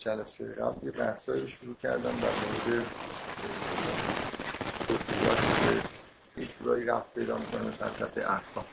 [0.00, 2.86] جلسه قبل یه بحثایی شروع کردم در مورد
[5.64, 8.64] که یک جورایی رفت پیدا می‌کنه به فلسفه احکام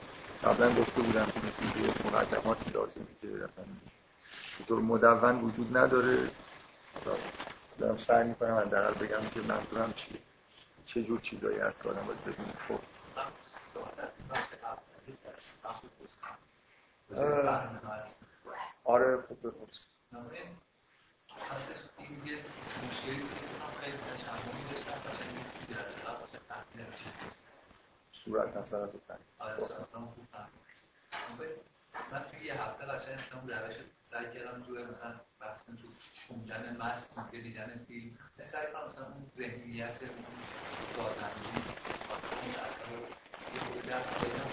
[0.44, 3.66] قبلا گفته بودم که مثل یه مقدماتی لازمه که اصلا
[4.68, 6.30] طور مدون وجود نداره.
[7.80, 10.18] دارم سعی می‌کنم حداقل بگم که منظورم چیه.
[10.86, 12.80] چه جور چیزایی که آدم باید ببینه خب
[18.84, 19.80] آره خوب بپرس
[21.98, 22.38] این یه
[22.88, 23.26] مشکلی
[23.82, 24.68] خیلی تشمعی
[28.66, 28.90] صورت
[29.40, 30.22] مثلا تو
[32.12, 35.88] من توی یه هفته قشنگ اون روش سعی کردم توی مثلا بحث تو
[36.28, 38.18] خوندن متن که دیدن فیلم
[38.52, 40.44] سعی کنم مثلا اون ذهنیت اون
[40.96, 41.64] دادنی
[42.44, 43.08] اون اثر رو
[43.54, 44.04] یه خورده هم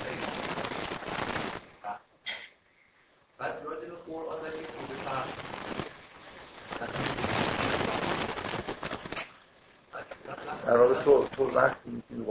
[0.02, 0.22] خیلی
[3.38, 5.28] بعد راجع به قرآن ولی یه خورده فرق
[10.66, 12.24] در واقع تو, تو وقتی می‌تونی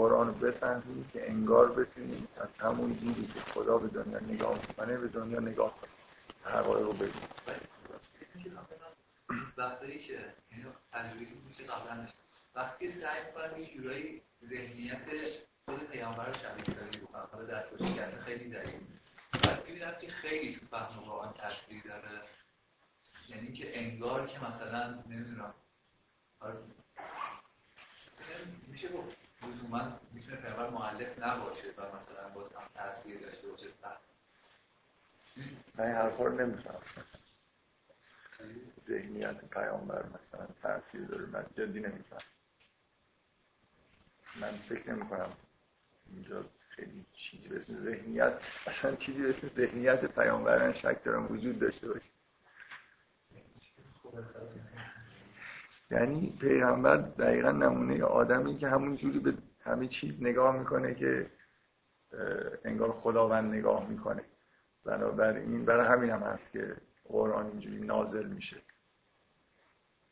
[0.64, 5.40] بفهمی که انگار بتونی از همون دیدی که خدا به دنیا نگاه می‌کنه به دنیا
[5.40, 5.92] نگاه کنی
[6.44, 7.12] حقایق رو ببینی
[9.58, 10.20] وقتی که
[10.92, 12.08] تجربه میشه قبلا
[12.56, 15.06] وقتی سعی می‌کنم یه جورایی ذهنیت
[15.66, 18.82] خود پیامبر رو شبیه سازی بکنم حالا دستورشی که خیلی ضعیف
[19.44, 22.22] بعد می‌بینم که خیلی تو فهم قرآن تاثیر داره.
[23.30, 25.54] یعنی که انگار که مثلا نمی‌دونم.
[28.68, 29.18] میشه گفت.
[29.44, 33.68] لزوما می‌تونه پیامبر معلف نباشه و مثلا باز تاثیر داشته باشه.
[35.76, 36.82] من این حرفا رو نمیفهم
[38.88, 42.22] ذهنیت پیامبر مثلا تاثیر داره من جدی نمیفهم
[44.42, 45.32] من فکر نمی کنم
[46.12, 48.34] اینجا خیلی چیزی به اسم ذهنیت
[48.68, 52.10] اصلا چیزی به اسم ذهنیت پیامبران شک دارم وجود داشته باشه.
[55.92, 59.34] یعنی پیغمبر دقیقا نمونه آدمی که همون جوری به
[59.64, 61.30] همه چیز نگاه می‌کنه که
[62.66, 64.24] انگار خداوند نگاه می‌کنه.
[64.86, 66.76] بنابراین برای همین هم هست که
[67.06, 68.58] قرآن اینجوری نازل میشه.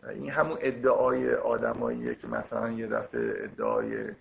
[0.09, 4.11] این همون ادعای آدماییه که مثلا یه دفعه ادعای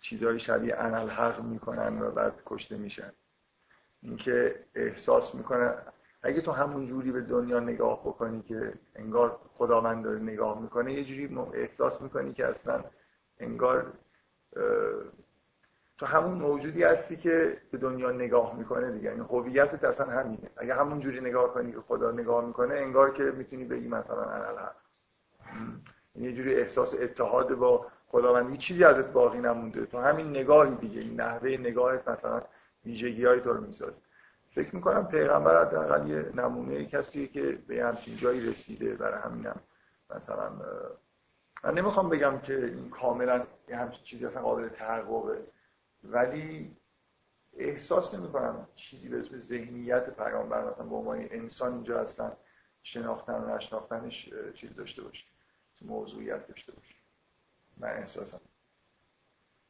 [0.00, 3.12] چیزهای شبیه انال حق می‌کنن و بعد کشته میشن.
[4.02, 5.74] اینکه احساس می‌کنن
[6.22, 11.04] اگه تو همون جوری به دنیا نگاه بکنی که انگار خداوند داره نگاه می‌کنه یه
[11.04, 12.84] جوری احساس می‌کنی که اصلا
[13.38, 13.92] انگار
[15.98, 19.10] تو همون موجودی هستی که به دنیا نگاه می‌کنه دیگه.
[19.10, 20.50] این هویتت اصلا همینه.
[20.56, 24.70] اگه همون جوری نگاه کنی که خدا نگاه می‌کنه انگار که می‌تونی بگی مثلا انا
[26.14, 29.86] یه جوری احساس اتحاد با خداوند هیچ چیزی ازت باقی نمونده.
[29.86, 31.00] تو همین نگاهی دیگه.
[31.00, 32.42] این نحوه نگاهت مثلا
[32.84, 33.96] ویژگی های تو رو می‌سازه.
[34.50, 38.94] فکر می‌کنم پیغمبر حداقل یه نمونه کسی که به همچین جایی رسیده.
[38.94, 39.60] برای همینم
[40.16, 40.50] مثلا
[41.64, 45.46] من نمی‌خوام بگم که این کاملا همچین چیزی اصلا قابل تحققه
[46.04, 46.76] ولی
[47.56, 52.32] احساس نمی کنم چیزی به اسم ذهنیت پیامبر مثلا به عنوان انسان اینجا هستن
[52.82, 55.24] شناختن و نشناختنش چیز داشته باشه
[55.82, 56.94] موضوعیت داشته باشه.
[57.76, 58.40] من احساسم.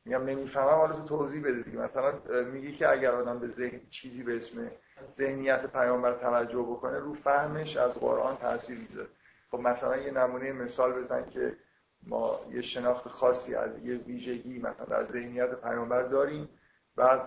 [0.04, 1.78] میگم نمی‌فهمم حالا تو توضیح بده دیگه.
[1.78, 4.70] مثلا میگی که اگر آدم به ذهن چیزی به اسم
[5.16, 9.08] ذهنیت پیامبر توجه بکنه رو فهمش از قرآن تاثیر می‌ذاره.
[9.50, 11.56] خب مثلا یه نمونه مثال بزن که
[12.06, 16.48] ما یه شناخت خاصی از یه ویژگی مثلا در ذهنیت پیامبر داریم
[16.96, 17.20] بعد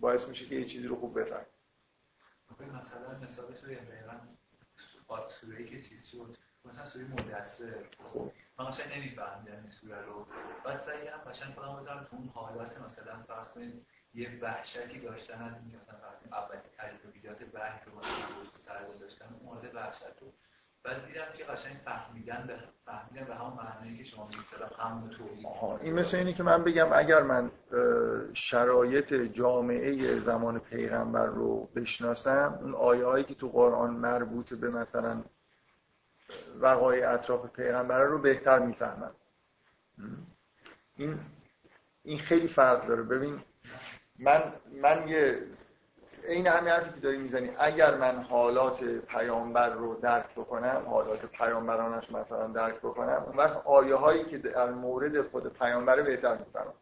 [0.00, 1.46] باعث میشه که یه چیزی رو خوب بفهمیم.
[2.60, 3.54] مثلا مثال
[5.40, 7.84] سوره که چیز شد مثلا سوره مدثر.
[8.04, 8.32] خب.
[8.58, 10.26] من مثلا نمیفهمیدم این سوره رو.
[10.64, 15.42] بعد سعی کردم قشنگ خودم بذارم تو اون حالت مثلا فرض کنید یه وحشتی داشتن
[15.42, 20.32] از اینکه مثلا فرض اولین تجربیات وحی رو مثلا سر گذاشتن اون مورد وحشت رو
[20.84, 24.44] بعد دیدم که قشنگ فهمیدن به فهمیدن به همون معنی که شما میگید
[25.82, 27.50] این مثل اینه که من بگم اگر من
[28.34, 35.24] شرایط جامعه زمان پیغمبر رو بشناسم اون آیه هایی که تو قرآن مربوط به مثلا
[36.60, 39.14] وقایع اطراف پیغمبر رو بهتر می‌فهمم.
[40.96, 41.18] این
[42.02, 43.02] این خیلی فرق داره.
[43.02, 43.40] ببین
[44.18, 45.42] من من یه
[46.28, 52.12] این همین حرفی که داری می‌زنی اگر من حالات پیامبر رو درک بکنم حالات پیامبرانش
[52.12, 56.74] مثلا درک بکنم اون وقت آیه هایی که در مورد خود پیامبر بهتر می‌فهمم.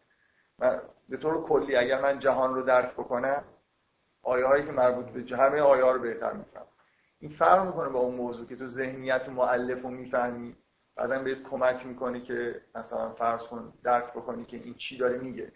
[0.59, 3.45] من به طور کلی اگر من جهان رو درک بکنم
[4.23, 6.67] آیه هایی که مربوط به همه آیه ها رو بهتر می‌فهمم.
[7.19, 10.57] این فرق می‌کنه با اون موضوع که تو ذهنیت معلف رو می‌فهمی.
[10.97, 15.53] بعدا بهت کمک می‌کنه که مثلا فرض کن درک بکنی که این چی داره میگه.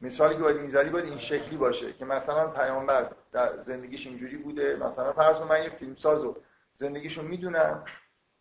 [0.00, 4.76] مثالی که باید می‌ذاری باید این شکلی باشه که مثلا پیامبر در زندگیش اینجوری بوده.
[4.76, 6.36] مثلا فرض من یه فیلمساز رو
[6.74, 7.84] زندگیشو می‌دونم.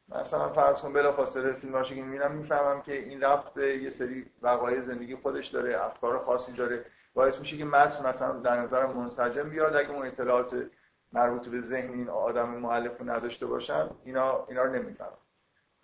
[0.09, 4.81] مثلا فرض کن بلافاصله فیلماشو که می‌بینم می‌فهمم که این رفت به یه سری وقایع
[4.81, 6.85] زندگی خودش داره افکار خاصی داره.
[7.13, 9.75] باعث میشه که متن مثلا در نظر منسجم بیاد.
[9.75, 10.69] اگه اون اطلاعات
[11.13, 15.17] مربوط به ذهن این آدم مؤلف رو نداشته باشم اینا اینا رو نمی‌فهمم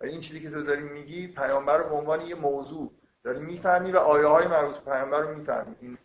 [0.00, 2.92] این چیزی که تو داری میگی پیامبر رو به عنوان یه موضوع
[3.24, 5.76] داری می‌فهمی و آیه های مربوط به پیامبر رو می‌فهمی.
[5.80, 5.98] این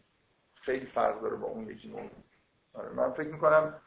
[0.55, 2.23] خیلی فرق داره با اون یکی موضوع
[2.73, 3.81] آره من فکر می‌کنم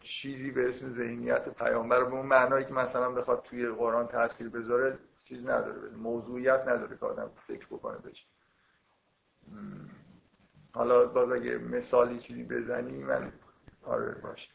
[0.00, 4.98] چیزی به اسم ذهنیت پیامبر به اون معنایی که مثلا بخواد توی قرآن تاثیر بذاره
[5.24, 8.24] چیز نداره موضوعیت نداره که آدم فکر بکنه بشه
[10.74, 13.32] حالا باز اگه مثالی چیزی بزنی من
[13.86, 14.50] آره باشه.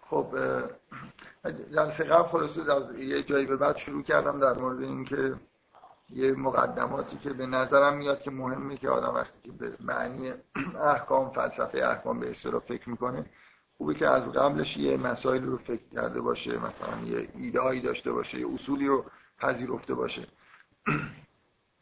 [0.00, 0.36] خب
[1.72, 5.34] جلسه قبل خلاصه از یه جایی به بعد شروع کردم در مورد اینکه
[6.12, 10.32] یه مقدماتی که به نظرم میاد که مهمه که آدم وقتی که به معنی
[10.80, 13.26] احکام فلسفه احکام به اصطلاح فکر می‌کنه
[13.78, 18.40] خوبه که از قبلش یه مسائل رو فکر کرده باشه مثلا یه ایده داشته باشه
[18.40, 19.04] یه اصولی رو
[19.38, 20.22] پذیرفته باشه.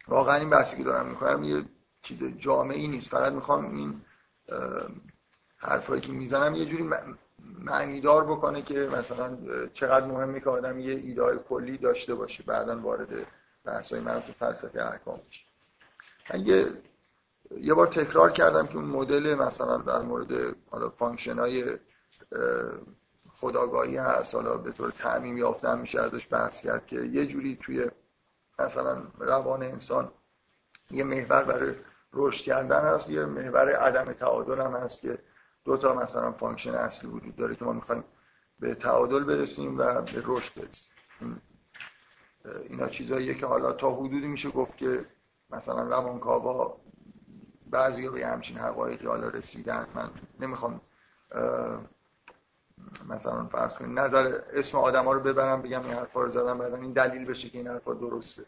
[0.09, 1.65] واقعا این بحثی که دارم می‌کنم یه
[2.03, 3.11] چیز جامعی نیست.
[3.11, 4.01] فقط می‌خوام این
[5.57, 6.91] حرفایی که می‌زنم یه جوری
[7.59, 9.39] معنیدار بکنه که مثلا
[9.73, 13.09] چقدر مهمه که آدم یه ایده کلی داشته باشه بعدا وارد
[13.69, 15.45] بحث های مربوط فلسفه احکام میشه.
[16.35, 16.73] من یه
[17.57, 21.79] یه بار تکرار کردم که اون مدل مثلا در مورد حالا function های
[23.33, 27.91] خودآگاهی هست حالا به طور تعمیم یافتن میشه ازش بحث کرد که یه جوری توی
[28.59, 30.13] مثلا روان انسان
[30.91, 31.75] یه محور برای
[32.13, 35.19] رشد کردن هست یه محور عدم تعادل هم هست که
[35.65, 38.05] دو تا مثلا function اصلی وجود داره که ما می‌خوایم
[38.61, 41.43] به تعادل برسیم و به رشد برسیم.
[42.69, 45.05] اینا چیزاییه که حالا تا حدودی میشه گفت که
[45.51, 46.81] مثلا روانکاوا
[47.71, 49.87] بعضی به همچین حقایقی حالا رسیدن.
[49.95, 50.11] من
[50.41, 50.81] نمی‌خوام
[53.09, 56.77] مثلا فرض کنید نظر اسم آدم ها رو ببرم بگم این حرفا رو زدم بعدا
[56.77, 58.43] این دلیل بشه که این حرفا درسته.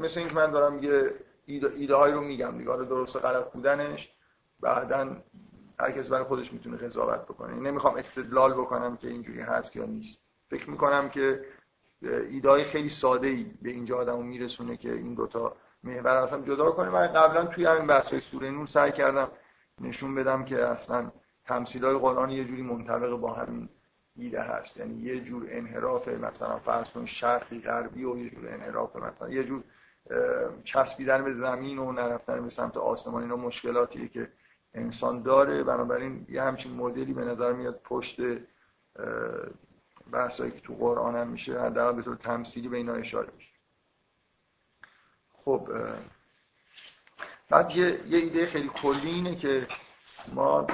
[0.00, 1.14] مثل اینکه من دارم یه
[1.46, 2.76] ایده, ایده های رو میگم دیگه.
[2.76, 4.12] درست غلط بودنش
[4.60, 5.16] بعدا
[5.78, 7.54] هر کس برای خودش می‌تونه قضاوت بکنه.
[7.54, 10.18] نمی‌خوام استدلال بکنم که اینجوری هست یا نیست.
[10.50, 11.44] فکر می‌کنم که
[12.02, 16.90] ایده خیلی ساده ای به اینجا آدمو میرسونه که این دوتا محور اصلا جدا کنه
[16.90, 19.28] من قبلا توی همین بحث های سوره نور سعی کردم
[19.80, 21.10] نشون بدم که اصلا
[21.44, 23.68] تمثیل های قرآن یه جوری منطبق با همین
[24.16, 24.76] ایده هست.
[24.76, 29.44] یعنی یه جور انحراف مثلا فرض کن شرقی غربی و یه جور انحراف مثلا یه
[29.44, 29.64] جور
[30.64, 33.22] چسبیدن به زمین و نرفتن به سمت آسمان.
[33.22, 34.28] اینا مشکلاتیه که
[34.74, 35.64] انسان داره.
[35.64, 38.20] بنابراین یه همچین مدلی به نظر میاد پشت
[40.12, 43.52] بحثایی که تو قرآن هم میشه حداقل به طور تمثیلی به اینا اشاره میشه.
[45.32, 45.68] خب
[47.50, 49.66] بعد یه, یه ایده خیلی کلی اینه که
[50.34, 50.66] ما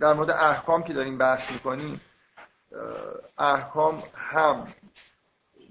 [0.00, 2.00] در مورد احکام که داریم بحث می‌کنیم
[3.38, 4.74] احکام هم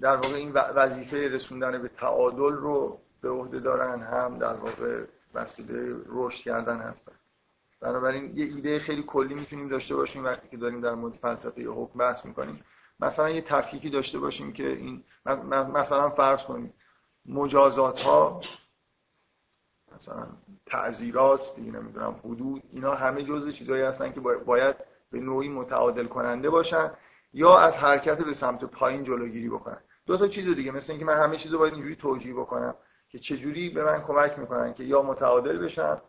[0.02, 5.04] در واقع این وظیفه رسوندن به تعادل رو به عهده دارن هم در واقع
[5.36, 7.12] مسئله رشد کردن هستن.
[7.86, 12.00] بنابراین یه ایده خیلی کلی می‌تونیم داشته باشیم وقتی که داریم در مورد فلسفه حکم
[12.00, 12.64] بحث می‌کنیم.
[13.00, 15.04] مثلا یه تفکیکی داشته باشیم که این
[15.74, 16.74] مثلا فرض کنیم
[17.26, 18.42] مجازات ها
[19.98, 20.28] مثلا
[20.66, 24.76] تعذیرات دیگه نمی‌دونم حدود اینا همه جزء چیزایی هستن که باید
[25.12, 26.92] به نوعی متعادل کننده باشن
[27.34, 29.82] یا از حرکت به سمت پایین جلوگیری بکنن.
[30.06, 32.76] دو تا چیز دیگه مثل اینکه من همه چیزو باید اینجوری توجیه بکنم
[33.10, 36.02] که چجوری به من کمک می‌کنن که یا متعادل بشم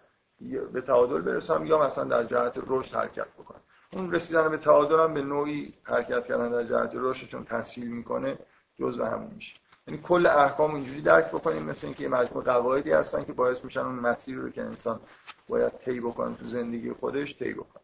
[0.73, 3.61] به تعادل برسم یا مثلا در جهت رشد حرکت بکنم.
[3.93, 8.39] اون رسیدن به تعادل هم به نوعی حرکت کردن در جهت رشد چون تسهیل می‌کنه
[8.79, 9.57] جزء همون میشه.
[9.89, 13.81] یعنی کل احکام اینجوری درک بکنیم مثل اینکه یه مجموع قواعدی هستن که باعث میشن
[13.81, 15.01] اون مسیر رو که انسان
[15.49, 17.83] باید طی بکنه تو زندگی خودش طی بکنه.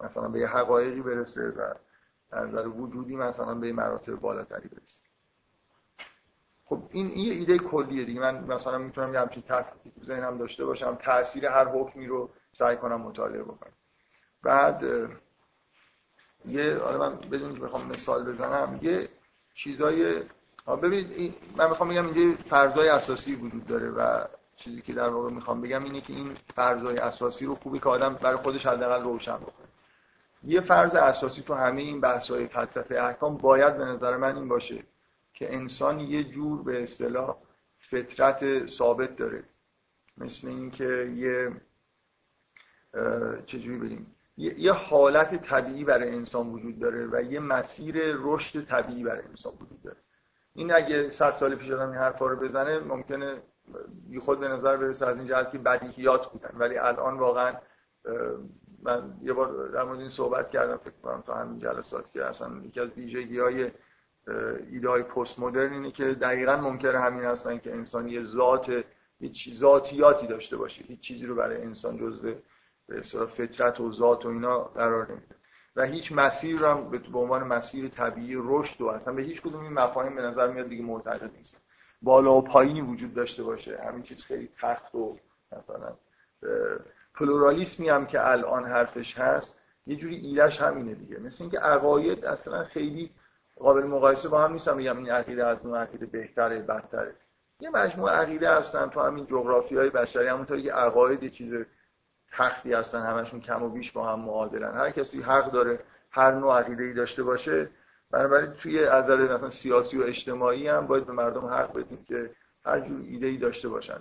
[0.00, 1.60] مثلا به حقایقی برسه و
[2.30, 5.09] از نظر وجودی مثلا به مراتب بالاتری برسه.
[6.70, 8.20] خب این یه ایده کلیه دیگه.
[8.20, 10.98] من مثلا می‌تونم یه همچین تفکیکی تو ذهنم داشته باشم.
[11.02, 13.72] تاثیر هر حکمی رو سعی کنم مطالعه بکنم.
[14.42, 14.84] بعد
[16.44, 19.08] یه حالا من بدون که بخوام مثال بزنم یه
[19.54, 20.22] چیزای
[20.82, 24.24] ببینید من می‌خوام بگم اینجا فرضای اساسی وجود داره و
[24.56, 28.14] چیزی که در واقع می‌خوام بگم اینه که این فرضای اساسی رو خوبی که آدم
[28.14, 29.66] برای خودش حداقل روشن بکنه.
[30.44, 34.84] یه فرض اساسی تو همه این بحث‌های فلسفه احکام باید به نظر من این باشه.
[35.40, 37.36] که انسان یه جور به اصطلاح
[37.78, 39.44] فطرت ثابت داره.
[40.16, 41.52] مثل اینکه یه
[43.46, 49.24] چجوری بریم یه حالت طبیعی برای انسان وجود داره و یه مسیر رشد طبیعی برای
[49.24, 49.96] انسان وجود داره.
[50.54, 53.42] این اگه صد سال پیش آدم این حرفا رو بزنه ممکنه
[54.08, 56.50] بی خود به نظر برسه از این جهت که بدیهیات بودن.
[56.58, 57.54] ولی الان واقعا
[58.82, 62.60] من یه بار در مورد این صحبت کردم فکر کنم تا همین جلسات که اصلا
[62.64, 63.70] یکی از ویژگی های
[64.70, 68.84] ایده های پست مدرن اینه که دقیقا ممکنه همین هستن که انسان یه ذات
[69.20, 70.84] هیچ ذاتیاتی داشته باشه.
[70.84, 72.34] هیچ چیزی رو برای انسان جزء
[72.86, 75.34] به فطرت و ذات و اینا قرار نمیده.
[75.76, 79.62] و هیچ مسیر رو هم به عنوان مسیر طبیعی رشد و اصلا به هیچ کدوم
[79.62, 81.62] این مفاهیم به نظر میاد دیگه معتقد نیست.
[82.02, 83.78] بالا و پایینی وجود داشته باشه.
[83.86, 85.16] همین چیز خیلی تخت و
[85.52, 85.96] مثلا
[87.14, 91.18] پلورالیسمی هم که الان حرفش هست یه جوری ایدهش همینه دیگه.
[91.18, 93.10] مثل اینکه عقاید اصلا خیلی
[93.60, 97.14] قابل مقایسه با هم نیستم میگم این عقیده از اون عقیده بهتره بدتره.
[97.60, 101.54] یه مجموعه عقیده هستن تو همین جغرافی های بشری همونطوری که عقاید چیز
[102.32, 104.74] تختی هستن همشون کم و بیش با هم معادلن.
[104.74, 105.78] هر کسی حق داره
[106.10, 107.68] هر نوع عقیده ای داشته باشه
[108.10, 112.30] بنابراین توی از مثلا سیاسی و اجتماعی هم باید به مردم حق بدیم که
[112.64, 114.00] هر جور ایده ای داشته باشن.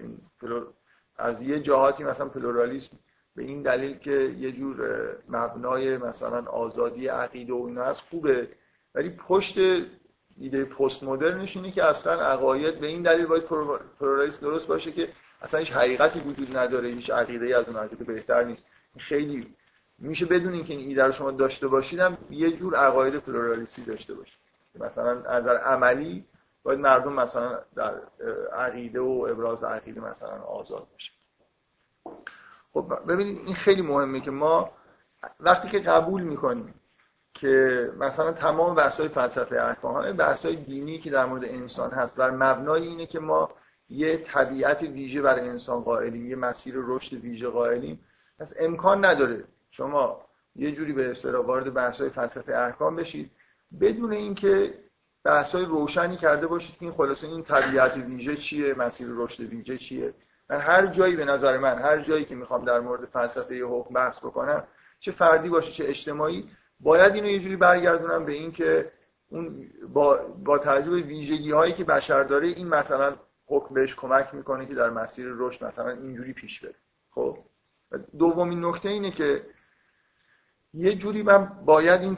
[0.00, 0.18] این
[1.18, 2.96] از یه جهاتی مثلا پلورالیسم
[3.36, 8.48] به این دلیل که یه جور مبنای مثلا آزادی عقیده و اینا هست خوبه.
[8.94, 9.58] ولی پشت
[10.36, 13.44] ایده پست مدرنش اینه که اصلا عقاید به این دلیل باید
[14.00, 15.08] پلورالیسم درست باشه که
[15.42, 18.66] اصلا هیچ حقیقتی وجود نداره هیچ عقیده از اون عقیده بهتر نیست.
[18.98, 19.54] خیلی
[19.98, 24.14] میشه بدون اینکه این ایده رو شما داشته باشید هم یه جور عقاید پلورالیستی داشته
[24.14, 24.38] باشید.
[24.74, 26.24] مثلا از عملی
[26.62, 27.94] باید مردم مثلا در
[28.52, 31.12] عقیده و ابراز عقیده مثلا آزاد باشه.
[32.72, 34.72] خب ببینید این خیلی مهمه که ما
[35.40, 36.74] وقتی که قبول می‌کنیم
[37.42, 42.30] که مثلا تمام بحث‌های فلسفه احکام همه بحث‌های دینی که در مورد انسان هست بر
[42.30, 43.50] مبنای اینه که ما
[43.88, 48.00] یه طبیعت ویژه برای انسان قائلیم یه مسیر رشد ویژه قائلیم.
[48.38, 50.20] پس امکان نداره شما
[50.56, 53.30] یه جوری به اصطلاح وارد بحث‌های فلسفه احکام بشید.
[53.80, 54.74] بدون اینکه
[55.24, 60.14] بحث‌های روشنی کرده باشید که این خلاصه این طبیعت ویژه چیه مسیر رشد ویژه چیه.
[60.50, 64.18] من هر جایی به نظر من هر جایی که می‌خوام در مورد فلسفه حکم بحث
[64.18, 64.64] بکنم
[65.00, 66.48] چه فردی باشه چه اجتماعی
[66.82, 68.92] باید اینو یه جوری برگردونم به اینکه
[69.28, 74.34] اون با با توجه به ویژگی هایی که بشر داره این مثلا حکم بهش کمک
[74.34, 76.74] می‌کنه که در مسیر رشد مثلا اینجوری پیش بره.
[77.10, 77.38] خب؟
[78.18, 79.46] دومین نکته اینه که
[80.74, 82.16] یه جوری من باید این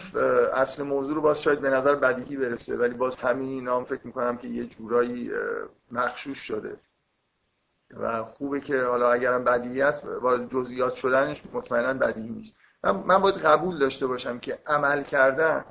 [0.55, 4.37] اصل موضوع رو باز شاید به نظر بدیهی برسه ولی باز همین نام فکر می‌کنم
[4.37, 5.31] که یه جورایی
[5.93, 6.77] مخشوش شده.
[7.91, 12.59] و خوبه که حالا اگرم بدیهی است وارد جزئیات شدنش مطمئنا بدیهی نیست.
[12.93, 15.65] من, باید قبول داشته باشم که عمل کردن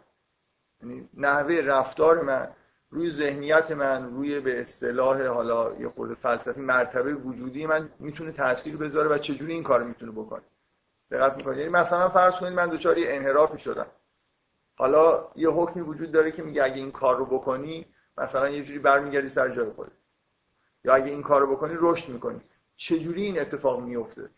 [0.82, 2.48] یعنی نحوه رفتار من
[2.90, 8.78] روی ذهنیت من روی به اصطلاح حالا یه خورده فلسفی مرتبه وجودی من می‌تونه تاثیر
[8.78, 10.42] بذاره و چجوری این کار می‌تونه بکنه.
[11.12, 13.88] دقت می‌کنید یعنی مثلا فرض کنید من دچار یه انحرافی شدم
[14.76, 17.86] حالا یه حکمی وجود داره که میگه اگه این کار رو بکنی
[18.18, 19.92] مثلا یه جوری برمیگردی سر جای خودت.
[20.84, 22.42] یا اگه این کار رو بکنی رشد می‌کنی.
[22.76, 24.30] چجوری این اتفاق میفته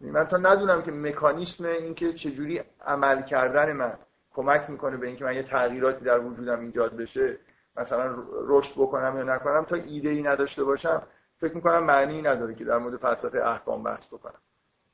[0.00, 3.98] من تا ندونم که مکانیسم اینکه چجوری عمل کردن من
[4.32, 7.36] کمک می‌کنه به اینکه من یه تغییراتی در وجودم ایجاد بشه
[7.76, 11.02] مثلا رشد بکنم یا نکنم تا ایده ای نداشته باشم
[11.40, 14.40] فکر می‌کنم معنی نداره که در مورد فلسفه احکام بحث بکنم.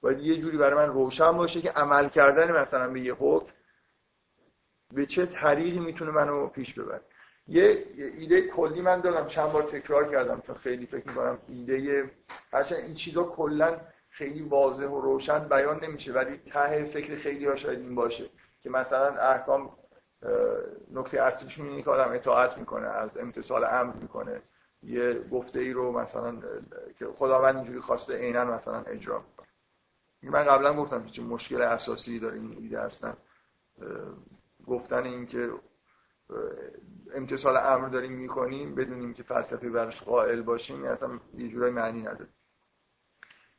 [0.01, 3.53] باید یه جوری برای من روشن باشه که عمل کردن مثلا به یه حکم
[4.95, 7.01] به چه طریقی می‌تونه منو پیش ببره.
[7.49, 12.11] یه ایده کلی من دارم چند بار تکرار کردم چون خیلی فکر می‌کنم ایده
[12.53, 13.77] هرچند این چیزا کلا
[14.17, 18.25] خیلی واضح و روشن بیان نمیشه ولی ته فکر خیلی ها شاید این باشه
[18.61, 19.71] که مثلا احکام
[20.91, 24.43] نکته اصلیشون اینه که آدم اطاعت می‌کنه از امتصال امر می‌کنه.
[24.83, 26.39] یه گفته ای رو مثلا
[26.99, 29.47] که خداوند اینجوری خواسته عینا مثلا اجرا می‌کنه.
[30.23, 33.17] من قبلا گفتم که چه مشکل اساسی داره این ایده هستن
[34.67, 35.51] گفتن این که
[37.15, 42.29] امتصال امر داریم می‌کنیم بدونیم که فلسفه برش قائل باشیم اصلا یه جورای معنی نداره.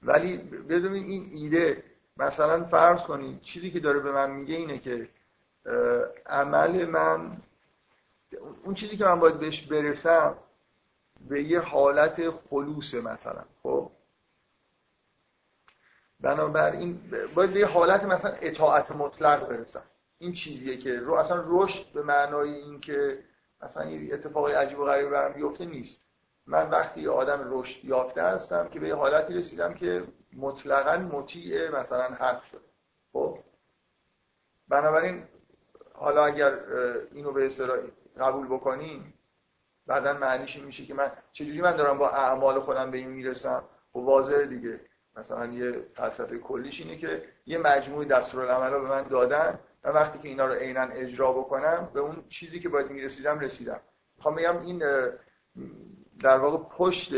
[0.01, 1.83] ولی بدونیم این ایده
[2.17, 5.09] مثلا فرض کنید چیزی که داره به من میگه اینه که
[6.25, 7.37] عمل من
[8.63, 10.37] اون چیزی که من باید بهش برسم
[11.29, 13.91] به یه حالت خلوص مثلا خب؟
[16.19, 16.99] بنابراین
[17.35, 19.83] باید به یه حالت مثلا اطاعت مطلق برسم.
[20.19, 23.23] این چیزیه که رو اصلا رشد به معنای این که
[23.61, 26.06] مثلا یه اتفاقی عجیب و غریب برم بیفته نیست.
[26.47, 30.03] من وقتی یه آدم رشد یافته هستم که به یه حالتی رسیدم که
[30.37, 32.61] مطلقا مطیع مثلا حق شده.
[33.13, 33.39] خب؟
[34.67, 35.23] بنابراین
[35.93, 36.59] حالا اگر
[37.11, 37.77] اینو به اصطلاح
[38.19, 39.13] قبول بکنیم
[39.87, 43.63] بعدا معنیش میشه که من چجوری من دارم با اعمال خودم به این می‌رسم؟
[43.93, 44.79] خب واضحه دیگه.
[45.15, 50.27] مثلا یه فلسفه کلیش اینه که یه مجموعه دستورالعمل به من دادن و وقتی که
[50.27, 53.79] اینا رو عینا اجرا بکنم به اون چیزی که باید می‌رسیدم رسیدم.
[54.17, 54.83] می‌خوام بگم این
[56.21, 57.13] در واقع پشت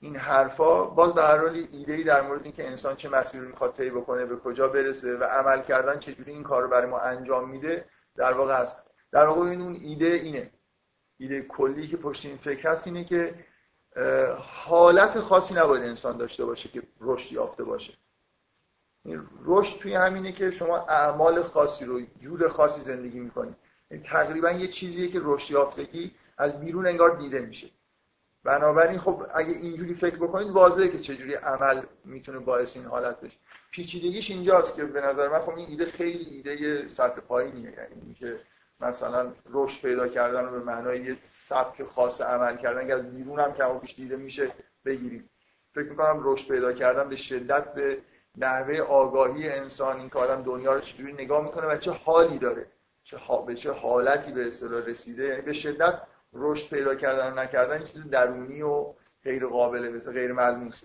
[0.00, 3.90] این حرفا باز به هر حال ایده در مورد اینکه انسان چه مسیری می‌خواد طی
[3.90, 7.84] بکنه به کجا برسه و عمل کردن چجوری این کار رو برای ما انجام میده
[8.16, 8.82] در واقع هست.
[9.12, 10.50] در واقع این اون ایده اینه.
[11.18, 13.34] ایده کلی که پشت این فکر هست اینه که
[14.38, 17.92] حالت خاصی نباید انسان داشته باشه که رشد یافته باشه.
[19.44, 23.56] رشد توی همینه که شما اعمال خاصی رو جور خاصی زندگی می‌کنید
[23.90, 27.70] این تقریبا یه چیزیه که رشد یافتگی از بیرون انگار دیده میشه.
[28.46, 33.36] بنابراین خب اگه اینجوری فکر بکنید واضحه که چجوری عمل می‌تونه باعث این حالت بشه.
[33.70, 37.70] پیچیدگیش اینجاست که به نظر من خب این ایده خیلی ایده سطح پایینیه.
[37.70, 38.40] یعنی اینکه
[38.80, 43.40] مثلا رشد پیدا کردن رو به معنای یه سبک خاص عمل کردن که از بیرون
[43.40, 44.50] هم کم بیش دیده میشه
[44.84, 45.30] بگیریم.
[45.74, 47.98] فکر می‌کنم رشد پیدا کردن به شدت به
[48.36, 52.66] نحوه آگاهی انسان این که آدم دنیا رو چجوری نگاه می‌کنه و چه حالی داره
[53.04, 56.00] چه به چه حالتی به اصطلاح رسیده یعنی به شدت
[56.32, 60.82] رشد پیدا کردن و نکردن چیز درونی و غیر قابل مثل غیر ملموس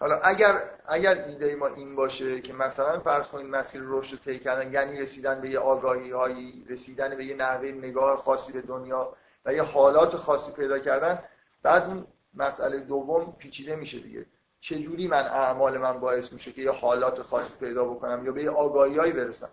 [0.00, 4.38] حالا اگر اگر ایده ما این باشه که مثلا فرض کنید مسیر رشد رو طی
[4.38, 9.16] کردن یعنی رسیدن به یه آگاهی هایی رسیدن به یه نحوه نگاه خاصی به دنیا
[9.44, 11.22] و یه حالات خاصی پیدا کردن
[11.62, 14.26] بعد اون مسئله دوم پیچیده میشه دیگه.
[14.60, 18.50] چجوری من اعمال من باعث میشه که یه حالات خاصی پیدا بکنم یا به یه
[18.50, 19.50] آگاهیایی برسم؟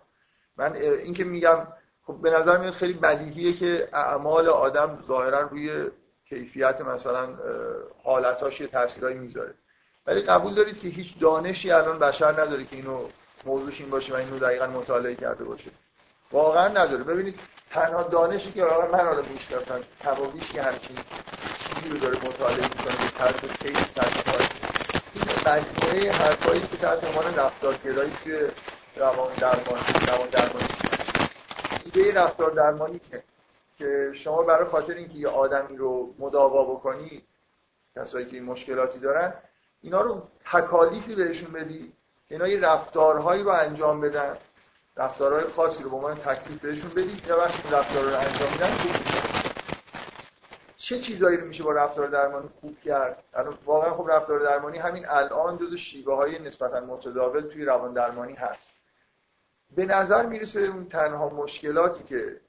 [0.56, 1.66] من این که میگم
[2.08, 5.90] خب به نظر میاد خیلی بدیهیه که اعمال آدم ظاهرا روی
[6.28, 7.28] کیفیت مثلا
[8.04, 9.54] حالتاش یه تاثیرایی می‌ذاره.
[10.06, 12.98] ولی قبول دارید که هیچ دانشی الان بشر نداره که اینو
[13.46, 15.70] موضوعش این باشه و اینو دقیقا مطالعه کرده باشه.
[16.32, 17.04] واقعا نداره.
[17.04, 20.96] ببینید تنها دانشی که من حالا می‌شناسم کمابیش که همچین
[21.58, 24.32] چیزی رو داره مطالعه می‌کنه به طرز خیلی سطح
[25.14, 28.38] این مجموعه حرفایی که تحت عنوان رفتارگرایی توی
[28.96, 30.87] روان درمان روان درمانی.
[31.94, 33.22] ایده رفتار درمانی که
[33.78, 37.22] که شما برای خاطر اینکه یه آدمی رو مداوا بکنی
[37.96, 39.34] کسایی که این مشکلاتی دارن
[39.82, 41.92] اینا رو تکالیفی بهشون بدی
[42.28, 44.36] اینا یه رفتارهایی رو انجام بدن
[44.96, 48.70] رفتارهای خاصی رو به عنوان تکلیف بهشون بدی یا وقتی رفتار رو انجام میدن
[50.76, 53.22] چه چیزایی رو میشه با رفتار درمانی خوب کرد؟
[53.64, 58.77] واقعا خب رفتار درمانی همین الان جزو شیوه های نسبتا متداول توی روان درمانی هست.
[59.76, 62.40] به نظر می‌رسه اون تنها مشکلاتی که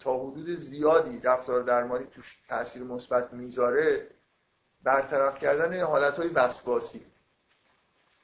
[0.00, 4.06] تا حدود زیادی رفتار درمانی توش تاثیر مثبت می‌ذاره
[4.82, 7.06] برطرف کردن حالت های وسواسی.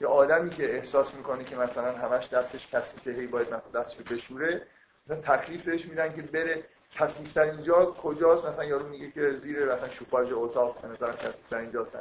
[0.00, 3.96] یه آدمی که احساس می‌کنه که مثلا همش دستش کسی که هی باید مثلا دستش
[3.96, 4.66] بشوره
[5.06, 9.88] مثلا تکلیف بهش میدن که بره کثیف‌تر اینجا کجاست؟ مثلا یارو میگه که زیر مثلا
[9.88, 11.98] شوفاژ اتاق به نظر کثیف‌تر اینجاست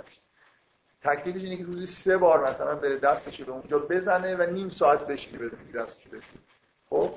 [1.03, 5.07] تکلیفش اینه که روزی سه بار مثلا بره دستش به اونجا بزنه و نیم ساعت
[5.07, 6.41] بشینه بدون دستش بشینه
[6.89, 7.13] خب؟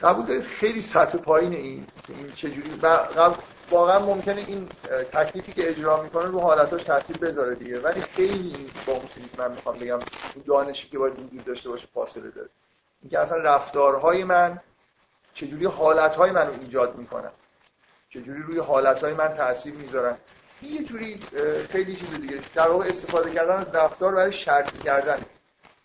[0.00, 2.80] قبول دارید خیلی سطح پایین این این چجوری؟
[3.70, 4.68] واقعا ممکنه این
[5.12, 7.80] تکلیفی که اجرا می‌کنه رو حالتاش تاثیر بذاره دیگه.
[7.80, 9.98] ولی خیلی با اون چیزی من می‌خوام بگم
[10.46, 12.48] دانشی که باید وجود داشته باشه فاصله داره.
[13.02, 14.60] اینکه اصلا رفتارهای من
[15.34, 17.30] چجوری حالتهای من رو ایجاد می‌کنن؟
[18.10, 20.16] چجوری روی حالتهای من تاثیر می‌ذارن؟
[20.62, 21.20] یه جوری
[21.70, 22.40] خیلی چیز دیگه.
[22.54, 25.18] در واقع استفاده کردن از رفتار برای شرطی کردن.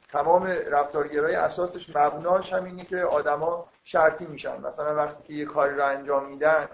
[0.10, 4.62] تمام رفتارگرای اساسش مبناش هم اینه که آدما شرطی میشن.
[4.62, 6.68] مثلا وقتی که یه کاری رو انجام میدن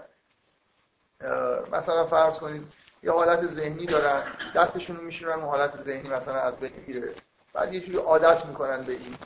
[1.72, 2.62] مثلا فرض کنید
[3.02, 4.22] یه حالت ذهنی دارن
[4.54, 7.14] دستشون رو میشونن حالت ذهنی مثلا از بین میره.
[7.52, 9.16] بعد یه جوری عادت می‌کنن به این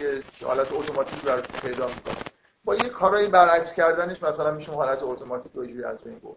[0.00, 2.22] یه حالت اتوماتیک براش پیدا می‌کنن.
[2.64, 6.36] با یه کارهای برعکس کردنش مثلا میشه حالت اتوماتیک رو از بین برد.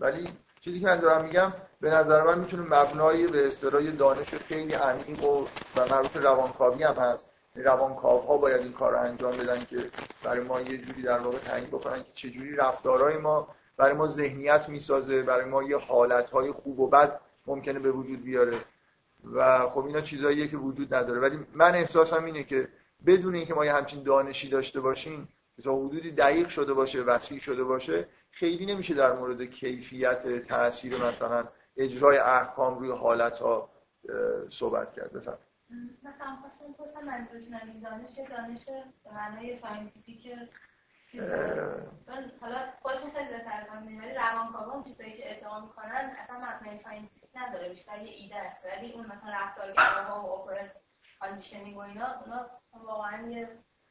[0.00, 0.28] ولی
[0.60, 5.24] چیزی که من دارم میگم به نظر من می‌تونه مبنای به اصطلاح دانش خیلی عمیق
[5.24, 7.30] و و مربوط روانکاوی هم هست.
[7.54, 9.76] روانکاوها باید این کار رو انجام بدن که
[10.24, 14.68] برای ما یه جوری در واقع تعیین بکنن که چجوری رفتارهای ما برای ما ذهنیت
[14.68, 18.56] می‌سازه برای ما یه حالتهای خوب و بد ممکنه به وجود بیاره.
[19.34, 21.20] و خب اینا چیزاییه که وجود نداره.
[21.20, 22.68] ولی من احساسم اینه که
[23.06, 27.38] بدون اینکه ما یه همچین دانشی داشته باشیم که تا حدودی دقیق شده باشه وسیع
[27.38, 28.06] شده باشه
[28.38, 33.70] خیلی نمیشه در مورد کیفیت تاثیر مثلا اجرای احکام روی حالت ها
[34.50, 35.12] صحبت کرد.
[35.12, 35.38] بفرما
[36.02, 38.64] مثلا خواستم پرسم منظورتون دانش دانش
[39.04, 40.28] به معنای scientific
[42.40, 47.68] حالا خودتون خیلی بهتر از ولی روانکاوا چیزایی که ادعا می‌کنن اصلا مبنای scientific نداره
[47.68, 48.66] بیشتر یه ایده است.
[48.66, 50.72] ولی اون مثلا رفتارگراها و operant
[51.20, 52.50] conditioning و اینا اونا
[52.84, 53.48] واقعا یه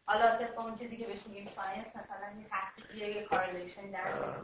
[0.07, 4.35] حالا طبق اون چیزی که بهش میگیم ساینس مثلا یه تحقیقی یه کارلیشن در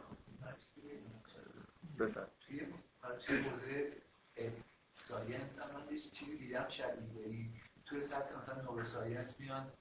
[3.20, 3.92] توی حوزه
[4.94, 7.50] ساینس هم من چیزی دیدم شبیه
[7.86, 9.72] توی سطح مثلا نوروساینس میان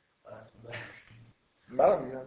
[1.69, 2.27] منم میگم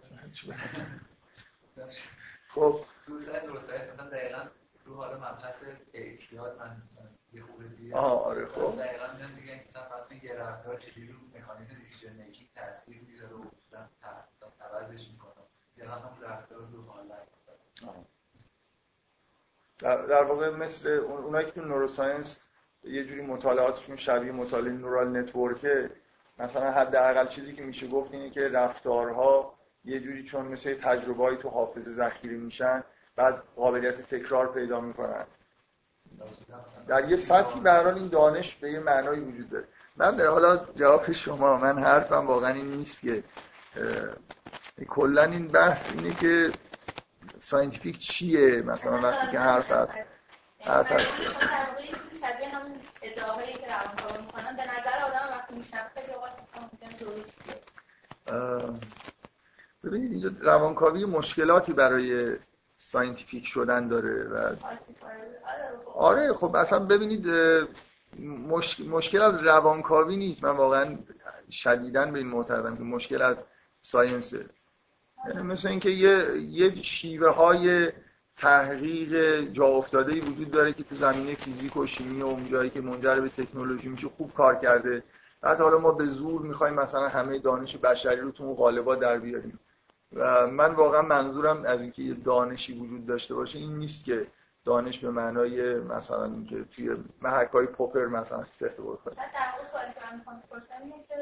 [2.48, 4.48] خب مثلا دقیقا
[4.84, 7.15] رو حالا مبحث اعتیاد من یه
[7.92, 8.74] آره خب.
[19.78, 22.40] در, در واقع مثل اونایی که تو نوروساینس
[22.84, 25.90] یه جوری مطالعاتشون شبیه مطالعه نورال نتورکه
[26.38, 31.48] مثلا حداقل چیزی که میشه گفت اینه که رفتارها یه جوری چون مثل تجربه‌ای تو
[31.48, 32.84] حافظه ذخیره میشن
[33.16, 35.26] بعد قابلیت تکرار پیدا می‌کنن.
[36.88, 39.64] در یه سطحی به این دانش به یه معنایی وجود داره.
[39.96, 43.22] من حالا جواب شما من حرفم واقعا این نیست که
[44.88, 46.52] کلا این بحث اینه که
[47.40, 49.96] scientific چیه؟ مثلا وقتی که حرف هست
[50.60, 51.22] حرف هست.
[52.20, 54.56] شبیه همون ادعاهایی که روانکاوا می‌کنن.
[54.56, 56.32] به نظر آدم وقتی میشنم خیلی اوقات
[57.00, 57.38] درست
[59.84, 62.36] ببینید اینجا روانکاوی مشکلاتی برای
[62.86, 64.56] scientific شدن داره و
[65.94, 67.26] آره خب اصلا ببینید
[68.88, 70.44] مشکل از روانکاوی نیست.
[70.44, 70.98] من واقعا
[71.50, 73.36] شدیدن به این معتقدم که مشکل از
[73.82, 74.46] ساینسه.
[75.28, 77.92] یعنی مثل اینکه یه یه شیوه های
[78.36, 82.70] تحقیق جا افتاده ای وجود داره که تو زمینه فیزیک و شیمی و اون جایی
[82.70, 85.02] که منجر به تکنولوژی میشه خوب کار کرده.
[85.40, 89.18] بعد حالا ما به زور می‌خوایم مثلا همه دانش بشری رو تو اون قالبا در
[89.18, 89.58] بیاریم.
[90.12, 94.26] و من واقعا منظورم از اینکه یه دانشی وجود داشته باشه این نیست که
[94.64, 99.92] دانش به معنای مثلا اینکه توی محک های پوپر مثلا سخت بکنه در واقع سوالی
[99.94, 101.14] که من می‌خوام بپرسم اینه که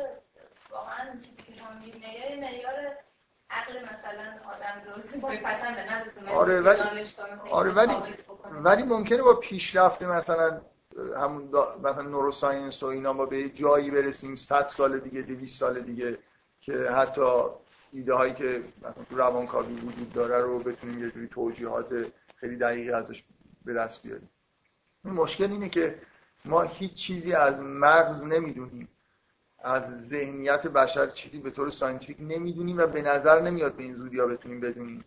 [0.71, 2.03] واقعا چیزی که شما میگید
[2.41, 2.75] معیار
[3.51, 5.93] عقل مثلا آدم درست پسنده
[6.25, 6.81] نه آره ولی
[7.51, 7.95] آره ولی
[8.53, 10.61] ولی ممکنه با پیشرفت مثلا
[11.17, 11.49] همون
[11.83, 16.19] مثلا نوروساینس و اینا ما به جایی برسیم 100 سال دیگه 200 سال دیگه
[16.61, 17.45] که حتی
[17.95, 22.91] ایده هایی که مثلا تو روانکاوی وجود داره رو بتونیم یه جوری توجیهات خیلی دقیقی
[22.91, 23.25] ازش
[23.65, 24.31] به دست بیاریم.
[25.05, 25.99] مشکل اینه که
[26.45, 28.89] ما هیچ چیزی از مغز نمی‌دونیم.
[29.59, 34.19] از ذهنیت بشر چیزی به طور scientific نمی‌دونیم و به نظر نمیاد به این زودی
[34.19, 35.05] ها بتونیم بدونیم.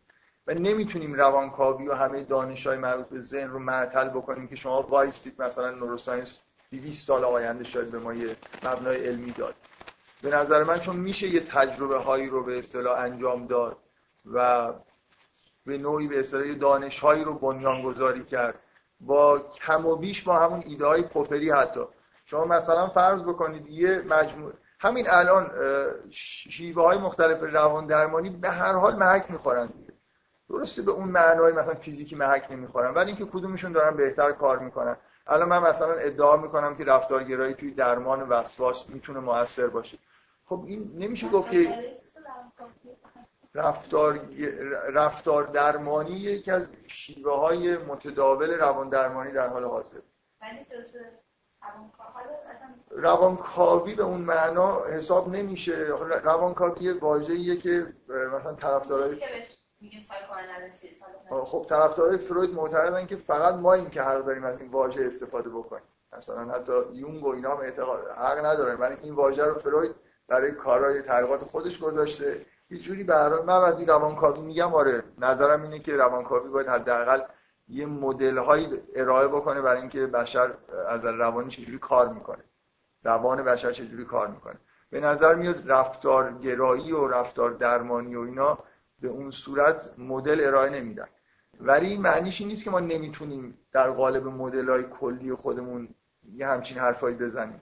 [0.47, 4.81] و نمی‌تونیم روانکاوی و همه دانش های مربوط به ذهن رو معطل بکنیم که شما
[4.81, 9.55] وایستید مثلا neuroscience 200 سال آینده شاید به ما یه مبنای علمی داد.
[10.21, 13.77] به نظر من چون میشه یه تجربه هایی رو به اصطلاح انجام داد
[14.33, 14.73] و
[15.65, 18.59] به نوعی به اصطلاح دانش هایی رو بنیان گذاری کرد.
[18.99, 21.81] با کم و بیش با همون ایده های پوپری حتی.
[22.25, 25.51] شما مثلا فرض بکنید یه مجموع همین الان
[26.11, 29.69] شیوه های مختلف روان درمانی به هر حال محک می‌خورن
[30.49, 34.97] درسته به اون معنای مثلا فیزیکی محک نمی‌خورن ولی اینکه کدومشون دارن بهتر کار می‌کنن.
[35.29, 39.97] الان من مثلا ادعا می‌کنم که رفتارگرایی توی درمان وسواس می‌تونه موثر باشه.
[40.45, 41.97] خب این نمیشه گفت که
[43.55, 44.19] رفتار
[44.93, 49.99] رفتار درمانی یکی از شیوه های متداول روان درمانی در حال حاضر.
[52.91, 55.75] روانکاوی به اون معنا حساب نمیشه.
[56.23, 59.21] روانکاوی واژه‌ایه که مثلا طرفدارای
[61.45, 65.49] خب طرفدارای فروید معتقدن که فقط ما این که حق داریم از این واژه استفاده
[65.49, 65.83] بکنیم.
[66.17, 69.95] مثلا حتی یونگ و اینا هم اعتقاد حق ندارن ولی این واژه رو فروید
[70.27, 72.45] برای کارهای تحقیقات خودش گذاشته.
[72.69, 77.21] یه جوری برای من وقتی روانکاوی میگم آره نظرم اینه که روانکاوی باید حداقل
[77.67, 80.53] یه مدل هایی ارائه بکنه برای اینکه بشر
[80.87, 82.43] از روانی چجوری کار می‌کنه.
[83.03, 84.57] روان بشر چجوری کار می‌کنه.
[84.89, 88.57] به نظر میاد رفتار گرایی و رفتار درمانی و اینا
[89.01, 91.07] به اون صورت مدل ارائه نمیدن.
[91.59, 95.89] ولی این معنیش این نیست که ما نمی‌تونیم در قالب مدل های کلی خودمون
[96.33, 97.61] یه همچین حرفایی بزنیم.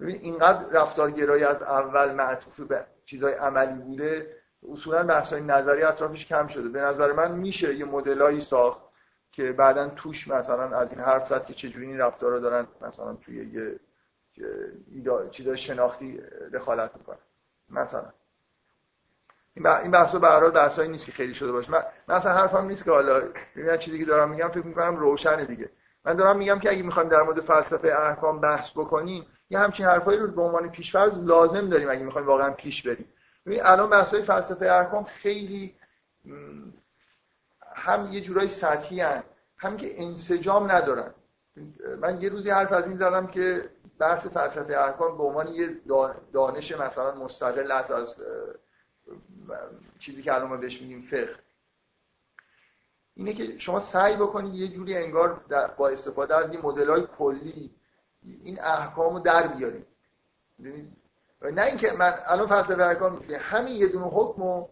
[0.00, 4.36] ببین اینقدر رفتارگرایی از اول معطوف به چیزای عملی بوده
[4.72, 6.68] اصولا بحث نظری اطرافش کم شده.
[6.68, 8.80] به نظر من میشه یه مدلایی ساخت
[9.32, 13.14] که بعدا توش مثلا از این حرف زد که چجوری این رفتار رو دارن مثلا
[13.14, 13.80] توی یه
[15.30, 16.20] چیزای شناختی
[16.52, 17.18] دخالت می‌کنن.
[17.68, 18.12] مثلا.
[19.56, 21.70] این بحثا به هر حال نیست که خیلی شده باشه.
[21.70, 23.22] من مثلا حرفم نیست که حالا
[23.56, 25.70] ببین چیزی که دارم میگم فکر می‌کنم روشنه دیگه.
[26.04, 30.18] من دارم میگم که اگه می‌خوایم در مورد فلسفه احکام بحث بکنیم یه همچین حرفایی
[30.18, 33.12] رو به عنوان پیشفرض لازم داریم اگه می‌خوایم واقعا پیش بریم.
[33.46, 35.74] ببین الان بحث‌های فلسفه احکام خیلی
[37.74, 39.22] هم یه جورایی سطحی هن.
[39.58, 41.14] هم که انسجام ندارن.
[42.00, 45.68] من یه روزی حرف از این زدم که بحث فلسفه احکام به عنوان یه
[46.32, 48.16] دانش مثلا مستقل از
[49.98, 51.36] چیزی که الان ما بهش میگیم فقه.
[53.14, 55.44] اینه که شما سعی بکنید یه جوری انگار
[55.76, 57.70] با استفاده از این مدل های کلی
[58.22, 59.86] این احکام رو در بیارید.
[61.42, 64.68] نه اینکه من الان فلسفه احکام همین یه دونه حکم رو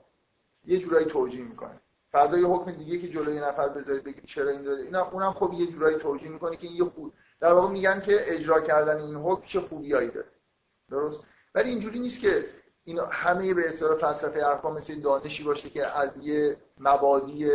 [0.64, 1.80] یه جورایی توجیه می‌کنه.
[2.12, 4.82] فردا یه حکم دیگه که جلوی نفر بذارید بگید چرا این داره.
[4.82, 8.34] اینا اونم خب یه جورایی توجیه می‌کنه که این یه خوب در واقع میگن که
[8.34, 10.28] اجرا کردن این حکم چه خوبیایی داره.
[10.90, 12.50] درست؟ ولی اینجوری نیست که
[12.88, 17.50] اینا همه به اصطلاح فلسفه احکام مثل دانشی باشه که از یه مبادی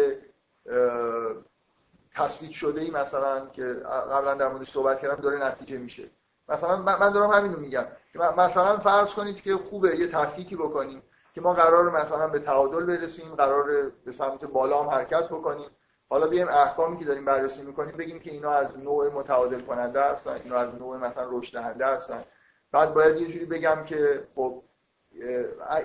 [2.15, 3.63] تثبیت شده ای مثلا که
[4.11, 6.03] قبلا در موردش صحبت کردم داره نتیجه میشه.
[6.49, 7.85] مثلا من دارم همینو میگم.
[8.13, 11.03] که مثلا فرض کنید که خوبه یه تفکیکی بکنیم
[11.35, 15.69] که ما قرار مثلا به تعادل برسیم قرار به سمت بالا هم حرکت بکنیم.
[16.09, 20.39] حالا بیایم احکامی که داریم بررسی می‌کنیم بگیم که اینا از نوع متعادل کننده هستن
[20.43, 22.23] اینا از نوع مثلا رشد دهنده هستن.
[22.71, 24.63] بعد باید یه جوری بگم که خب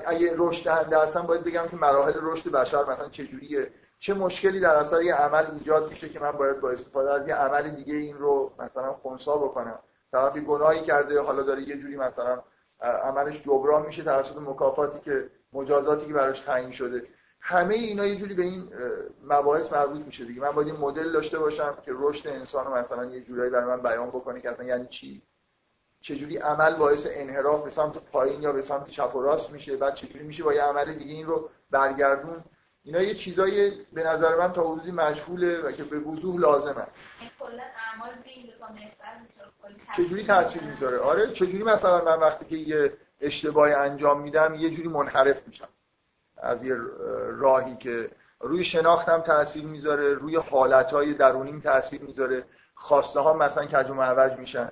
[0.07, 4.61] اگه رشد دهنده هستن باید بگم که مراحل رشد بشر مثلا چه جوریه چه مشکلی
[4.61, 7.95] در اثر یه عمل ایجاد میشه که من باید با استفاده از یه عمل دیگه
[7.95, 9.79] این رو مثلا خونسا بکنم؟
[10.12, 12.43] طرفی گناهی کرده حالا داره یه جوری مثلا
[12.81, 17.03] عملش جبران میشه توسط مکافاتی که مجازاتی که براش تعیین شده.
[17.41, 18.69] همه اینا یه جوری به این
[19.25, 20.41] مباحث مربوط میشه دیگه.
[20.41, 24.09] من باید مدل داشته باشم که رشد انسان رو مثلا یه جورایی برای من بیان
[24.09, 25.23] بکنه که اصلا یعنی چی؟
[26.09, 29.94] چجوری عمل باعث انحراف به سمت پایین یا به سمت چپ و راست میشه بعد
[29.94, 32.44] چجوری میشه با یه عمل دیگه این رو برگردون؟
[32.85, 36.87] اینا یه چیزای به نظر من تا حدودی مجهوله و که به وضوح لازمه.
[39.97, 44.88] چجوری تاثیر می‌ذاره؟ آره چجوری مثلا من وقتی که یه اشتباهی انجام میدم یه جوری
[44.88, 45.68] منحرف میشم
[46.37, 46.77] از یه
[47.29, 52.44] راهی که روی شناختم تاثیر می‌ذاره روی حالتهای درونیم تاثیر می‌ذاره
[52.75, 54.71] خواسته ها مثلا کج و معوج میشن.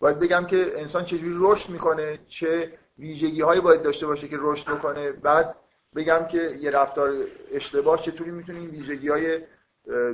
[0.00, 4.70] باید بگم که انسان چجوری رشد می‌کنه چه ویژگی هایی باید داشته باشه که رشد
[4.70, 5.12] بکنه.
[5.12, 5.54] بعد
[5.96, 7.12] بگم که یه رفتار
[7.52, 9.40] اشتباه چطوری می‌تونه این ویژگی های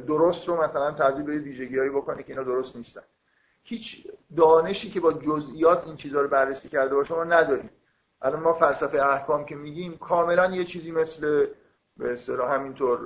[0.07, 3.03] درست رو مثلا تبدیل به ویژگی هایی بکنه که اینا درست نیستن.
[3.63, 7.71] هیچ دانشی که با جزئیات این چیزها رو بررسی کرده باشه ما نداریم.
[8.23, 11.47] الان ما فلسفه احکام که میگیم کاملا یه چیزی مثل
[11.97, 12.99] به اصطلاح همینطور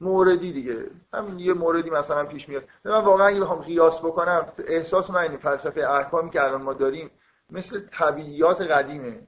[0.00, 0.90] موردی دیگه.
[1.14, 2.64] همین یه موردی مثلا پیش میاد.
[2.84, 7.10] من واقعا اگه بخوام قیاس بکنم احساس من این فلسفه احکامی که الان ما داریم
[7.50, 9.26] مثل طبیعیات قدیمه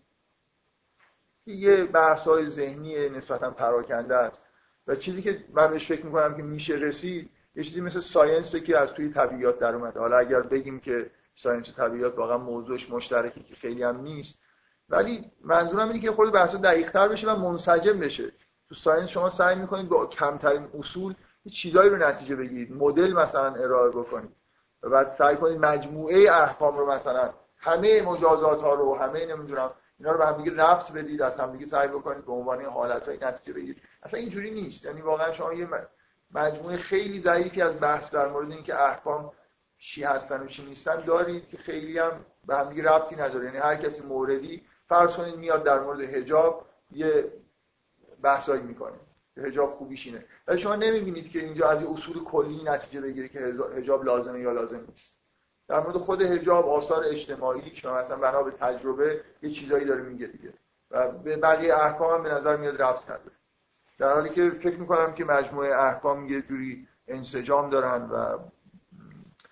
[1.46, 4.42] یه بحث های ذهنی نسبتا پراکنده است.
[4.86, 8.78] و چیزی که من بهش فکر می‌کنم که میشه رسید یه چیزی مثل ساینسه که
[8.78, 10.00] از توی طبیعیات در اومده.
[10.00, 14.42] حالا اگر بگیم که ساینس و طبیعیات واقعا موضوعش مشترکی که خیلی هم نیست
[14.88, 18.32] ولی منظورم اینه که خود بحث دقیق بشه و منسجم بشه.
[18.72, 21.14] تو ساینس شما سعی می‌کنید با کمترین اصول
[21.52, 22.72] چیزایی رو نتیجه بگیرید.
[22.72, 24.30] مدل مثلا ارائه بکنید.
[24.82, 30.12] و بعد سعی کنید مجموعه احکام رو مثلا همه مجازات ها رو همه نمی‌دونم اینا
[30.12, 33.18] رو به هم دیگه رفت بدید از هم دیگه سعی بکنید به عنوان حالت های
[33.22, 33.82] نتیجه بگیرید.
[34.02, 34.84] اصلا اینجوری نیست.
[34.84, 35.68] یعنی واقعا شما یه
[36.34, 39.32] مجموعه خیلی ضعیفی از بحث در مورد اینکه احکام
[39.78, 42.12] چی هستن و چی نیستن دارید که خیلی هم
[42.46, 43.44] به هم دیگه ربطی نداره.
[43.44, 47.32] یعنی هر کسی موردی فرض کنید میاد در مورد حجاب یه
[48.22, 48.96] بحثایی می‌کنه.
[49.36, 50.24] حجاب خوبیش اینه.
[50.46, 53.38] ولی شما نمی‌بینید که اینجا از اصول کلی نتیجه بگیره که
[53.76, 55.16] حجاب لازمه یا لازم نیست.
[55.68, 60.26] در مورد خود حجاب آثار اجتماعی که مثلا بنا به تجربه یه چیزایی داره میگه
[60.26, 60.52] دیگه.
[60.90, 63.30] و به بقیه احکام به نظر میاد ربط کرده
[63.98, 68.38] در حالی که فکر می‌کنم که مجموعه احکام یه جوری انسجام دارن و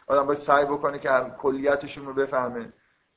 [0.07, 2.73] آدم باید سعی بکنه که کلیتشون رو بفهمه.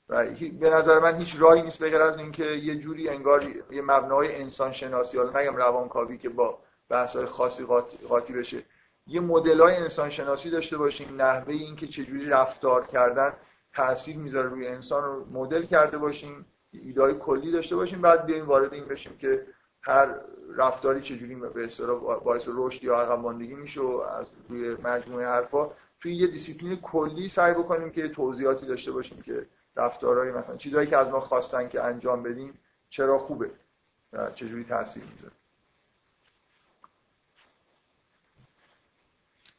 [0.09, 0.25] و
[0.59, 4.71] به نظر من هیچ راهی نیست بغیر از اینکه یه جوری انگار یه مبنای انسان
[4.71, 7.65] شناسی حالا نگم روانکاوی که با بحث های خاصی
[8.09, 8.63] قاطی بشه
[9.07, 13.33] یه مدل های انسان شناسی داشته باشیم نحوه اینکه چجوری رفتار کردن
[13.73, 18.73] تاثیر می‌ذاره روی انسان رو مدل کرده باشیم ایده کلی داشته باشیم بعد بیایم وارد
[18.73, 19.45] این بشیم که
[19.81, 20.15] هر
[20.55, 23.81] رفتاری چجوری به اصطلاح باعث رشد یا عقب میشه
[24.19, 29.45] از روی مجموعه حرفا توی یه دیسیپلین کلی سعی بکنیم که توضیحاتی داشته باشیم که
[29.75, 32.59] رفتارهای مثلا چیزهایی که از ما خواستن که انجام بدیم
[32.89, 33.51] چرا خوبه؟
[34.13, 35.33] و چجوری تاثیر می‌ذاره؟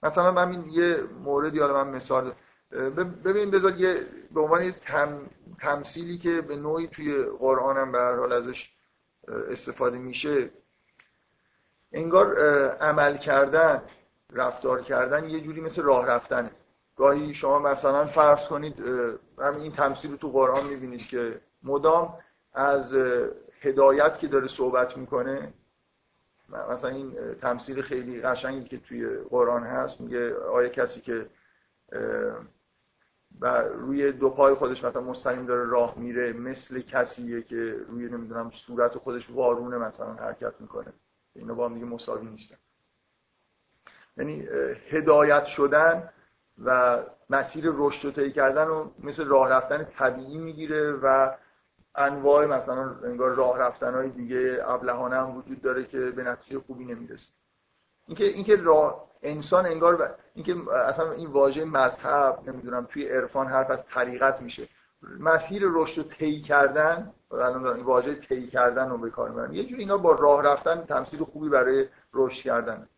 [0.03, 2.35] مثلا من یه موردی حالا من مثال
[3.25, 8.33] ببین بذار یه به عنوان تم، تمثیلی که به نوعی توی قرآن هم به حال
[8.33, 8.73] ازش
[9.29, 10.51] استفاده میشه
[11.93, 12.39] انگار
[12.81, 13.83] عمل کردن
[14.33, 16.51] رفتار کردن یه جوری مثل راه رفتنه.
[16.97, 18.79] گاهی شما مثلا فرض کنید
[19.39, 22.19] همین این تمثیل رو تو قرآن می‌بینید که مدام
[22.53, 22.95] از
[23.61, 25.53] هدایت که داره صحبت می‌کنه
[26.71, 31.27] مثلا این تمثیل خیلی قشنگی که توی قرآن هست میگه آیا کسی که
[33.41, 38.51] و روی دو پای خودش مثلا مستقیم داره راه میره مثل کسیه که روی نمی‌دونم
[38.51, 40.93] صورت خودش وارونه مثلا حرکت می‌کنه.
[41.37, 42.57] اینا با هم دیگه مساوی نیستن.
[44.17, 44.49] یعنی
[44.91, 46.11] هدایت شدن
[46.65, 46.99] و
[47.31, 51.31] مسیر رشد و طی کردن رو مثل راه رفتن طبیعی می‌گیره و
[51.95, 56.85] انواع مثلا انگار راه رفتن های دیگه ابلهانه هم وجود داره که به نتیجه خوبی
[56.85, 57.31] نمی‌رسه.
[58.07, 60.15] اینکه اینکه راه انسان انگار ب...
[60.35, 64.69] اینکه اصلا این واژه مذهب نمی‌دونم توی عرفان حرف از طریقت میشه.
[65.21, 69.55] مسیر رشد رو طی کردن الان این واژه طی کردن رو به کار می‌برم.
[69.55, 72.89] یه جوری اینا با راه رفتن تمثیل خوبی برای رشد کردن.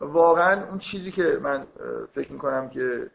[0.00, 1.66] واقعا اون چیزی که من
[2.12, 3.10] فکر می‌کنم که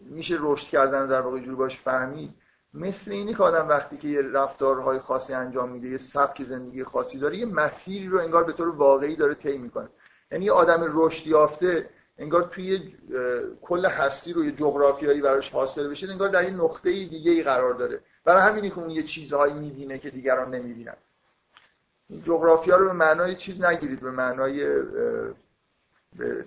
[0.00, 2.34] میشه رشد کردن در واقع جور باش فهمید
[2.74, 7.18] مثل اینی که آدم وقتی که یه رفتارهای خاصی انجام میده یه سبک زندگی خاصی
[7.18, 9.88] داره یه مسیری رو انگار به طور واقعی داره طی می‌کنه.
[10.32, 12.94] یعنی آدم رشد یافته انگار توی
[13.62, 17.74] کل هستی رو یه جغرافیایی براش حاصل بشه انگار در یه نقطه دیگه ای قرار
[17.74, 18.00] داره.
[18.24, 20.96] برای همینی که اون یه چیزهایی می‌بینه که دیگران نمی‌بینن.
[22.24, 24.82] جغرافیا رو به معنای چیز نگیرید به معنای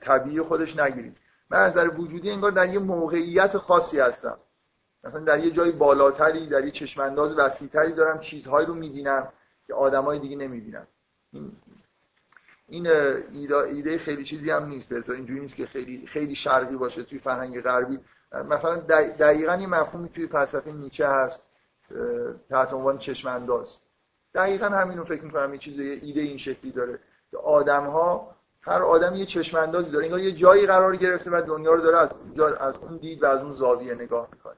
[0.01, 1.17] طبیعی خودش نگیرید.
[1.49, 4.37] من از نظر وجودی انگار در یه موقعیت خاصی هستم.
[5.03, 9.27] مثلا در یه جای بالاتری در یه چشمانداز وسیعتری دارم چیزهایی رو می‌بینم
[9.67, 10.87] که آدمای دیگه نمی‌بینن.
[12.67, 14.89] این ایده خیلی چیزی هم نیست.
[14.89, 17.99] بذار اینجوری نیست که خیلی خیلی شرقی باشه توی فرهنگ غربی.
[18.49, 18.75] مثلا
[19.19, 21.43] دقیقا این مفهومی توی فلسفه نیچه هست
[22.49, 23.77] تحت عنوان چشم انداز
[24.37, 26.99] دقیقا همین رو فکر می‌کنم یه چیز ایده این شکلی داره.
[27.31, 30.05] که آدم ها هر آدم یه چشم اندازی داره.
[30.05, 32.09] انگار یه جایی قرار گرفته و دنیا رو داره از,
[32.59, 34.55] از اون دید و از اون زاویه نگاه می‌کنه.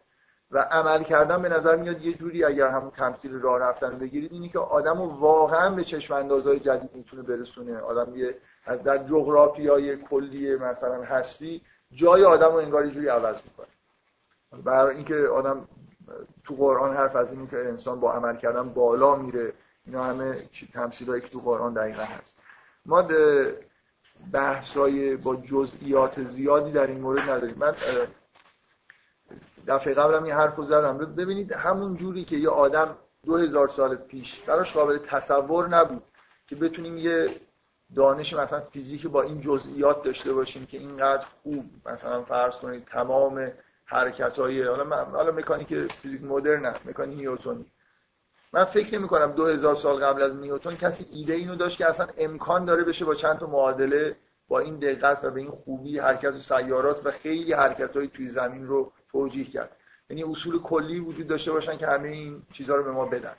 [0.51, 4.49] و عمل کردن به نظر میاد یه جوری اگر همون تمثیل راه رفتن بگیرید اینی
[4.49, 7.77] که آدمو واقعا به چشم اندازهای جدید می‌تونه برسونه.
[7.77, 8.35] آدم یه
[8.83, 11.61] در جغرافیای کلی مثلا هستی
[11.91, 13.67] جای آدم رو انگار یه جوری عوض می‌کنه.
[14.63, 15.67] برای اینکه آدم
[16.43, 19.53] تو قرآن حرف از اینی که انسان با عمل کردن بالا میره
[19.89, 22.37] اینا همه تمثیلایی که تو قرآن دقیقا هست.
[22.85, 23.07] ما
[24.31, 27.55] بحثای با جزئیات زیادی در این مورد نداریم.
[27.57, 27.73] من
[29.67, 30.97] دفعه قبلم این حرف رو زدم.
[30.97, 36.03] ببینید همون جوری که یه آدم دو هزار سال پیش براش قابل تصور نبود
[36.47, 37.25] که بتونیم یه
[37.95, 43.51] دانش مثلا فیزیک با این جزئیات داشته باشیم که اینقدر خوب مثلا فرض کنید تمام
[43.85, 47.65] حرکت های حالا, حالا مکانیک فیزیک مدرن نه مکانیک نیوتونی.
[48.53, 52.07] من فکر نمی کنم دو سال قبل از نیوتن کسی ایده اینو داشت که اصلا
[52.17, 54.15] امکان داره بشه با چند تا معادله
[54.47, 58.27] با این دقت و به این خوبی حرکت و سیارات و خیلی حرکت های توی
[58.27, 59.75] زمین رو توجیه کرد.
[60.09, 63.35] یعنی اصول کلی وجود داشته باشن که همه این چیزها رو به ما بدن.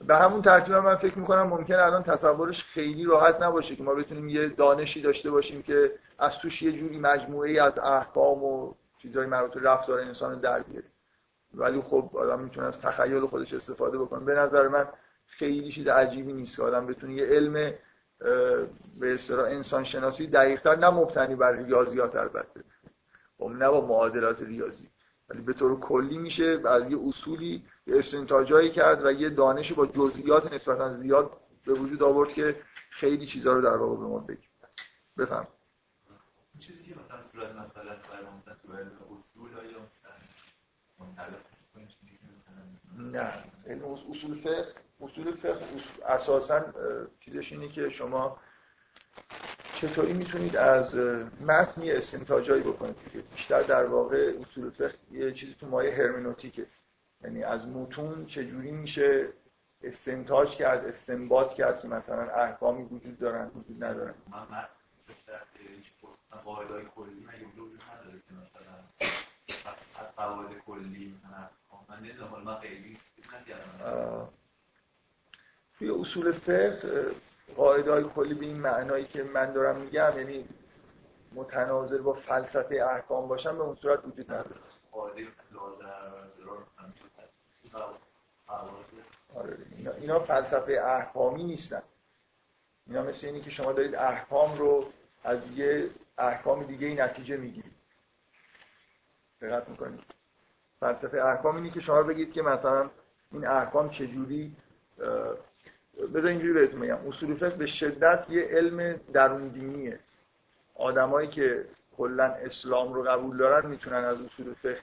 [0.00, 4.28] به همون ترتیب من فکر می‌کنم ممکنه الان تصورش خیلی راحت نباشه که ما بتونیم
[4.28, 9.54] یه دانشی داشته باشیم که از توش یه جوری مجموعه از احکام و چیزهای مربوط
[9.54, 10.86] به رفتار انسان رو در بیاره
[11.54, 14.24] ولی خب آدم می‌تونه از تخیل خودش استفاده بکنه.
[14.24, 14.88] به نظر من
[15.26, 17.52] خیلی چیز عجیبی نیست که آدم بتونه یه علم
[19.00, 22.64] به اصطلاح انسان شناسی دقیقتر نه مبتنی بر ریاضیات البته.
[23.38, 24.88] خب نه با معادلات ریاضی.
[25.28, 30.52] ولی به طور کلی میشه از یه اصولی استنتاجایی کرد و یه دانش با جزئیات
[30.52, 31.30] نسبتا زیاد
[31.66, 32.56] به وجود آورد که
[32.90, 34.48] خیلی چیزها رو در واقع به ما بگیم
[35.18, 35.46] بفهم
[36.58, 39.50] چیزی که مثلا صورت مسئله است برای مثلا تو اصول
[42.98, 43.32] نه.
[44.10, 44.66] اصول فقه
[45.00, 45.64] اصول فقه
[46.08, 46.64] اساسا
[47.20, 48.38] چیزش اینه که شما
[49.74, 50.94] چطوری می‌تونید از
[51.40, 56.66] متنی استنتاجایی بکنید که بیشتر در واقع اصول فقه یه چیزی تو مایه هرمنوتیکه.
[57.24, 59.28] یعنی از متون چجوری میشه
[59.82, 64.14] استنتاج کرد استنباط کرد که مثلا احکامی وجود دارن وجود ندارن.
[66.44, 68.74] قاعده کلی وجود نداره که مثلا
[69.70, 71.14] از قواعد کلی
[71.88, 72.98] من نمی‌دونم من خیلی
[75.78, 77.10] توی اصول فقه
[77.56, 80.48] قاعده های کلی به این معنایی که من دارم میگم یعنی
[81.34, 84.60] متناظر با فلسفه احکام باشن به اون صورت وجود نداره.
[89.34, 91.82] آره اینا, اینا فلسفه احکامی نیستن.
[92.86, 94.92] اینا مثل اینی که شما دارید احکام رو
[95.24, 97.77] از یه احکام دیگه ای نتیجه می‌گیرید.
[99.40, 100.00] دقت می‌کنید
[100.80, 102.90] فلسفه احکام اینی که شما بگید که مثلا
[103.32, 104.56] این احکام چجوری
[106.14, 109.98] بذار اینجوری بهتون میگم اصول فقه به شدت یه علم درون دینیه
[110.74, 111.64] آدمایی که
[111.96, 114.80] کلا اسلام رو قبول دارن می‌تونن از اصول فقه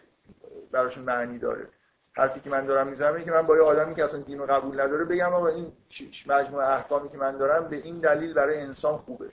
[0.71, 1.67] براشون معنی داره.
[2.13, 4.45] حرفی که من دارم می‌زنم اینه که من با یه آدمی که اصلا دین رو
[4.45, 5.71] قبول نداره بگم آقا این
[6.27, 9.29] مجموعه احکامی که من دارم به این دلیل برای انسان خوبه.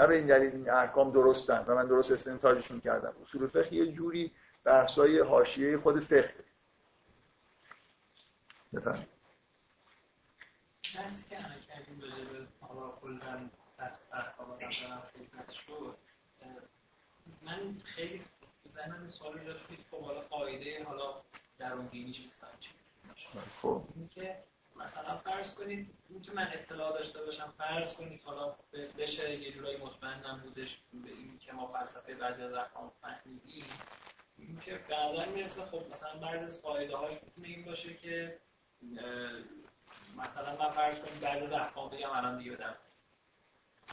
[0.00, 3.14] نه به این دلیل این احکام درستن و من درست استنتاجشون کردم.
[3.22, 4.32] اصول فقه یه جوری
[4.64, 6.34] بحثای حاشیه خود فقه.
[8.72, 9.08] بفرمایید.
[10.96, 14.70] بحثی که الان کردیم راجع به حالا کلا بس احکام
[15.50, 15.96] شد
[17.42, 18.24] من خیلی
[18.68, 21.22] ذهنم سوال ایجاد شد که خب حالا قاعده حالا
[21.58, 22.30] درون دینی چی
[22.60, 22.70] چی
[23.62, 23.82] خب.
[23.96, 24.44] اینکه
[24.84, 28.54] مثلا فرض کنید اینکه من اطلاع داشته باشم فرض کنید حالا
[28.98, 33.64] بشه یه جورایی مطمئنم بودش به این که ما فلسفه بعضی از احکام فهمیدیم
[34.38, 38.38] اینکه به نظر می‌رسه خب مثلا بعضی از فایده هاش می‌تونه این باشه که
[40.18, 42.74] مثلا من فرض کنید بعضی از احکام بگم الان دیگه بدم.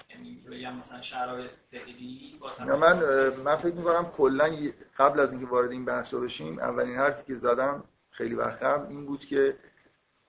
[0.10, 4.58] یعنی بگم مثلا شرایط فعلی با من من فکر می‌کنم کلا
[4.98, 9.06] قبل از اینکه وارد این بحث بشیم اولین حرفی که زدم خیلی وقت قبل این
[9.06, 9.58] بود که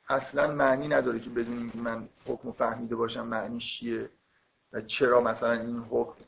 [0.09, 4.11] اصلا معنی نداره که بدون من حکم فهمیده باشم معنی چیه
[4.73, 6.25] و چرا مثلا این حکم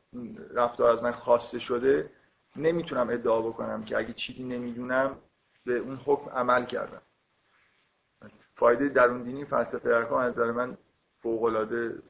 [0.54, 2.10] رفتار از من خواسته شده.
[2.56, 5.16] نمی‌تونم ادعا بکنم که اگه چیزی نمی‌دونم
[5.66, 7.02] به اون حکم عمل کردم.
[8.54, 10.76] فایده درون دینی فلسفه ارکان از نظر من
[11.22, 12.02] فوق العاده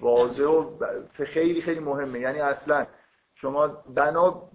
[0.00, 0.78] واضح و
[1.12, 2.20] خیلی خیلی مهمه.
[2.20, 2.86] یعنی اصلا
[3.34, 4.50] شما بنا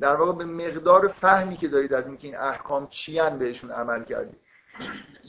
[0.00, 4.40] در واقع به مقدار فهمی که دارید از اینکه این احکام چیان بهشون عمل کردید.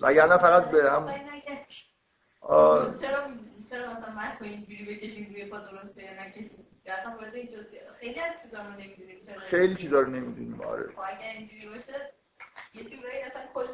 [0.01, 1.05] وگرنه فقط به هم
[3.01, 3.27] چرا
[3.69, 6.67] چرا مثلا مسئول اینجوری بکشیم روی پا درسته یا نکشیم
[7.99, 10.91] خیلی از چیزا رو نمی‌دونیم خیلی چیزا رو نمی‌دونیم آره.
[10.91, 11.93] خب اگر اینجوری باشه
[12.73, 13.67] یه جورایی اصلا کل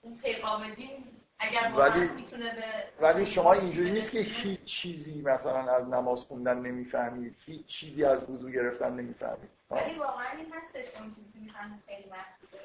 [0.00, 1.04] اون پیغام دین
[1.38, 2.62] اگر ولی می‌تونه به
[3.06, 7.36] ولی شما اینجوری نیست که هیچ چیزی مثلا از نماز خوندن نمی‌فهمید.
[7.46, 9.50] هیچ چیزی از وضو گرفتن نمی‌فهمید.
[9.70, 12.58] ولی واقعا این هستش اون چیزی می‌فهمید خیلی محدوده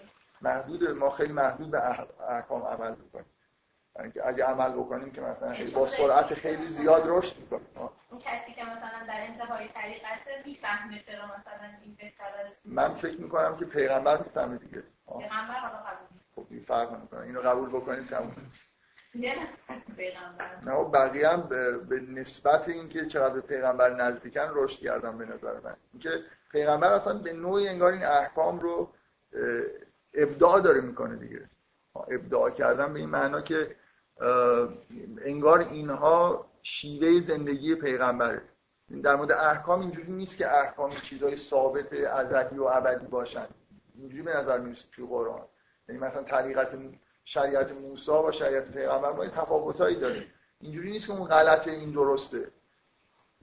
[0.45, 1.81] محدوده ما خیلی محدود به
[2.29, 3.25] احکام عمل می‌کنیم
[3.95, 8.63] یعنی اگه عمل بکنیم که مثلا با سرعت خیلی زیاد رشد می‌کنیم اون کسی که
[8.63, 13.65] مثلا در انتهای طریق است می‌فهمه چرا مثلا این بهتر است من فکر می‌کنم که
[13.65, 15.79] پیغمبر می‌فهمه دیگه پیغمبر حالا
[16.35, 18.35] خب این فرق نمی‌کنه اینو قبول بکنیم تموم
[20.65, 21.41] نه بقیه هم
[21.89, 26.09] به نسبت اینکه چقدر به پیغمبر نزدیکن رشد کردن به نظر من اینکه
[26.51, 28.93] پیغمبر اصلا به نوعی انگار این احکام رو
[30.15, 31.49] ابداع داره می‌کنه دیگه.
[31.95, 33.75] ابداع کردن به این معنا که
[35.21, 38.41] انگار اینها شیوه زندگی پیغمبره.
[39.03, 43.47] در مورد احکام اینجوری نیست که احکام چیزای ثابت ازلی و ابدی باشن.
[43.95, 45.41] اینجوری به نظر می‌رسه توی قرآن.
[45.89, 46.77] یعنی مثلا طریقت
[47.23, 50.25] شریعت موسی و شریعت پیغمبر ما تفاوتایی داره.
[50.61, 52.51] اینجوری نیست که اون غلطه این درسته.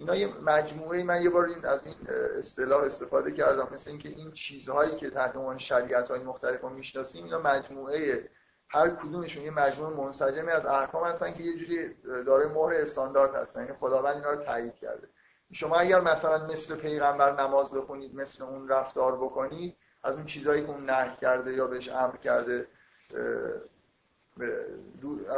[0.02, 1.94] اینا یه مجموعه من یه بار این از این
[2.38, 7.24] اصطلاح استفاده کردم مثل اینکه این چیزهایی که تحت عنوان شریعت های مختلف رو می‌شناسیم
[7.24, 8.28] اینا مجموعه
[8.68, 11.94] هر کدومشون یه مجموعه منسجمی از احکام هستن که یه جوری
[12.24, 13.60] داره مهر استاندارد هستن.
[13.60, 15.08] یعنی خداوند اینا رو تایید کرده.
[15.52, 20.70] شما اگر مثلا مثل پیغمبر نماز بخونید مثل اون رفتار بکنید از اون چیزهایی که
[20.70, 22.66] اون نه کرده یا بهش امر کرده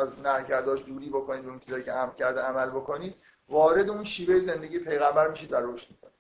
[0.01, 3.15] از نه کرداش دوری بکنید اون چیزایی که امر کرده عمل بکنید
[3.49, 6.15] وارد اون شیوه زندگی پیغمبر میشید و رشد می‌کنید.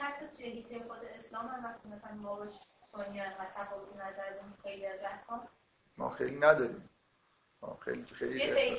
[0.00, 2.52] حتی توی هیته خود اسلام هم وقتی مثلا ما روش
[2.92, 4.22] دنیا و تفاوت نظر
[4.62, 4.86] خیلی
[5.96, 6.88] ما خیلی نداریم.
[7.62, 8.76] ما خیلی خیلی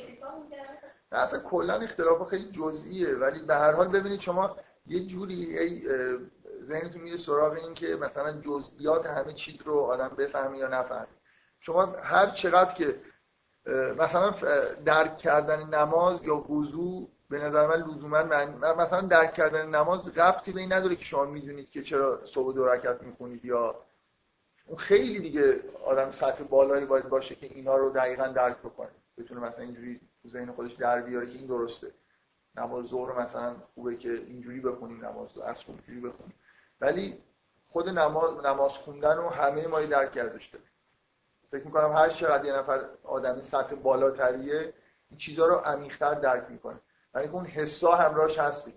[1.11, 4.57] اصلا کلا اختلاف خیلی جزئیه ولی به هر حال ببینید شما
[4.87, 5.89] یه جوری ای
[6.61, 11.07] ذهنتون میره سراغ این که مثلا جزئیات همه چیز رو آدم بفهمی یا نفهمی
[11.59, 12.99] شما هر چقدر که
[13.97, 14.31] مثلا
[14.85, 20.51] درک کردن نماز یا وضو به نظر من لزوما من مثلا درک کردن نماز ربطی
[20.51, 23.75] به این نداره که شما می‌دونید که چرا صبح دو رکعت می‌خونید یا
[24.65, 28.89] اون خیلی دیگه آدم سطح بالایی باید باشه که اینا رو دقیقا درک بکنه.
[29.17, 31.91] بتونه مثلا اینجوری تو ذهن خودش در بیاره که این درسته.
[32.55, 36.35] نماز ظهر مثلا خوبه که اینجوری بخونیم نماز رو اصلا اینجوری بخونیم.
[36.81, 37.17] ولی
[37.65, 40.67] خود نماز نماز خوندن رو همه ما درک ازش داریم.
[41.51, 44.73] فکر می‌کنم هر چقدر یه نفر آدمی سطح بالاتریه
[45.09, 46.79] این چیزها رو عمیق‌تر درک می‌کنه.
[47.15, 48.73] یعنی اون حسا همراهش هستی.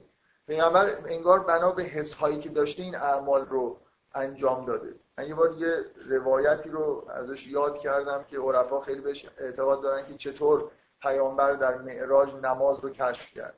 [0.47, 3.77] پیغمبر انگار بنا به حس هایی که داشته این اعمال رو
[4.15, 4.95] انجام داده.
[5.19, 10.07] من یه بار یه روایتی رو ازش یاد کردم که عرفا خیلی بهش اعتقاد دارن
[10.07, 10.71] که چطور
[11.03, 13.55] پیامبر در معراج نماز رو کشف کرد.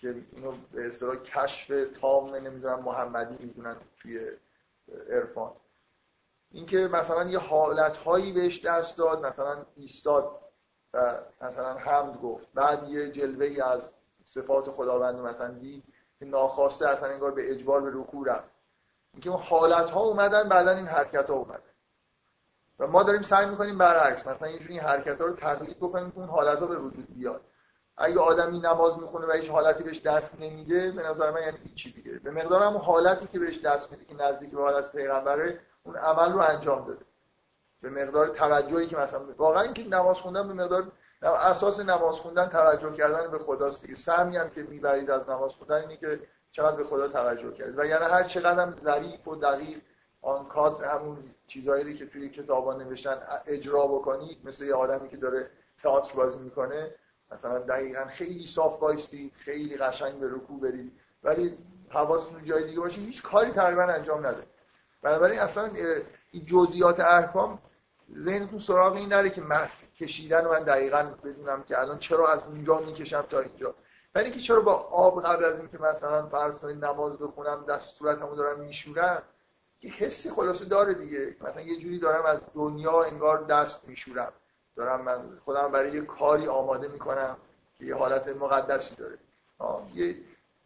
[0.00, 4.30] که اینو به اصطلاح کشف تام نمی‌دونم محمدی می‌دونن توی
[5.10, 5.52] عرفان.
[6.50, 10.40] اینکه مثلا یه حالتهایی بهش دست داد مثلا ایستاد.
[10.96, 12.46] و مثلا حمد گفت.
[12.54, 13.82] بعد یه جلوه از
[14.24, 15.84] صفات خداوند مثلا دید
[16.18, 18.50] که ناخواسته اصلا انگار به اجبار به رکوع رفت.
[19.12, 21.60] اینکه اون حالت ها اومدن بعدا این حرکت ها اومدن.
[22.78, 26.18] و ما داریم سعی می‌کنیم برعکس مثلا یه این حرکت ها رو تقلید بکنیم که
[26.18, 27.40] اون حالت ها به وجود بیاد.
[27.96, 31.92] اگه آدمی نماز می‌خونه و هیچ حالتی بهش دست نمیده به نظر من یعنی هیچی
[31.92, 32.18] دیگه.
[32.18, 36.32] به مقدار هم حالتی که بهش دست میده که نزدیک به حالت پیغمبره اون عمل
[36.32, 37.05] رو انجام داده.
[37.90, 42.92] به مقدار توجهی که مثلا واقعا اینکه نماز خوندن به مقدار اساس نماز خوندن توجه
[42.92, 43.94] کردن به خداست دیگه.
[43.94, 46.20] سهمی هم که می‌برید از نماز خوندن اینه که
[46.50, 49.78] چقدر به خدا توجه کرد و یعنی هر چقدر هم ظریف و دقیق
[50.22, 55.50] آن کادر همون چیزهایی که توی کتابان نوشتن اجرا بکنید مثل یه آدمی که داره
[55.82, 56.90] تئاتر بازی می‌کنه
[57.32, 60.92] مثلا دقیقا خیلی صاف بایستی خیلی قشنگ به رکوع برید.
[61.24, 61.58] ولی
[61.88, 64.42] حواستون جای دیگه باشه هیچ کاری تقریبا انجام نده.
[65.02, 65.70] بنابراین اصلا
[66.32, 67.58] این جزئیات احکام
[68.14, 72.78] ذهنتون سراغ این نره که مس کشیدن من دقیقا بدونم که الان چرا از اونجا
[72.78, 73.74] می‌کشم تا اینجا.
[74.14, 78.34] ولی که چرا با آب قبل از اینکه مثلا فرض کنید نماز بخونم دست صورتمو
[78.34, 79.22] دارم میشورم
[79.80, 81.36] که حسی خلاصه داره دیگه.
[81.40, 84.32] مثلا یه جوری دارم از دنیا انگار دست میشورم.
[84.76, 87.36] دارم من خودم برای یه کاری آماده می‌کنم
[87.78, 89.18] که یه حالت مقدسی داره.
[89.94, 90.16] یه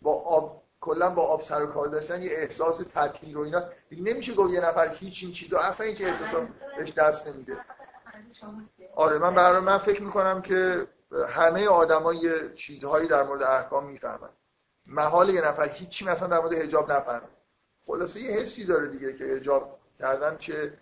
[0.03, 3.62] با آب کلا با آب سر و کار داشتن یه احساس تطهیر و اینا.
[3.89, 7.57] دیگه نمیشه گفت یه نفر هیچ این چیزا اصلا این احساس بهش دست نمیده.
[8.95, 10.87] آره من برای من فکر می‌کنم که
[11.28, 14.28] همه آدما یه چیزهایی در مورد احکام می‌فهمن.
[14.87, 17.28] محال یه نفر هیچی مثلا در مورد حجاب نفهمه.
[17.87, 20.78] خلاصه یه حسی داره دیگه که حجاب کردن چه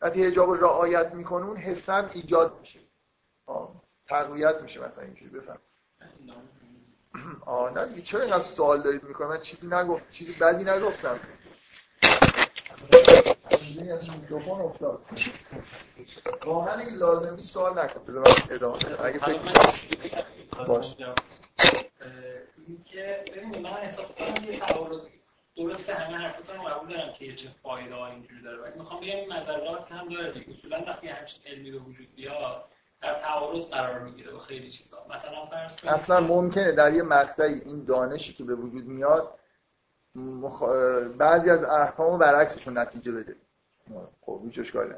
[0.00, 2.80] وقتی حجاب رعایت می‌کنه اون حس هم ایجاد میشه.
[4.06, 5.58] تقویت میشه مثلا اینجوری بفهم.
[7.46, 11.20] آه نه چرا اینقدر سوال دارید می‌کنم من چیزی نگفت چیزی بدی نگفتم.
[14.20, 15.02] میکروفون افتاد.
[16.44, 18.04] واقعا این لازمی سوال نکن.
[18.08, 19.38] بذار ادامه اگه فکر
[20.66, 20.96] باش.
[22.66, 25.00] اینکه ببینید من احساس کنم یه تعارض
[25.56, 28.62] درسته همه حرفتون رو قبول دارم که چه فایده ها اینجوری داره.
[28.62, 30.50] ولی می‌خوام بگم این مذرات هم داره دیگه.
[30.50, 32.64] اصولا وقتی همچین علمی به وجود بیاد
[33.02, 35.06] در تعارض قرار می‌گیره با خیلی چیزا.
[35.10, 39.38] مثلا فرض کنید اصلا ممکنه در یه مقطعی این دانشی که به وجود میاد
[40.14, 40.62] مخ...
[41.18, 43.36] بعضی از احکام برعکسشون نتیجه بده.
[44.20, 44.94] خب هیچ اشکالی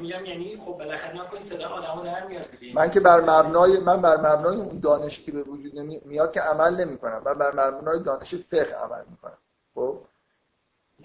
[0.00, 4.16] میگم یعنی خب بالاخره نکنید صدا آدمو در میاد من که بر مبنای من بر
[4.16, 7.22] مبنای اون دانشی که به وجود میاد که عمل نمی‌کنم.
[7.24, 9.38] من بر مبنای دانش فقه عمل می‌کنم.
[9.74, 10.00] خب؟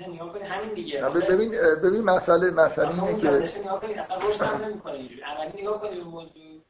[0.07, 1.01] نگاه کنید همین دیگه.
[1.01, 1.51] ببین
[1.83, 5.21] ببین مسئله مسئله اینه که نگاه کنید اصلا روش هم نمی‌کنه اینجوری.
[5.21, 6.61] عملی نگاه کنید به موضوع.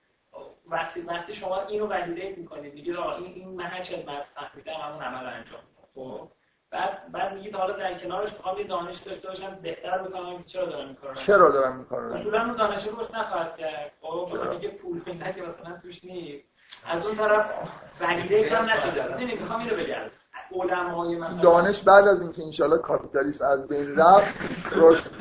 [0.66, 4.22] وقتی وقتی شما اینو ولیدیت می‌کنید میگید آقا این این من هر چی از متن
[4.22, 5.60] فهمیدم همون عمل انجام
[5.96, 6.28] خب؟
[6.70, 10.66] بعد بعد میگید حالا در کنارش می‌خوام یه دانش داشته باشم بهتر بفهمم که چرا
[10.66, 13.92] دارم این کارو چرا دارم این کارو اصولا اون دانش روش نخواهد کرد.
[14.02, 16.46] خب؟ دیگه پول فینده که مثلا توش نیست.
[16.86, 17.70] از اون طرف
[18.02, 19.08] ولیدیت هم نشده.
[19.18, 20.12] نمی‌دونم می‌خوام اینو بگم.
[20.54, 21.42] علمای مثلا.
[21.42, 24.34] دانش بعد از اینکه انشالله کاپیتالیسم از بین رفت
[24.72, 25.12] رشد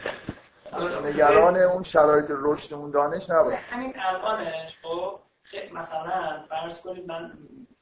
[1.05, 5.19] نگران اون شرایط رشد اون دانش نباشه همین الانش خب
[5.73, 7.33] مثلا فرض کنید من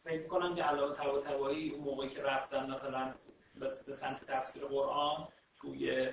[0.05, 3.15] فکر کنم که علاوه طباطبایی اون موقعی که رفتم مثلا
[3.87, 5.29] به سمت تفسیر قرآن
[5.61, 6.09] توی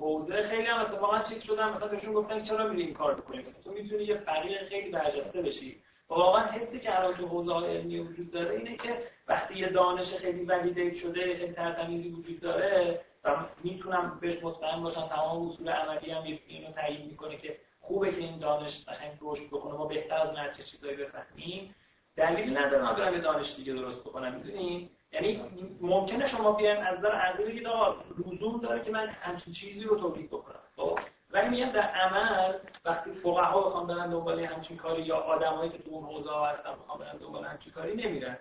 [0.00, 1.70] حوزه خیلی هم اتفاقا چیز شدن.
[1.70, 5.42] مثلا بهشون گفتن چرا میری این کار بکنی مثلا تو می‌تونی یه فقیر خیلی برجسته
[5.42, 5.82] بشی.
[6.16, 10.44] واقعا حسی که الان تو حوزه علمی وجود داره اینه که وقتی یه دانش خیلی
[10.44, 16.22] ولیدیت شده خیلی ترتمیزی وجود داره و می‌تونم بهش مطمئن باشم تمام اصول عملی هم
[16.46, 20.68] اینو تایید می‌کنه که خوبه که این دانش قشنگ رشد بکنه ما بهتر از نتیجه
[20.68, 21.74] چیزایی بفهمیم.
[22.16, 25.42] دلیلی نداره من برم یه دانش دیگه درست بکنم می‌دونی؟ یعنی
[25.80, 27.96] ممکنه شما بیاین از نظر عقلی بگید آقا
[28.26, 30.60] لزوم داره که من همچین چیزی رو تولید بکنم.
[30.76, 30.98] خب؟
[31.32, 32.52] ولی میگم در عمل
[32.84, 36.70] وقتی فقها بخوام برن دنبال همچین کاری یا آدمایی که تو اون حوزه ها هستن
[36.82, 38.38] بخوام برن دنبال همچین کاری نمیرن.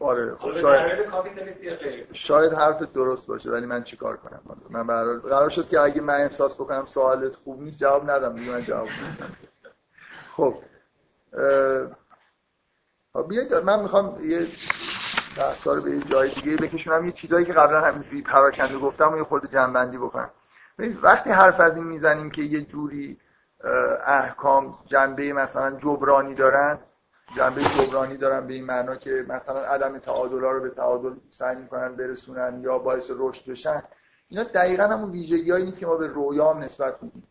[0.00, 5.68] آره خب شاید شاید حرف درست باشه ولی من چیکار کنم؟ من برای قرار شد
[5.68, 8.88] که اگه من احساس بکنم سوال خوب نیست جواب ندم دیگه من جواب
[10.36, 10.54] خب
[13.28, 14.46] بیاید من می‌خوام یه
[15.38, 17.06] بحثا رو به یه جای دیگه بکشونم.
[17.06, 20.30] یه چیزایی که قبلا همینجوری پراکنده گفتم و یه خورده جنبندی بکنم.
[20.78, 23.18] وقتی حرف از این می‌زنیم که یه جوری
[24.06, 26.78] احکام جنبه مثلا جبرانی دارن
[27.36, 31.96] جنبه جبرانی دارن به این معنا که مثلا عدم تعادل رو به تعادل سعی می‌کنن
[31.96, 33.82] برسونن یا باعث رشد بشن
[34.28, 37.22] اینا دقیقا همون ویژگی هایی نیست که ما به رویام نسبت میدیم.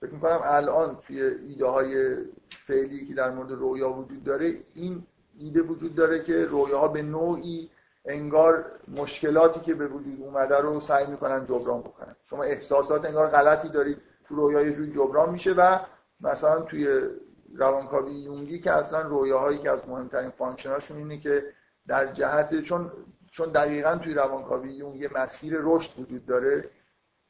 [0.00, 2.16] فکر می‌کنم الان توی ایده های
[2.66, 5.06] فعلی که در مورد رویا وجود داره این
[5.38, 7.70] ایده وجود داره که رویاها به نوعی
[8.04, 12.16] انگار مشکلاتی که به وجود اومده رو سعی می‌کنن جبران بکنن.
[12.24, 15.78] شما احساسات انگار غلطی دارید تو رویا یه جوری جبران میشه و
[16.20, 17.00] مثلا توی
[17.54, 21.44] روانکاوی یونگی که اصلا رویاهایی که از مهمترین function اشون اینه که
[21.86, 22.92] در جهت چون
[23.30, 26.70] چون دقیقا توی روانکاوی یونگ یه مسیر رشد وجود داره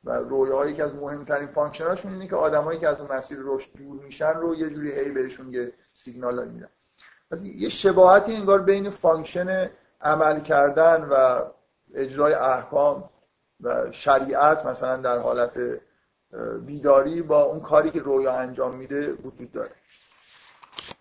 [0.05, 3.71] و رویاهایی که از مهمترین function اشون اینه که آدمایی که از اون مسیر رشد
[3.79, 6.69] دور میشن رو یه جوری هی بهشون یه سیگنال میدن.
[7.43, 9.71] یه شباهتی انگار بین function
[10.03, 11.43] عمل کردن و
[11.95, 13.11] اجرای احکام
[13.61, 15.59] و شریعت مثلا در حالت
[16.67, 19.71] بیداری با اون کاری که رویا انجام میده وجود داره.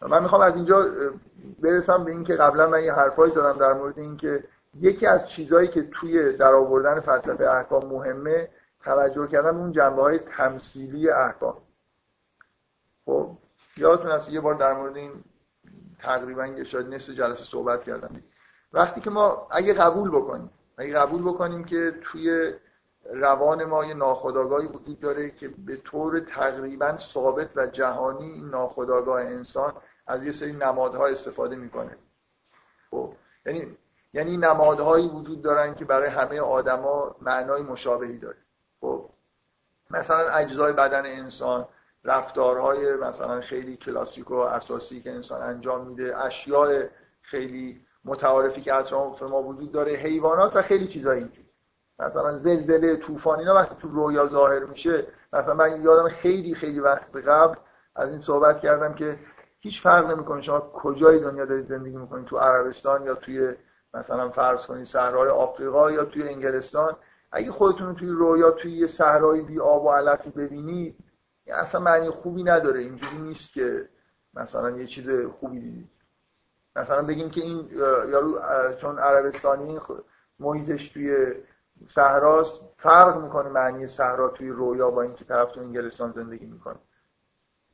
[0.01, 0.85] من می‌خوام از اینجا
[1.59, 4.43] برسم به اینکه قبلا من یه حرفایی زدم در مورد اینکه
[4.79, 8.49] یکی از چیزهایی که توی در آوردن فلسفه احکام مهمه
[8.83, 11.57] توجه کردن اون جنبه های تمثیلی احکام.
[13.05, 13.37] خب
[13.77, 15.11] یادتون هست یه بار در مورد این
[15.99, 18.23] تقریبا شاید نصف جلسه صحبت کردم.
[18.73, 22.53] وقتی که ما اگه قبول بکنیم اگه قبول بکنیم که توی
[23.13, 29.21] روان ما یه ناخودآگاهی وجود داره که به طور تقریبا ثابت و جهانی این ناخودآگاه
[29.21, 29.73] انسان
[30.07, 31.97] از یه سری نمادها استفاده می‌کنه.
[32.91, 33.13] خب
[33.45, 33.77] یعنی
[34.13, 38.37] یعنی نمادهایی وجود دارن که برای همه آدما معنای مشابهی داره.
[38.81, 39.09] خب
[39.91, 41.67] مثلا اجزای بدن انسان
[42.03, 46.83] رفتارهای مثلا خیلی کلاسیک و اساسی که انسان انجام میده اشیاء
[47.21, 51.49] خیلی متعارفی که اطراف ما وجود داره حیوانات و خیلی چیزایی اینجوری.
[51.99, 57.15] مثلا زلزله طوفان اینا وقتی تو رویا ظاهر میشه مثلا من یادم خیلی خیلی وقت
[57.15, 57.55] قبل
[57.95, 59.19] از این صحبت کردم که
[59.59, 63.53] هیچ فرق نمی‌کنه شما کجای دنیا دارید زندگی می‌کنید تو عربستان یا توی
[63.93, 66.95] مثلا فرض کنید صحرای آفریقا یا توی انگلستان.
[67.31, 70.95] اگه خودتون توی رویا توی یه صحرای بی آب و علفی ببینید
[71.47, 72.79] اصلا معنی خوبی نداره.
[72.79, 73.89] اینجوری نیست که
[74.33, 75.89] مثلا یه چیز خوبی دیدید.
[76.79, 77.69] مثلا بگیم که این
[78.09, 78.39] یارو
[78.77, 79.79] چون عربستانی
[80.39, 81.33] محیطش توی
[81.87, 86.75] صحراست فرق می‌کنه معنی صحرا توی رویا با اینکه طرف تو انگلستان زندگی می‌کنه.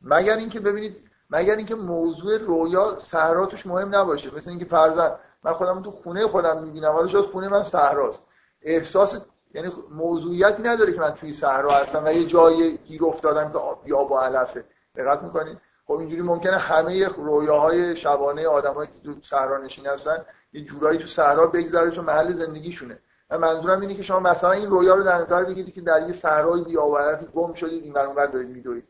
[0.04, 0.98] مگر اینکه ببینید
[1.30, 4.36] مگر اینکه موضوع رویا صحرا توش مهم نباشه.
[4.36, 8.28] مثل اینکه فرضاً من خودم تو خونه خودم می‌بینم ولی شاید خونه من صحراست.
[8.62, 13.60] احساس یعنی موضوعیتی نداره که من توی صحرا هستم و یه جای گیر افتادم که
[13.90, 14.66] یا با علفه.
[14.96, 15.58] دقت می‌کنید؟
[15.88, 21.08] خب اینجوری ممکنه همه رویاهای شبانه آدمایی که تو صحرا نشین هستن یه جورایی تو
[21.08, 23.00] صحرا بگذره چون محل زندگیشونه.
[23.32, 26.14] من منظورم اینه که شما مثلا این رویا رو در نظر بگیرید که در یه
[26.14, 28.88] صحرای بی‌آورفی گم شدید این اونور دارید میدوید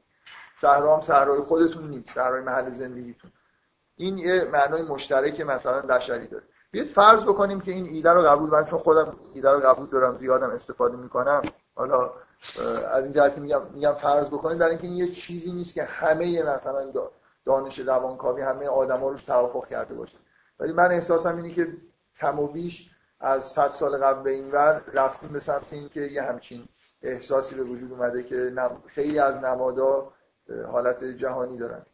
[0.62, 3.32] صحرا هم صحرای خودتون نیست صحرای محل زندگیتون.
[3.96, 6.44] این یه معنای مشترک مثلا بشری داره.
[6.72, 10.18] بیاید فرض بکنیم که این ایده رو قبول من چون خودم ایده رو قبول دارم
[10.18, 11.42] زیادم استفاده می‌کنم.
[11.76, 12.12] حالا
[12.92, 16.44] از این جهتی میگم میگم فرض بکنیم برای اینکه این یه چیزی نیست که همه
[16.44, 16.92] مثلا
[17.46, 20.18] دانش روانکاوی همه آدما روش توافق کرده باشه
[20.60, 21.68] ولی من احساسم اینه که
[22.16, 26.22] کم و بیش از صد سال قبل به این ور رفتیم به سمت اینکه یه
[26.22, 26.68] همچین
[27.02, 28.54] احساسی به وجود اومده که
[28.86, 30.12] خیلی از نمادا
[30.72, 31.86] حالت جهانی دارن.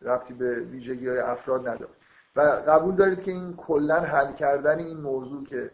[0.00, 1.92] رفتی به ویژگی های افراد نداره.
[2.36, 5.70] و قبول دارید که این کلا حل کردن این موضوع که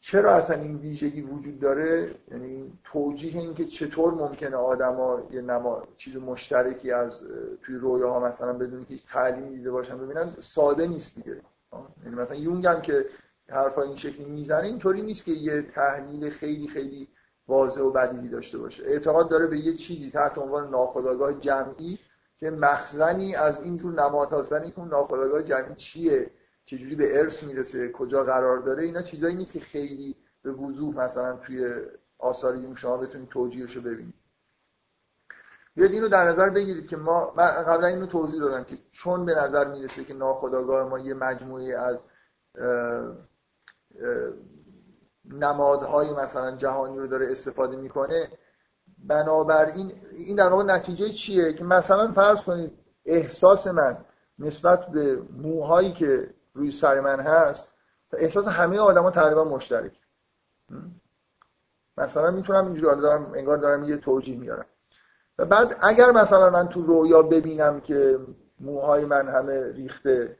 [0.00, 5.40] چرا اصلا این ویژگی وجود داره؟ یعنی این توجیه این که چطور ممکنه آدما یه
[5.40, 7.20] نما چیز مشترکی از
[7.62, 11.40] توی رویاها مثلا بدون که تعلیم دیده باشن ببینن ساده نیست دیگه.
[12.04, 13.06] یعنی مثلا یونگ هم که
[13.48, 17.08] حرفا این شکلی می‌زنه اینطوری نیست که یه تحلیل خیلی خیلی
[17.48, 18.84] واضح و بدیهی داشته باشه.
[18.84, 21.98] اعتقاد داره به یه چیزی تحت عنوان ناخودآگاه جمعی
[22.38, 26.30] که مخزنی از اینجور نماد هاست ولی اون ناخودآگاه جمعی چیه؟
[26.70, 31.36] چجوری به ارث می‌رسه کجا قرار داره اینا چیزایی نیست که خیلی به وضوح مثلا
[31.36, 31.74] توی
[32.18, 34.14] آثار یون شما بتونید توجیهش رو ببینید.
[35.74, 39.34] بیاید اینو در نظر بگیرید که ما من قبلا اینو توضیح دادم که چون به
[39.34, 42.06] نظر می‌رسه که ناخودآگاه ما یه مجموعه از
[45.24, 48.28] نمادهای مثلا جهانی رو داره استفاده می‌کنه
[48.98, 52.72] بنابراین این در واقع نتیجه چیه؟ که مثلا فرض کنید
[53.04, 54.04] احساس من
[54.38, 57.72] نسبت به موهایی که روی سر من هست
[58.12, 59.92] احساس همه آدما تقریبا مشترک.
[61.96, 64.66] مثلا می‌تونم اینجوری دارم انگار دارم یه توجیه میارم
[65.38, 68.18] و بعد اگر مثلا من تو رویا ببینم که
[68.60, 70.36] موهای من همه ریخته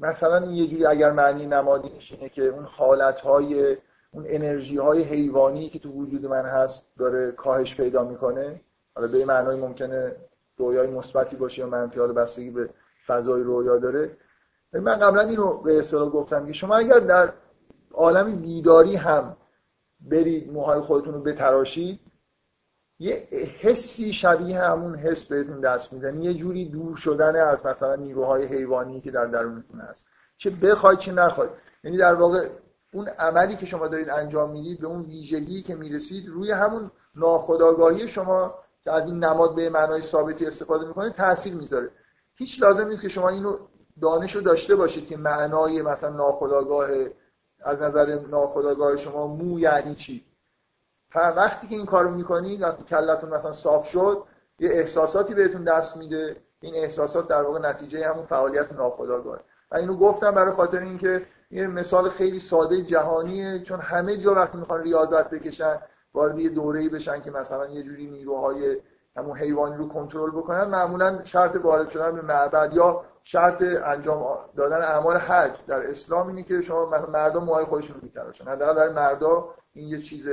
[0.00, 3.76] مثلا یه جوری اگر معنی نمادی اینه که اون حالتهای
[4.10, 8.60] اون انرژی های حیوانی که تو وجود من هست داره کاهش پیدا می‌کنه.
[8.94, 10.16] حالا به معنای ممکنه
[10.56, 12.70] رویای مثبتی باشه یا منفی حالا بستگی به
[13.06, 14.16] فضای رویا داره.
[14.72, 17.32] من قبلا این رو به اصطلاح گفتم که شما اگر در
[17.94, 19.36] عالم بیداری هم
[20.00, 22.00] برید موهای خودتون رو بتراشید
[22.98, 23.28] یه
[23.60, 29.00] حسی شبیه همون حس بهتون دست میدن یه جوری دور شدن از مثلا نیروهای حیوانی
[29.00, 30.06] که در درونتون هست.
[30.36, 31.50] چه بخواید چه نخواید
[31.84, 32.48] یعنی در واقع
[32.92, 38.08] اون عملی که شما دارید انجام می‌دید به اون ویژگی که می‌رسید روی همون ناخودآگاهی
[38.08, 38.54] شما
[38.84, 41.90] که از این نماد به معنای ثابتی استفاده می‌کنید تاثیر می‌ذاره.
[42.34, 43.56] هیچ لازم نیست که شما اینو
[44.00, 46.88] دانش رو داشته باشید که معنای مثلا ناخودآگاه
[47.64, 50.24] از نظر ناخودآگاه شما مو یعنی چی؟
[51.14, 54.22] وقتی که این کارو می‌کنید وقتی کلتون مثلا صاف شد
[54.58, 56.36] یه احساساتی بهتون دست میده.
[56.60, 59.40] این احساسات در واقع نتیجه همون فعالیت ناخودآگاه
[59.72, 64.58] من اینو گفتم برای خاطر اینکه یه مثال خیلی ساده جهانیه چون همه جا وقتی
[64.58, 65.78] می‌خوان ریاضت بکشن
[66.14, 68.76] وارد یه دوره‌ای بشن که مثلا یه جوری نیروهای
[69.16, 74.82] همون حیوانی رو کنترل بکنن معمولا شرط وارد شدن به معبد یا شرط انجام دادن
[74.82, 79.54] اعمال حج در اسلام اینه که شما مردم موهای خودشون رو میتراشن حداقل در مردا
[79.72, 80.28] این یه چیز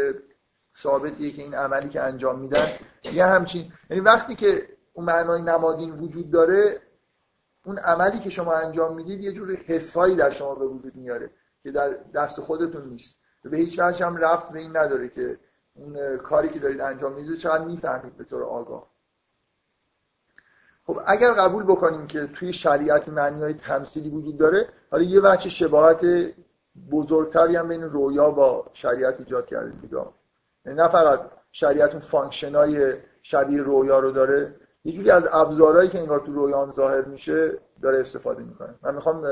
[0.77, 2.67] ثابتیه که این عملی که انجام میدن.
[3.03, 6.81] یه همچین یعنی وقتی که اون معنای نمادین وجود داره
[7.65, 11.29] اون عملی که شما انجام می‌دید یه جور حسهایی در شما به وجود میاره
[11.63, 13.19] که در دست خودتون نیست.
[13.43, 15.39] به هیچ وجه هم رفت به این نداره که
[15.75, 18.88] اون کاری که دارید انجام می‌دید چقدر می‌فهمید به طور آگاه.
[20.89, 25.49] خب اگر قبول بکنیم که توی شریعت معنی های تمثیلی وجود داره حالا یه بچه
[25.49, 26.05] شباهت
[26.91, 29.97] بزرگتری هم بین رویا با شریعت ایجاد کرده دیگه.
[30.65, 31.19] یعنی نه فقط
[31.51, 36.33] شریعت اون function های شبیه رویا رو داره یه جوری از ابزارهایی که انگار تو
[36.33, 38.75] رویا ظاهر میشه داره استفاده می‌کنه.
[38.83, 39.27] من می‌خوام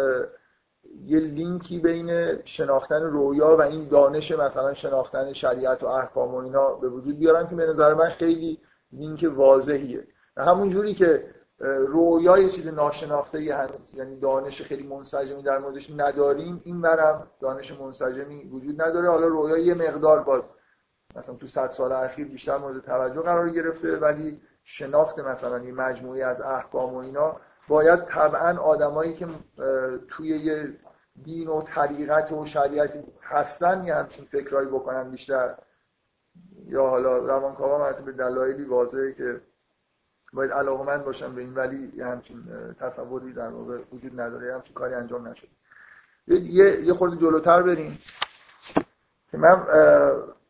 [1.05, 6.74] یه لینکی بین شناختن رویا و این دانش مثلا شناختن شریعت و احکام و اینا
[6.74, 8.60] به وجود بیارم که به نظر من خیلی
[8.91, 10.08] لینک واضحیه.
[10.38, 16.62] همون جوری که رویا یه چیز ناشناخته یعنی دانش خیلی منسجمی در موردش نداریم.
[16.64, 19.10] این ورم دانش منسجمی وجود نداره.
[19.10, 20.43] حالا رویا یه مقدار باز
[21.16, 26.22] مثلا تو صد سال اخیر بیشتر مورد توجه قرار گرفته ولی شناخت مثلا یه مجموعی
[26.22, 27.36] از احکام و اینا
[27.68, 29.28] باید طبعا آدمایی که
[30.08, 30.74] توی یه
[31.24, 35.55] دین و طریقت و شریعت هستن یه همچین فکرهایی بکنن بیشتر.
[36.66, 39.41] یا حالا روانکاوا به دلایلی واضحه که
[40.38, 42.43] باید علاقمند باشن به این ولی یه همچین
[42.79, 45.49] تصوری در واقع وجود نداره همچین کاری انجام نشده.
[46.27, 47.99] یه یه خورده جلوتر بریم.
[49.31, 49.67] که من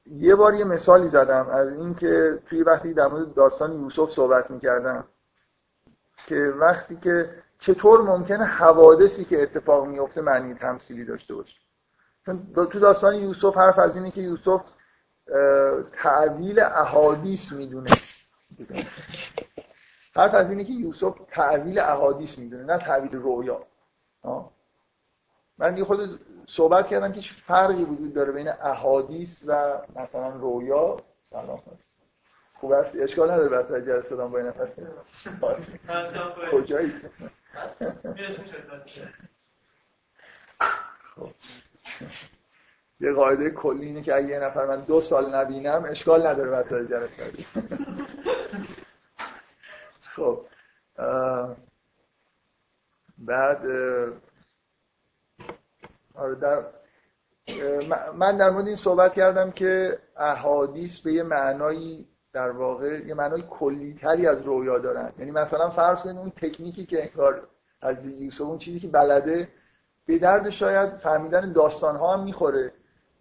[0.05, 5.03] یه بار یه مثالی زدم از اینکه توی وقتی در مورد داستان یوسف صحبت می‌کردم
[6.27, 7.29] که وقتی که
[7.59, 11.57] چطور ممکنه حوادثی که اتفاق میفته معنی تمثیلی داشته باشه.
[12.25, 14.63] چون تو داستان یوسف حرف از اینه که یوسف
[15.93, 17.91] تعویل احادیث می‌دونه.
[20.17, 23.63] حرف از اینه که یوسف تعویل احادیث می‌دونه نه تعویل رویا.
[25.57, 30.97] من یه خود صحبت کردم که چه فرقی وجود داره بین احادیث و مثلا رویا.
[31.23, 31.61] سلام.
[32.53, 34.67] خوب است؟ اشکال نداره بس جلسه دادم با این نفر.
[36.51, 36.91] کجایی؟
[41.15, 41.29] خب.
[42.99, 46.89] یه قاعده کلی اینه که اگه یه نفر من دو سال نبینم اشکال نداره وسط
[46.89, 47.23] جلسه.
[50.17, 50.45] خب
[53.17, 53.65] بعد
[56.15, 56.63] آره در
[58.15, 63.43] من در مورد این صحبت کردم که احادیث به یه معنایی در واقع یه معنای
[63.49, 65.13] کلیتری از رویا دارن.
[65.19, 67.47] یعنی مثلا فرض کنید اون تکنیکی که انگار
[67.81, 69.47] از یوسف اون چیزی که بلده
[70.05, 72.73] به درد شاید فهمیدن داستان ها هم می‌خوره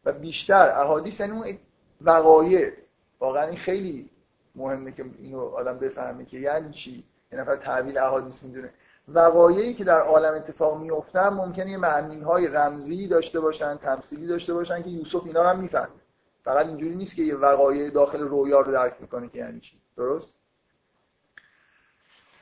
[0.04, 1.58] و بیشتر احادیث یعنی اون
[2.00, 2.72] وقایع.
[3.20, 4.10] واقعا این خیلی
[4.56, 8.70] مهمه که اینو آدم بفهمه که یعنی چی؟ یه نفر تعبیل احادیث می‌دونه.
[9.08, 14.54] وقایعی که در عالم اتفاق میفتن ممکنه یه معنی های رمزی داشته باشن تمثیلی داشته
[14.54, 15.88] باشن که یوسف اینا رو هم می‌فهمه.
[16.44, 19.80] فقط اینجوری نیست که یه وقایع داخل رویا رو درک می‌کنه که یعنی چی.
[19.96, 20.34] درست؟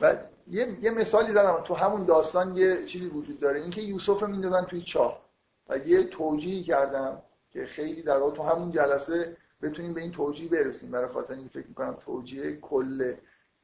[0.00, 1.62] و یه, یه مثالی زدم.
[1.64, 3.60] تو همون داستان یه چیزی وجود داره.
[3.60, 5.20] اینکه یوسف رو میندازن توی چاه.
[5.68, 10.90] و یه توجیهی کردم که خیلی در تو همون جلسه بتونیم به این توجیه برسیم.
[10.90, 13.14] برای خاطر این فکر می‌کنم توجیه کل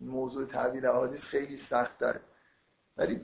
[0.01, 2.21] موضوع تعبیر احادیث خیلی سخت داره.
[2.97, 3.21] ولی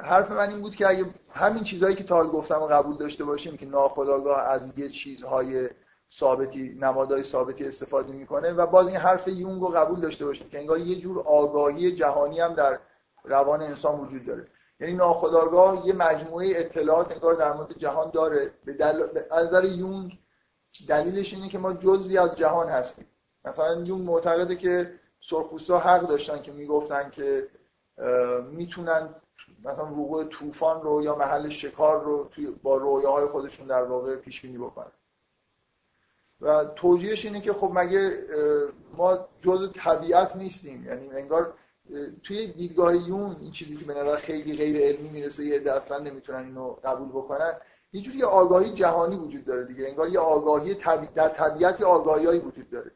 [0.00, 3.56] حرف من این بود که اگه همین چیزهایی که تا گفتم و قبول داشته باشیم
[3.56, 5.68] که ناخداگاه از یه چیزهای
[6.12, 10.58] ثابتی نمادهای ثابتی استفاده می‌کنه و باز این حرف یونگ رو قبول داشته باشیم که
[10.58, 12.78] انگار یه جور آگاهی جهانی هم در
[13.24, 14.46] روان انسان وجود داره.
[14.80, 18.50] یعنی ناخداگاه یه مجموعه اطلاعات انگار در مورد جهان داره.
[18.64, 19.08] به دل...
[19.30, 20.18] از نظر یونگ
[20.86, 23.06] دلیلش اینه که ما جزوی از جهان هستیم.
[23.44, 27.48] مثلا یونگ معتقده که سرخپوستا حق داشتن که می‌گفتن که
[28.50, 29.14] می‌تونن
[29.64, 32.30] مثلا وقوع طوفان رو یا محل شکار رو
[32.62, 34.92] با رویاهای خودشون در واقع پیش بینی بکنن.
[36.40, 38.24] و توجیهش اینه که خب مگه
[38.96, 40.86] ما جز طبیعت نیستیم.
[40.86, 41.54] یعنی انگار
[42.22, 46.44] توی دیدگاه یون این چیزی که به نظر خیلی غیر علمی می‌رسه یه اصلا نمی‌تونن
[46.44, 47.56] اینو قبول بکنن.
[47.92, 49.88] یه جوری آگاهی جهانی وجود داره دیگه.
[49.88, 50.74] انگار یه آگاهی
[51.14, 52.90] در طبیعت آگاهیایی وجود داره.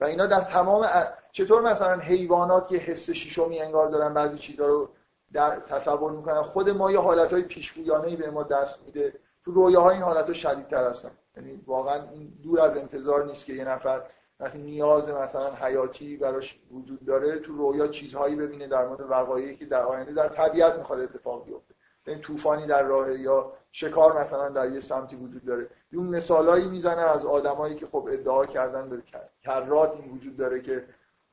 [0.00, 0.86] و اینا در تمام
[1.32, 4.88] چطور مثلا حیوانات یه حس شیشمی انگار دارن بعضی چیزها رو
[5.32, 9.12] در تصور می‌کنن؟ خود ما یه حالتهای پیشگویانه به ما دست میده.
[9.44, 11.10] تو رویاها این حالتها شدیدتر هستن.
[11.36, 14.02] یعنی واقعا این دور از انتظار نیست که یه نفر
[14.40, 19.66] وقتی نیاز مثلا حیاتی براش وجود داره تو رویا چیزهایی ببینه در مورد وقایعی که
[19.66, 21.74] در آینده در طبیعت می‌خواد اتفاق بیفته.
[22.14, 25.68] طوفانی در راه یا شکار مثلا در یه سمتی وجود داره.
[25.92, 29.02] اون مثالایی می‌زنه از آدمایی که خب ادعا کردن به
[29.42, 30.84] کرات این وجود داره که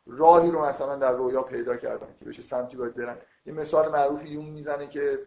[0.07, 3.17] راهی رو مثلا در رویا پیدا کردن که بشه سمتی باید برن.
[3.45, 5.19] یه مثال معروفی یون می‌زنه که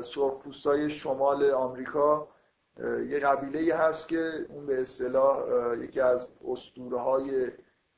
[0.00, 2.28] سرخپوستای شمال آمریکا
[3.08, 5.38] یه قبیله هست که اون به اصطلاح
[5.78, 7.50] یکی از اسطوره های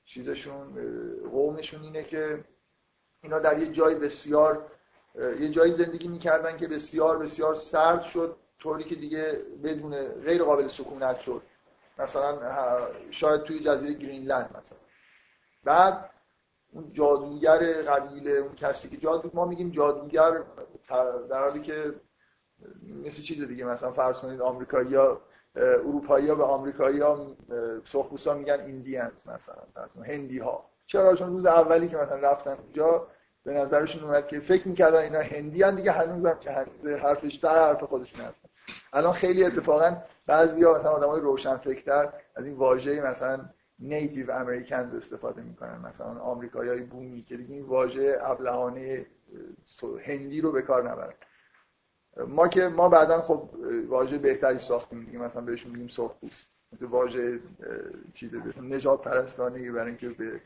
[0.04, 0.76] چیزشون
[1.30, 2.44] قومشون اینه که
[3.22, 4.71] اینا در یه جای بسیار
[5.14, 10.68] یه جایی زندگی می‌کردن که بسیار بسیار سرد شد طوری که دیگه بدون غیر قابل
[10.68, 11.42] سکونت شد.
[11.98, 12.38] مثلا
[13.10, 14.78] شاید توی جزیره گرینلند مثلا.
[15.64, 16.10] بعد
[16.72, 20.42] اون جادوگر قبیله اون کسی که جادو ما میگیم جادوگر
[21.30, 21.94] در حالی که
[23.04, 25.20] مثل چیز دیگه مثلا فرض کنید آمریکایی یا
[25.56, 27.36] اروپایی ها به آمریکایی ها
[28.26, 33.06] ها میگن ایندیانز مثلا هندی ها چرا؟ چون روز اولی که مثلا رفتن اونجا
[33.44, 36.50] به نظرشون اومد که فکر می‌کردن اینا هندی هن دیگه هنوزم که
[37.02, 38.48] حرفش در حرف خودشون هستن.
[38.92, 43.44] الان خیلی اتفاقا بعضی ها مثلا آدم های روشن فکر از این واژه مثلا
[43.78, 45.78] نیتیو امریکنز استفاده می‌کنن.
[45.78, 49.06] مثلا آمریکایی های بومی که دیگه این واژه ابلهانه
[50.04, 51.14] هندی رو به کار نبرن.
[52.26, 53.50] ما که ما بعدا خب
[53.88, 55.18] واژه بهتری ساختیم دیگه.
[55.18, 56.46] مثلا بهشون میگیم سرخپوست.
[56.80, 57.40] واژه
[58.12, 60.40] چیز نجات پرستانه برای اینکه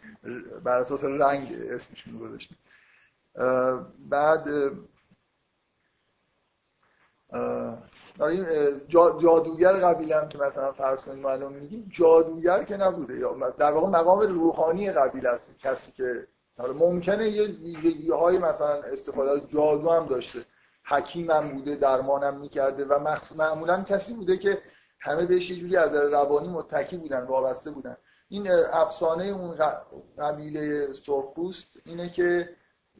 [0.64, 2.58] بر اساس رنگ اسمشون گذاشتیم.
[3.98, 4.48] بعد
[8.20, 8.46] این
[9.18, 13.88] جادوگر قبیله هم که مثلا فرض کنیم معلوم میگیم جادوگر که نبوده یا در واقع
[13.88, 16.26] مقام روحانی قبیله است کسی که
[16.58, 20.44] حالا ممکنه یه ویژگی های مثلا استفاده جادو هم داشته
[20.84, 24.62] حکیم هم بوده درمانم می‌کرده و معمولا کسی بوده که
[25.00, 27.96] همه بهش یه جوری از روانی متکی بودن وابسته بودن.
[28.28, 29.58] این افسانه اون
[30.18, 32.48] قبیله سرخپوست اینه که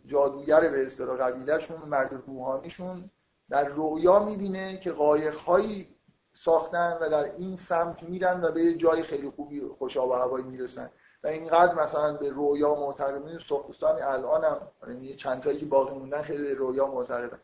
[0.07, 3.11] جادوگر به اصطلاح قبیلهشون مرد روحانیشون
[3.51, 5.97] در رویا می‌بینه که قایقهایی
[6.33, 10.45] ساختن و در این سمت میرن و به جای خیلی خوبی خوش آب و هوایی
[10.45, 10.91] می‌رسن.
[11.25, 13.39] و اینقدر مثلا به رویا معتقدن.
[13.49, 17.39] سرخپوستان الان هم یعنی چند تایی که باقی موندن خیلی به رویا معتقدن.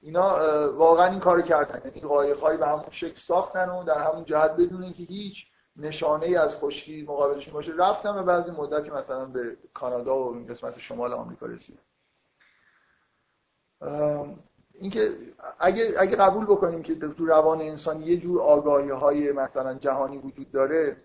[0.00, 1.82] اینا واقعا این کارو کردن.
[1.84, 6.36] یعنی قایقهایی به همون شکل ساختن و در همون جهت بدون اینکه هیچ نشانه ای
[6.36, 11.12] از خشکی مقابلشون باشه رفتن و بعضی مدتی مثلا به کانادا و این قسمت شمال
[11.12, 11.78] آمریکا رسید
[14.74, 15.12] اینکه
[15.58, 20.50] اگه اگه قبول بکنیم که تو روان انسان یه جور آگاهی های مثلا جهانی وجود
[20.50, 20.96] داره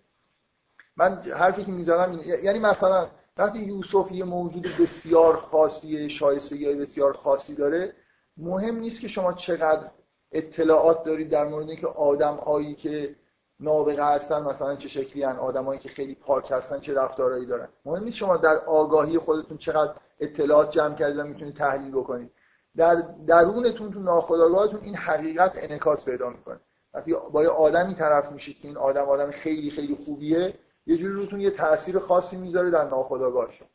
[0.98, 3.08] من حرفی که می‌زنم یعنی مثلا
[3.38, 7.94] وقتی یوسف یه موجود بسیار خاصی شایستگی بسیار خاصی داره
[8.38, 9.92] مهم نیست که شما چقدر
[10.32, 13.16] اطلاعات دارید در مورد اینکه آدم هایی که
[13.60, 17.68] نابغه هستن مثلا چه شکلی هن آدمایی که خیلی پاک هستن چه رفتارهایی دارن.
[17.86, 22.32] مهم نیست شما در آگاهی خودتون چقدر اطلاعات جمع کردید و می‌تونید تحلیل بکنید.
[22.78, 22.96] در
[23.28, 26.60] درونتون تو ناخودآگاهتون این حقیقت انعکاس پیدا می‌کنه.
[26.94, 30.54] وقتی با یه آدمی طرف میشید که این آدم آدم خیلی خیلی خوبیه
[30.86, 33.68] یه جوری روتون یه تاثیر خاصی می‌ذاره در ناخودآگاهتون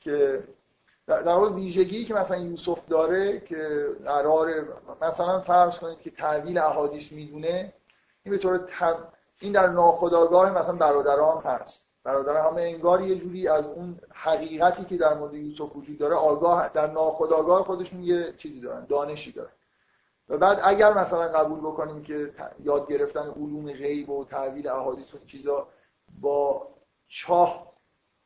[0.00, 0.42] که
[1.06, 4.50] در واقع ویژگی که مثلا یوسف داره که قرار
[5.02, 7.72] مثلا فرض کنید که تعویل احادیث می‌دونه
[8.24, 8.60] این به طور
[9.40, 11.91] این در ناخودآگاه مثلا برادران هست.
[12.04, 16.68] برادر همه انگار یه جوری از اون حقیقتی که در مورد یوسف وجود داره آگاه
[16.68, 19.52] در ناخودآگاه خودشون یه چیزی دارن دانشی دارن.
[20.28, 22.34] و بعد اگر مثلا قبول بکنیم که
[22.64, 25.68] یاد گرفتن علوم غیب و تعویل احادیث و چیزا
[26.20, 26.68] با
[27.08, 27.72] چاه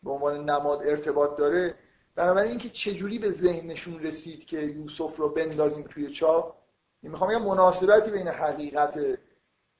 [0.02, 1.74] به عنوان نماد ارتباط داره
[2.14, 6.56] بنابراین اینکه چجوری به ذهنشون رسید که یوسف رو بندازیم توی چاه
[7.02, 8.98] می‌خوام یه مناسبتی بین حقیقت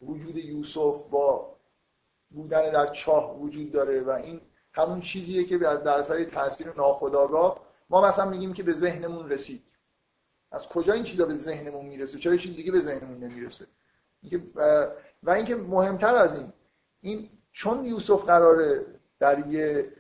[0.03, 1.56] وجود یوسف با
[2.31, 4.41] بودن در چاه وجود داره و این
[4.73, 7.61] همون چیزیه که در اثر تاثیر ناخودآگاه
[7.91, 9.63] ما مثلا میگیم که به ذهنمون رسید.
[10.53, 13.67] از کجا این چیزا به ذهنمون می‌رسه؟ چرا چیز دیگه به ذهنمون نمی‌رسه؟
[15.23, 16.53] و اینکه مهمتر از این
[17.01, 18.87] این چون یوسف قراره
[19.19, 19.93] در یه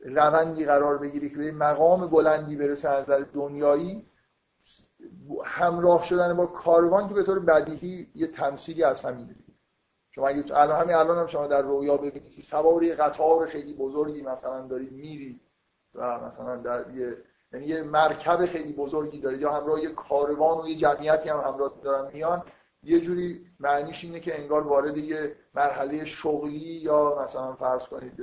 [0.00, 4.06] روندی قرار بگیره که به مقام بلندی برسه از نظر دنیایی
[5.44, 9.34] همراه شدن با کاروان که به طور بدیهی یه تمثیلی از همینه
[10.14, 14.22] شما اگه الان همین الان هم شما در رویا ببینید که سواری قطار خیلی بزرگی
[14.22, 15.40] مثلا دارید میرید
[15.94, 17.16] و مثلا در یه
[17.52, 21.80] یعنی یه مرکب خیلی بزرگی دارید یا همراه یه کاروان و یه جمعیتی هم همراه
[21.82, 22.42] دارن میان
[22.82, 28.20] یه جوری معنیش اینه که انگار وارد یه مرحله شغلی یا مثلا فرض کنید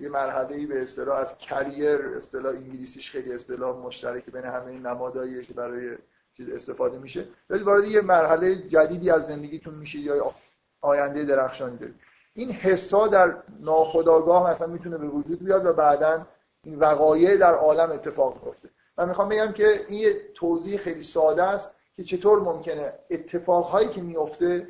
[0.00, 4.86] یه مرحله ای به اصطلاح از کریر اصطلاح انگلیسیش خیلی اصطلاح مشترک بین همه این
[4.86, 5.96] نمادهاییه که برای
[6.36, 10.34] چیز استفاده میشه ولی وارد یه مرحله جدیدی از زندگیتون میشه یا
[10.80, 11.94] آینده درخشانی دارید
[12.34, 16.26] این حسا در ناخودآگاه مثلا می‌تونه به وجود بیاد و بعدا
[16.64, 21.42] این وقایع در عالم اتفاق میفته من می‌خوام بگم که این یه توضیح خیلی ساده
[21.42, 24.68] است که چطور ممکنه اتفاقهایی که میفته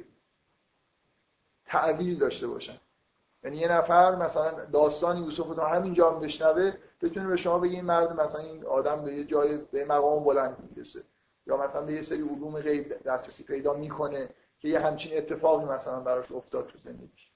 [1.67, 2.77] تعویل داشته باشن.
[3.45, 7.85] یعنی یه نفر مثلا داستان یوسف رو همینجا هم بشنوه بتونه به شما بگه این
[7.85, 11.01] مرد مثلا این آدم به یه جای به مقام بلند می‌رسه.
[11.47, 14.29] یا مثلا به یه سری علوم غیب دسترسی پیدا می‌کنه.
[14.61, 17.31] که یه همچین اتفاقی مثلا براش افتاد تو زندگیش.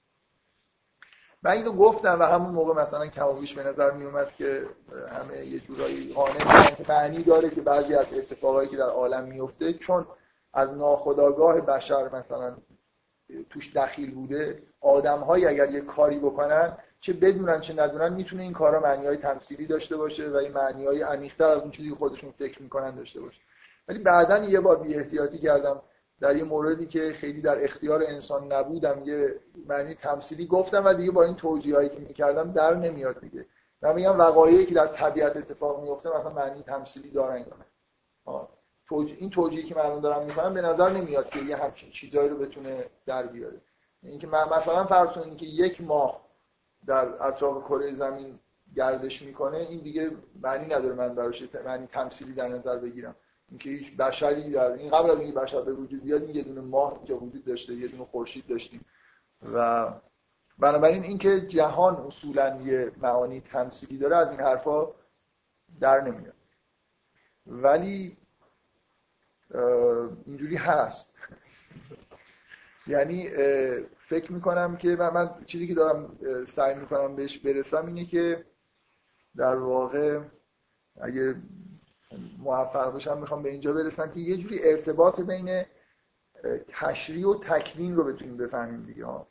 [1.42, 4.66] من اینو گفتم و همون موقع مثلا کمابیش به نظر می اومد که
[5.08, 9.72] همه یه جورایی قانع که معنی داره که بعضی از اتفاقایی که در عالم میفته
[9.72, 10.06] چون
[10.52, 12.56] از ناخداگاه بشر مثلا
[13.50, 18.80] توش دخیل بوده آدمهایی اگر یه کاری بکنن چه بدونن چه ندونن می‌تونه این کارا
[18.80, 22.30] معنی های تمثیلی داشته باشه و این معنی های عمیق‌تر از اون چیزی که خودشون
[22.30, 23.40] فکر می‌کنن داشته باشه.
[23.88, 25.82] ولی بعدا یه بار بی احتیاطی کردم.
[26.20, 31.10] در یه موردی که خیلی در اختیار انسان نبودم یه معنی تمثیلی گفتم و دیگه
[31.10, 33.46] با این توجیهایی که می‌کردم در نمیاد دیگه.
[33.82, 37.64] من میگم وقایعی که در طبیعت اتفاق میفته مثلا معنی تمثیلی دارن یا نه.
[39.18, 42.84] این توجیهی که من دارم می‌کنم به نظر نمیاد که یه همچین چیزایی رو بتونه
[43.06, 43.60] در بیاره.
[44.02, 46.20] اینکه مثلا فرض کنید که یک ماه
[46.86, 48.38] در اطراف کره زمین
[48.76, 50.10] گردش می‌کنه این دیگه
[50.42, 53.16] معنی نداره من براش معنی تمثیلی در نظر بگیرم.
[53.48, 56.94] اینکه هیچ بشری در این قبل از اینکه بشر به وجود بیاد یه دونه ماه
[56.96, 58.84] اینجا وجود داشته یه دونه خورشید داشتیم.
[59.52, 59.86] و
[60.58, 64.86] بنابراین اینکه جهان اصولا یه معانی تمثیلی داره از این حرفا
[65.80, 66.34] در نمیاد.
[67.46, 68.16] ولی
[70.26, 71.10] اینجوری هست.
[72.86, 73.28] یعنی
[74.08, 78.44] فکر می‌کنم که من, من چیزی که دارم سعی می‌کنم بهش برسم اینه که
[79.36, 80.20] در واقع
[81.00, 81.34] اگه
[82.38, 85.62] موفق بشم می‌خوام به اینجا برسم که یه جوری ارتباط بین
[86.68, 89.26] تشریع و تکوین رو بتونیم بفهمیم دیگه ها.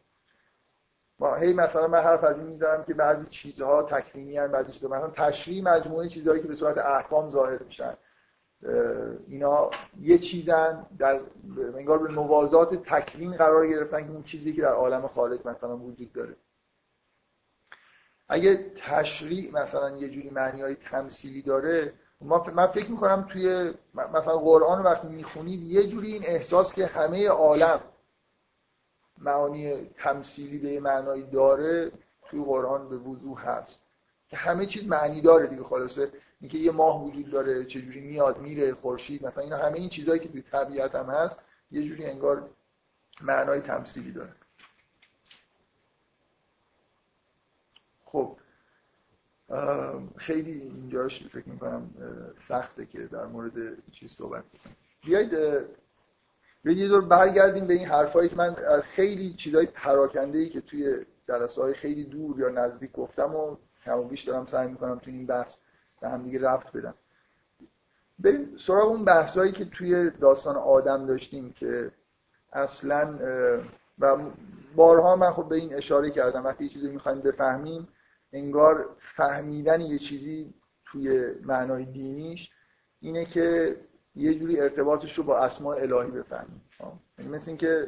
[1.20, 4.90] ما هی مثلا من حرف از این می‌ذارم که بعضی چیزها تکوینی هن بعضی چیزها.
[4.90, 7.94] مثلا تشریع مجموعه چیزهایی که به صورت احکام ظاهر میشن.
[9.28, 11.20] اینا یه چیزن در
[11.58, 16.14] انگار به موازات تکوین قرار گرفتن که اون چیزی که در عالم خارج مثلا وجود
[16.14, 16.36] داره.
[18.30, 24.84] اگه تشریع مثلا یه جوری معنی های تمثیلی داره من فکر می‌کنم توی مثلا قرآن
[24.84, 27.80] وقتی می‌خونید یه جوری این احساس که همه عالم
[29.18, 31.92] معانی تمثیلی به معنایی داره
[32.30, 33.82] توی قرآن به وضوح هست.
[34.30, 36.12] که همه چیز معنی داره دیگه خلاصه
[36.42, 40.30] اینکه یه ماه وجود داره چجوری میاد میره خورشید مثلا اینا همه این چیزهایی که
[40.30, 41.40] توی طبیعت هم هست
[41.72, 42.50] یه جوری انگار
[43.22, 44.36] معنای تمثیلی داره.
[48.06, 48.38] خب
[50.18, 51.90] خیلی اینجاش فکر می‌کنم
[52.48, 53.52] سخته که در مورد
[53.92, 54.74] چیز صحبت کنم
[55.06, 55.32] بیایید
[56.64, 61.06] بیایید یه دور برگردیم به این حرفایی که من خیلی چیزای پراکنده ای که توی
[61.28, 65.14] جلسه های خیلی دور یا نزدیک گفتم و کم و بیش دارم سعی می‌کنم توی
[65.14, 65.58] این بحث
[66.02, 66.94] به هم دیگه رفت بدم.
[68.20, 71.92] بریم سراغ اون بحثایی که توی داستان آدم داشتیم که
[72.54, 73.20] اصلا
[74.00, 74.18] و
[74.76, 76.44] بارها من خب به این اشاره کردم.
[76.44, 77.88] وقتی یه چیزی می‌خوایم بفهمیم
[78.34, 80.54] انگار فهمیدن یه چیزی
[80.86, 82.52] توی معنای دینیش
[83.00, 83.76] اینه که
[84.16, 86.62] یه جوری ارتباطش رو با اسماء الهی بفهمید
[87.18, 87.88] یعنی مثل اینکه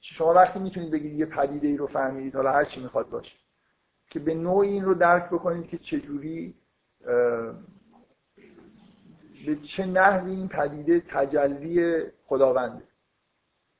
[0.00, 3.36] شما وقتی می‌تونید بگید یه پدیده ای رو فهمیدید حالا هر چی می‌خواد باشه
[4.06, 6.54] که به نوعی این رو درک بکنید که چجوری
[9.46, 12.84] به چه نحوی این پدیده تجلی خداونده.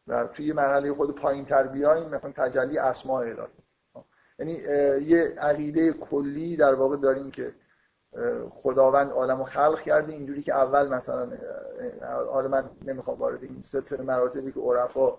[0.06, 3.61] و توی مرحله خود پایین تر بیایم مثلا تجلی اسماء الهی.
[4.42, 4.52] یعنی
[5.06, 7.54] یه عقیده کلی در واقع داریم که
[8.50, 10.12] خداوند عالم رو خلق کرده.
[10.12, 11.28] اینجوری که اول مثلا
[12.32, 15.12] حالا من نمی‌خوام وارد این سلسله مراتبی که عرفا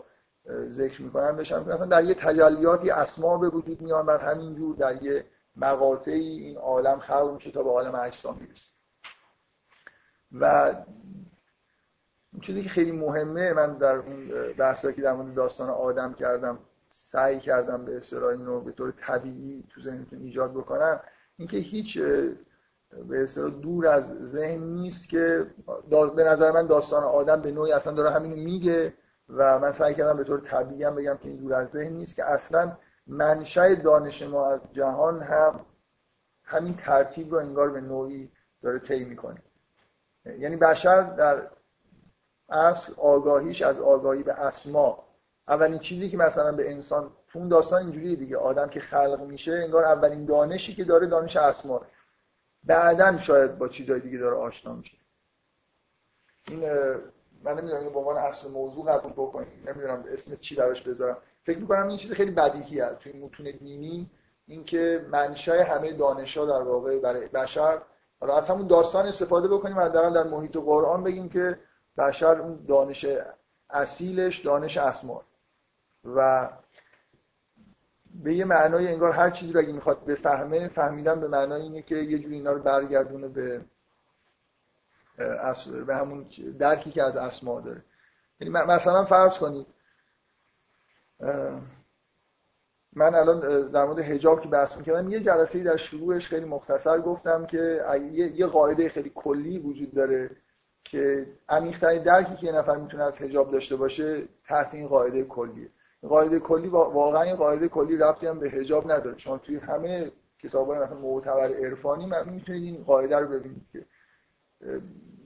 [0.68, 1.60] ذکر می‌کنن بشم.
[1.60, 7.00] مثلا در یه تجلیاتی اسما به وجود میان بر همینجور در یه مقاطعی این عالم
[7.00, 8.70] خلق میشه تا به عالم اجسام می‌رسه.
[10.40, 10.74] و
[12.42, 16.60] چیزی که خیلی مهمه من در اون بحثایی که در مورد داستان آدم کردم
[16.96, 21.00] سعی کردم به اصطلاح این رو به طور طبیعی تو ذهنتون ایجاد بکنم.
[21.38, 22.00] اینکه هیچ
[23.10, 25.48] به اصطلاح دور از ذهن نیست که
[26.16, 28.94] به نظر من داستان آدم به نوعی اصلا داره همینو میگه
[29.30, 32.16] و من سعی کردم به طور طبیعی هم بگم که این دور از ذهن نیست
[32.16, 32.78] که اصلا
[33.08, 35.66] منشأ دانش ما از جهان هم
[36.44, 38.32] همین ترتیب رو انگار به نوعی
[38.62, 39.42] داره طی می‌کنه.
[40.26, 41.50] یعنی بشر در
[42.50, 45.13] اصل آگاهیش از آگاهی به اسما
[45.48, 48.38] اولین چیزی که مثلا به انسان تو اون داستان اینجوریه دیگه.
[48.38, 51.82] آدم که خلق میشه انگار اولین دانشی که داره دانش اسما
[52.64, 54.98] بعدا شاید با چیزای دیگه داره آشنا میشه.
[56.48, 56.60] این
[57.44, 61.18] من نمی‌دونم به عنوان اصل موضوع قبول بکنید نمی‌دونم اسم چی براش بذارم.
[61.44, 64.10] فکر می‌کنم این چیز خیلی بدیهی هست توی متون دینی.
[64.48, 67.82] اینکه منشأ همه دانشا در واقع برای بشر.
[68.20, 71.60] حالا از همون داستان استفاده بکنیم حداقل در محیط قرآن بگیم که
[71.98, 73.06] بشر اون دانش
[73.70, 75.24] اصیلش دانش اسما
[76.06, 76.50] و
[78.24, 81.96] به یه معنای انگار هر چیزی رو اگه می‌خواد بفهمه فهمیدن به معنای اینه که
[81.96, 83.62] یه جوری اینا رو برگردونه به
[85.88, 86.26] به همون
[86.60, 87.84] درکی که از اسما داره.
[88.40, 89.68] یعنی مثلا فرض کنید
[92.96, 97.46] من الان در مورد حجاب که بحث می‌کردم یه جلسه در شروعش خیلی مختصر گفتم
[97.46, 100.30] که یه قاعده خیلی کلی وجود داره
[100.84, 105.70] که عمیق‌ترین درکی که یه نفر می‌تونه از حجاب داشته باشه تحت این قاعده کلیه.
[106.10, 109.18] قاعده کلی واقعا این قاعده کلی ربطی هم به حجاب نداره.
[109.18, 113.86] شما توی همه کتاب‌های مثلا معتبر عرفانی می‌تونید این قاعده رو ببینید که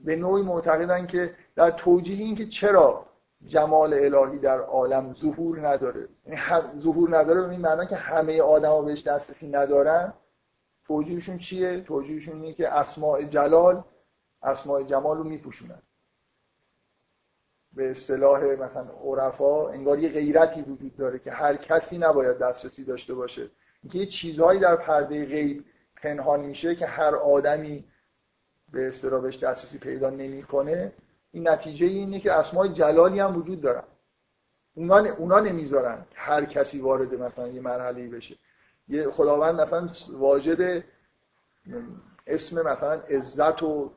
[0.04, 3.06] به نوعی معتقدن که در توجیه این که چرا
[3.46, 6.08] جمال الهی در عالم ظهور نداره.
[6.26, 6.40] یعنی
[6.80, 10.12] ظهور نداره به این معنی که همه آدما بهش دسترسی ندارن.
[10.84, 13.84] توجیهشون چیه؟ توجیهشون اینه که اسماء جلال
[14.42, 15.82] اسماء جمال رو میپوشونن.
[17.72, 23.14] به اصطلاح مثلا عرفا انگار یه غیرتی وجود داره که هر کسی نباید دسترسی داشته
[23.14, 23.50] باشه.
[23.82, 25.64] اینکه یه چیزهایی در پرده غیب
[25.96, 27.84] پنهان میشه که هر آدمی
[28.72, 30.92] به اصطلاح بهش دسترسی پیدا نمی‌کنه
[31.32, 33.84] این نتیجه اینه که اسماء جلالی هم وجود دارن.
[34.74, 38.36] اونا اونا نمی‌ذارن هر کسی وارد مثلا یه مرحله بشه.
[38.88, 39.88] یه خداوند مثلا
[40.18, 40.84] واجد
[42.26, 43.92] اسم مثلا عزت و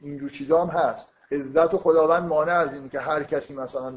[0.00, 1.13] اینجور چیزا هم هست.
[1.32, 3.90] عزت و خداوند مانع از اینه که هر کسی مثلا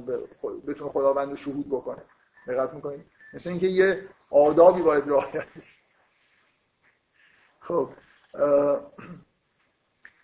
[0.68, 2.02] بتونه خداوند رو شهود بکنه.
[2.48, 5.48] دقت می‌کنید؟ مثل اینکه یه آدابی باید رعایت
[7.60, 7.90] خب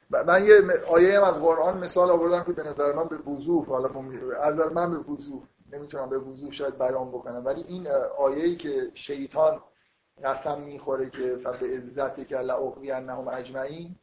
[0.09, 3.89] من یه آیه هم از قرآن مثال آوردم که به نظر من به وضوح حالا
[4.41, 5.43] از نظر من به وضوح.
[5.71, 7.45] نمی‌تونم به وضوح شاید بیان بکنم.
[7.45, 7.87] ولی این
[8.17, 9.61] آیه‌ای که شیطان
[10.23, 13.95] قسم می‌خوره که به عزتی که لعقوی انهم اجمعین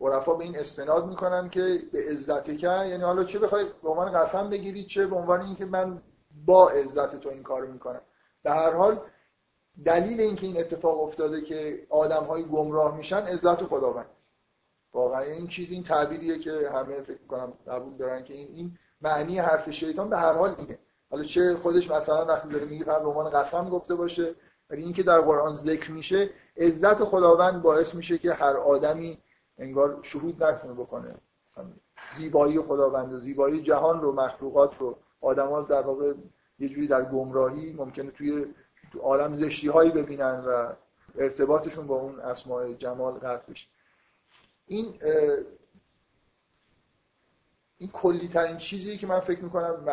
[0.00, 4.12] عرفا به این استناد می‌کنن که به عزت که یعنی حالا چه بخواید به عنوان
[4.12, 6.02] قسم بگیرید چه به عنوان اینکه من
[6.46, 8.00] با عزت تو این کارو می‌کنم.
[8.42, 9.00] به هر حال
[9.84, 14.10] دلیل اینکه این اتفاق افتاده که آدم های گمراه میشن عزت خداوند.
[14.94, 19.38] واقعا این چیز این تعبیریه که همه فکر کنم قبول دارن که این این معنی
[19.38, 20.78] حرف شیطان به هر حال اینه.
[21.10, 24.34] حالا چه خودش مثلا وقتی داره میگه به عنوان قسم گفته باشه
[24.70, 29.18] ولی اینکه در قرآن ذکر میشه عزت خداوند باعث میشه که هر آدمی
[29.58, 31.14] انگار شهود نکنه بکنه.
[31.48, 31.64] مثلا
[32.16, 34.98] زیبایی خداوند و زیبایی جهان رو مخلوقات رو.
[35.20, 36.14] آدما در واقع
[36.58, 38.54] یه جوری در گمراهی ممکنه توی
[38.92, 40.72] تو عالم زشتی ببینن و
[41.18, 43.68] ارتباطشون با اون اسماء جمال قطع بشه.
[44.66, 44.98] این
[47.78, 49.84] این کلی ترین چیزی که من فکر می‌کنم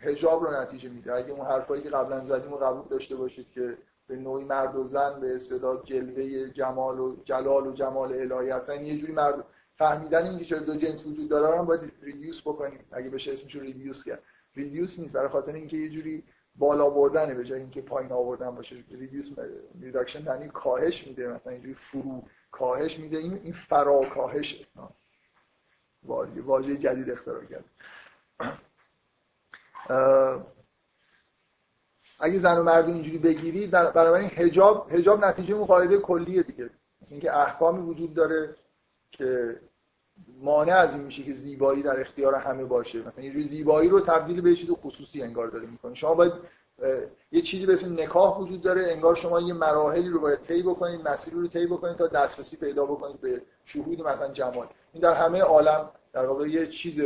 [0.00, 1.14] هجاب رو نتیجه میده.
[1.14, 4.88] اگه اون حرفایی که قبلا زدیم رو قبول داشته باشید که به نوعی مرد و
[4.88, 8.86] زن به اصطلاح جلوه جمال و جلال و جمال الهی هستن.
[8.86, 9.44] یه جوری مرد
[9.74, 12.84] فهمیدن اینکه چرا دو جنس وجود داره رو باید ریدیوس بکنیم.
[12.92, 14.22] اگه بشه اسمش رو ریدیوس کرد.
[14.54, 16.24] reduce نیست برای خاطر اینکه یه جوری
[16.54, 18.84] بالا بردنه به جای اینکه پایین آوردن باشه.
[18.90, 19.26] reduce
[19.80, 23.18] reduction یعنی کاهش میده مثلا اینجوری فرو کاهش میده.
[23.18, 24.66] این این فرا کاهش
[26.36, 27.64] واژه جدید اختراع کرد.
[32.22, 36.70] اگه زن و مرد اینجوری بگیری بنابراین حجاب حجاب نتیجه اون کلیه دیگه.
[37.02, 38.54] مثل اینکه احکامی وجود داره
[39.12, 39.56] که
[40.40, 42.98] مانع از این میشه که زیبایی در اختیار همه باشه.
[42.98, 45.94] مثلا یه زیبایی رو تبدیل به چیز خصوصی انگار داره می‌کنه.
[45.94, 46.32] شما باید
[47.32, 48.92] یه چیزی به اسم نکاح وجود داره.
[48.92, 52.86] انگار شما یه مراحلی رو باید طی بکنید مسیری رو طی بکنید تا دسترسی پیدا
[52.86, 54.66] بکنید به شهود مثلا جمال.
[54.92, 57.00] این در همه عالم در واقع یه چیز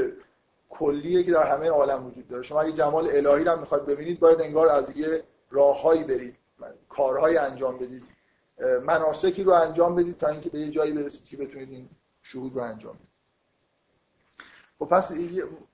[0.69, 2.43] کلیه که در همه عالم وجود داره.
[2.43, 6.37] شما اگه جمال الهی رو می‌خواد ببینید باید انگار از یه راههایی برید.
[6.89, 8.03] کارهایی انجام بدید.
[8.83, 11.89] مناسکی رو انجام بدید تا اینکه به یه جایی برسید که بتونید این
[12.23, 13.07] شهود رو انجام بدید.
[14.79, 15.13] خب پس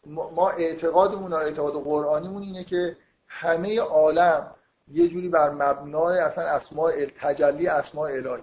[0.07, 2.97] ما اعتقادمون اعتقاد قرآنیمون اینه که
[3.27, 4.55] همه عالم
[4.89, 8.43] یه جوری بر مبنای اصلا اسماء تجلی اسماء الهی.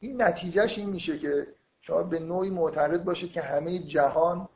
[0.00, 1.46] این نتیجهش این میشه که
[1.80, 4.48] شما به نوعی معتقد باشید که همه جهان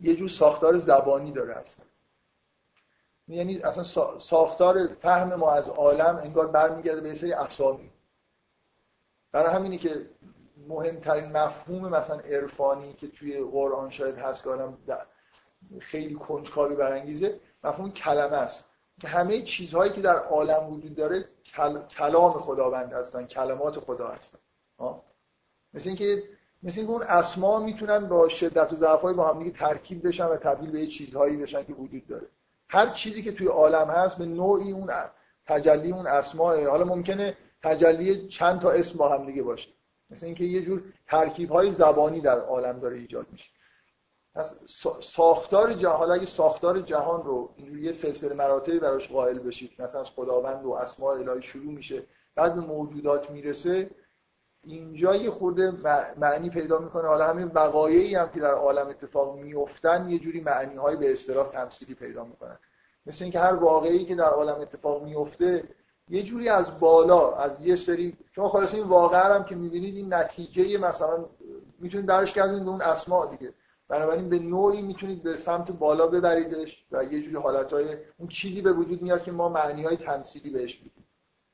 [0.00, 1.84] یه جور ساختار زبانی داره اصلا.
[3.28, 7.90] یعنی اصلا ساختار فهم ما از عالم انگار برمیگرده به سری اسامی.
[9.32, 10.10] برای همینه که
[10.68, 14.50] مهمترین مفهوم مثلا عرفانی که توی قرآن شاید هست که
[15.80, 18.64] خیلی کنجکاوی برانگیزه مفهوم کلمه است.
[19.00, 21.28] که همه چیزهایی که در عالم وجود داره
[21.90, 24.38] کلام خداوند هستن کلمات خدا هستن.
[25.74, 26.22] مثل اینکه
[26.62, 30.70] مثل اینکه اون اسما می‌تونن با شدت و ضعفای با هم ترکیب بشن و تبدیل
[30.70, 32.26] به چیزهایی بشن که وجود داره.
[32.68, 34.90] هر چیزی که توی عالم هست به نوعی اون
[35.46, 39.70] تجلی اون اسماء حالا ممکنه تجلی چند تا اسم با هم دیگه باشه.
[40.10, 43.50] مثل اینکه یه جور ترکیب های زبانی در عالم داره ایجاد میشه.
[45.00, 50.10] ساختار جهان اگه ساختار جهان رو اینجوری یه سلسله مراتبی براش قائل بشید مثلا از
[50.10, 52.02] خداوند و اسماء الهی شروع میشه
[52.34, 53.90] بعد به موجودات می‌رسه
[54.66, 55.70] اینجا یه خورده
[56.16, 60.76] معنی پیدا می‌کنه حالا همین وقایعی هم که در عالم اتفاق میفتن یه جوری معنی
[60.76, 62.58] های به اصطلاح تمثیلی پیدا می‌کنن.
[63.06, 65.64] مثل اینکه هر واقعی که در عالم اتفاق میفته
[66.08, 70.14] یه جوری از بالا از یه سری شما خلاص این واقعا هم که می‌بینید این
[70.14, 71.24] نتیجه مثلا
[71.78, 73.52] می‌تونید درش کردین به اون اسماء دیگه.
[73.88, 78.72] بنابراین به نوعی می‌تونید به سمت بالا ببریدش و یه جوری حالتهای اون چیزی به
[78.72, 81.04] وجود میاد که ما معنی های تمثیلی بهش میدیم.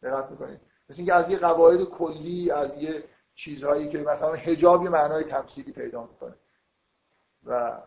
[0.02, 0.60] دقت می‌کنید.
[0.92, 3.04] مثل اینکه از یه قواعد کلی از یه
[3.34, 6.34] چیزهایی که مثلا حجاب یه معنای تمثیلی پیدا می‌کنه.
[7.46, 7.78] و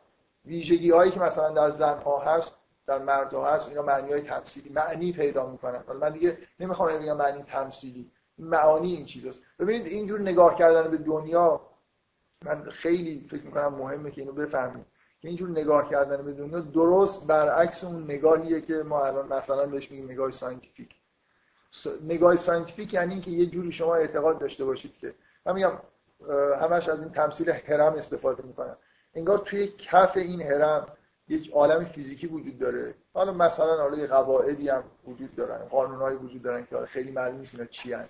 [0.45, 2.51] ویژگی هایی که مثلا در زنها هست
[2.87, 5.83] در مردها هست اینا معنی های تمثیلی معنی پیدا می‌کنن.
[5.87, 9.43] حالا من دیگه نمی‌خوام بگم معنی تمثیلی معانی این چیزاست.
[9.59, 11.61] ببینید اینجور نگاه کردن به دنیا
[12.45, 14.85] من خیلی فکر می‌کنم مهمه که اینو بفهمید
[15.21, 19.91] که اینجور نگاه کردن به دنیا درست برعکس اون نگاهیه که ما الان مثلا بهش
[19.91, 20.95] میگیم نگاه scientific.
[22.03, 25.13] نگاه scientific یعنی اینکه یه جوری شما اعتقاد داشته باشید که
[25.45, 25.71] من میگم
[26.61, 28.77] همش از این تمثیل هرم استفاده می‌کنم.
[29.13, 30.87] انگار توی کف این هرم
[31.27, 32.95] یک عالم فیزیکی وجود داره.
[33.13, 37.55] حالا مثلا حالا یه قواعدی هم وجود دارن قانونهایی وجود دارن که خیلی معلوم نیست
[37.55, 38.09] اینا چی هن.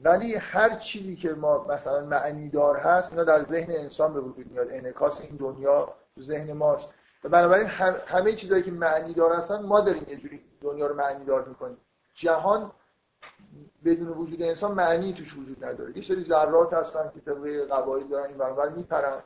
[0.00, 4.52] ولی هر چیزی که ما مثلا معنی دار هست اینا در ذهن انسان به وجود
[4.52, 4.68] میاد.
[4.70, 6.94] انعکاس این دنیا تو ذهن ماست.
[7.24, 7.66] و بنابراین
[8.06, 11.76] همه چیزهایی که معنی دار هستن ما داریم یه جوری دنیا رو معنی دار می‌کنیم.
[12.14, 12.72] جهان
[13.84, 15.96] بدون وجود انسان معنی توش وجود نداره.
[15.96, 19.22] یه سری ذرات هستن که طبق قواعد دارن این‌ور اون‌ور میپرن.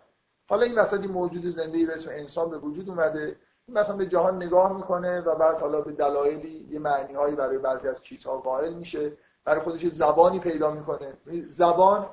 [0.49, 3.37] حالا این مثلا موجود زنده به اسم انسان به وجود اومده.
[3.67, 7.59] این مثلا به جهان نگاه می‌کنه و بعد حالا به دلایلی یه معنی هایی برای
[7.59, 9.13] بعضی از چیزها قائل میشه.
[9.45, 11.13] برای خودش زبانی پیدا می‌کنه.
[11.49, 12.07] زبان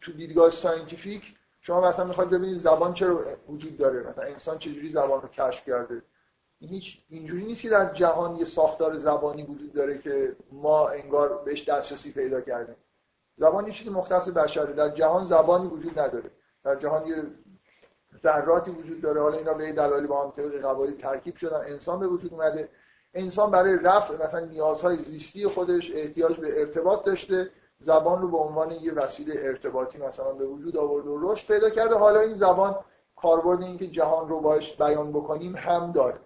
[0.00, 1.22] تو دیدگاه scientific
[1.60, 6.02] شما مثلا می‌خواید ببینید زبان چرا وجود داره؟ مثلا انسان چجوری زبان رو کشف کرده؟
[6.66, 11.68] هیچ اینجوری نیست که در جهان یه ساختار زبانی وجود داره که ما انگار بهش
[11.68, 12.76] دسترسی پیدا کردیم.
[13.36, 16.30] زبان یه چیزی مختص بشره در جهان زبانی وجود نداره.
[16.64, 17.22] در جهان یه
[18.22, 19.22] ذراتی وجود داره.
[19.22, 21.60] حالا اینا به دلایلی با هم طبق قواعد ترکیب شدن.
[21.60, 22.68] انسان به وجود اومده.
[23.14, 27.50] انسان برای رفع مثلا نیازهای زیستی خودش احتیاج به ارتباط داشته.
[27.78, 31.94] زبان رو به عنوان یه وسیله ارتباطی مثلا به وجود آورده و رشد پیدا کرده.
[31.94, 32.76] حالا این زبان
[33.16, 36.18] کاربرد این که جهان رو باش بیان بکنیم هم داره.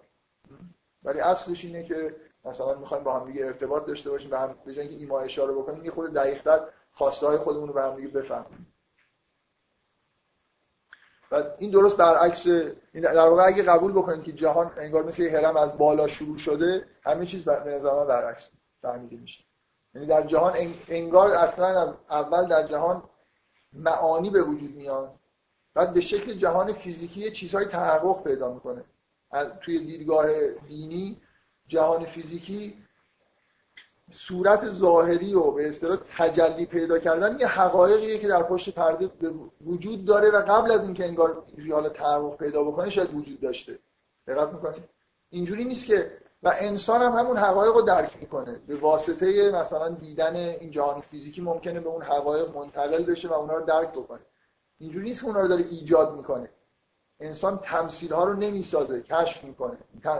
[1.03, 2.15] ولی اصلش اینه که
[2.45, 5.85] مثلا می‌خوایم با هم دیگه ارتباط داشته باشیم به هم به که ایما اشاره بکنیم
[5.85, 6.59] یه خود دقیق‌تر
[6.91, 8.73] خواسته های خودمون رو به هم دیگه بفهمیم.
[11.31, 12.47] و این درست برعکس
[12.93, 16.85] در واقع اگه قبول بکنید که جهان انگار مثل یه هرم از بالا شروع شده
[17.03, 18.49] همه چیز به نظر من برعکس
[18.81, 19.43] فهمیده میشه.
[19.93, 20.53] یعنی در جهان
[20.87, 23.03] انگار اصلا اول در جهان
[23.73, 25.15] معانی به وجود میاد.
[25.73, 28.83] بعد به شکل جهان فیزیکی چیزهای تحقق پیدا می‌کنه.
[29.61, 30.27] توی دیدگاه
[30.67, 31.21] دینی
[31.67, 32.77] جهان فیزیکی
[34.11, 39.09] صورت ظاهری و به اصطلاح تجلی پیدا کردن یه حقایقیه که در پشت پرده
[39.65, 43.79] وجود داره و قبل از اینکه انگار اینجوری حالا پیدا بکنه شاید وجود داشته.
[44.27, 44.83] دقت می‌کنید
[45.29, 46.11] اینجوری نیست که
[46.43, 48.59] و انسان هم همون حقایق رو درک می‌کنه.
[48.67, 53.57] به واسطه مثلا دیدن این جهان فیزیکی ممکنه به اون حقایق منتقل بشه و اونها
[53.57, 54.19] رو درک بکنه.
[54.79, 56.49] اینجوری نیست که اونها رو داره ایجاد می‌کنه.
[57.21, 59.77] انسان تمثیل ها رو نمی‌سازه کشف می‌کنه.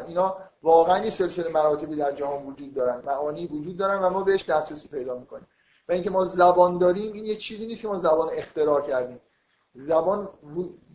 [0.08, 4.50] اینا واقعا یه سلسله مراتبی در جهان وجود دارن معانی وجود دارن و ما بهش
[4.50, 5.48] دسترسی پیدا می‌کنیم.
[5.90, 9.20] و اینکه ما زبان داریم این یه چیزی نیست که ما زبان اختراع کردیم.
[9.74, 10.30] زبان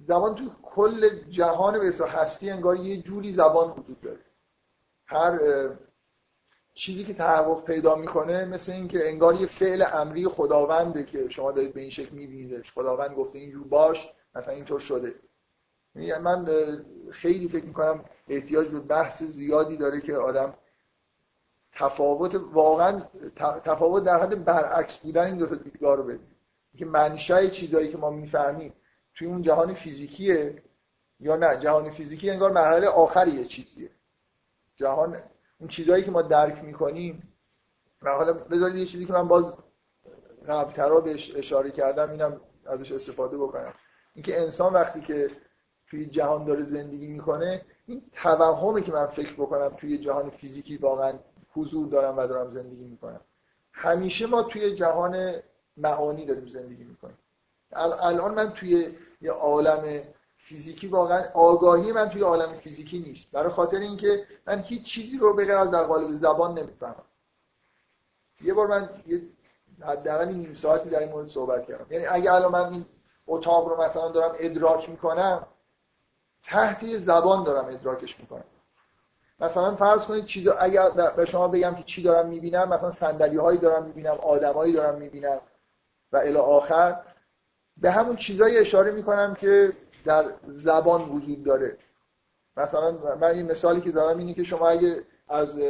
[0.08, 4.20] زبان تو کل جهان به هستی انگار یه جوری زبان وجود داره.
[5.06, 5.40] هر
[6.74, 11.74] چیزی که تحقق پیدا می‌کنه مثل اینکه انگار یه فعل امری خداونده که شما دارید
[11.74, 12.72] به این شکل میبینیدش.
[12.72, 15.14] خداوند گفته اینجور باش مثلا اینطور شده.
[15.96, 16.48] من
[17.10, 20.54] خیلی فکر می‌کنم احتیاج به بحث زیادی داره که آدم
[21.72, 23.02] تفاوت واقعا
[23.64, 26.36] تفاوت در حد برعکس بودن این دو تا دیدگاه رو بدیم
[26.78, 28.72] که منشأ چیزایی که ما می‌فهمیم
[29.14, 30.62] توی اون جهان فیزیکیه
[31.20, 33.90] یا نه؟ جهان فیزیکی انگار مرحله آخری یه چیزیه.
[34.76, 35.22] جهان
[35.58, 37.32] اون چیزهایی که ما درک می‌کنیم
[38.02, 39.54] حالا بذارید یه چیزی که من باز
[40.48, 43.74] قبلترا بهش اشاره کردم اینم ازش استفاده بکنم.
[44.14, 45.30] اینکه انسان وقتی که
[45.90, 51.12] توی جهان داره زندگی می‌کنه این توهمه که من فکر بکنم توی جهان فیزیکی واقعا
[51.54, 53.20] حضور دارم و دارم زندگی می‌کنم.
[53.72, 55.34] همیشه ما توی جهان
[55.76, 57.18] معانی داریم زندگی می‌کنیم.
[57.72, 60.02] الان من توی یه عالم
[60.36, 63.32] فیزیکی واقعا آگاهی من توی عالم فیزیکی نیست.
[63.32, 67.04] برای خاطر اینکه من هیچ چیزی رو بغیر از در قالب زبان نمی‌فهمم.
[68.42, 69.22] یه بار من یه
[69.80, 71.86] حداقل نیم ساعتی در این مورد صحبت کردم.
[71.90, 72.86] یعنی اگه الان من این
[73.26, 75.46] اتاق رو مثلا دارم ادراک می‌کنم
[76.46, 78.44] تحت زبان دارم ادراکش می‌کنم.
[79.40, 83.58] مثلا فرض کنید چیز اگر به شما بگم که چی دارم می‌بینم مثلا صندلی هایی
[83.58, 85.40] دارم می‌بینم آدمایی دارم می‌بینم
[86.12, 87.00] و الی آخر
[87.76, 89.72] به همون چیزایی اشاره می‌کنم که
[90.04, 91.78] در زبان وجود داره.
[92.56, 95.60] مثلا من این مثالی که زدم اینه که شما اگه از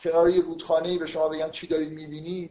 [0.00, 2.50] کنار یه رودخانه به شما بگم چی دارید می‌بینید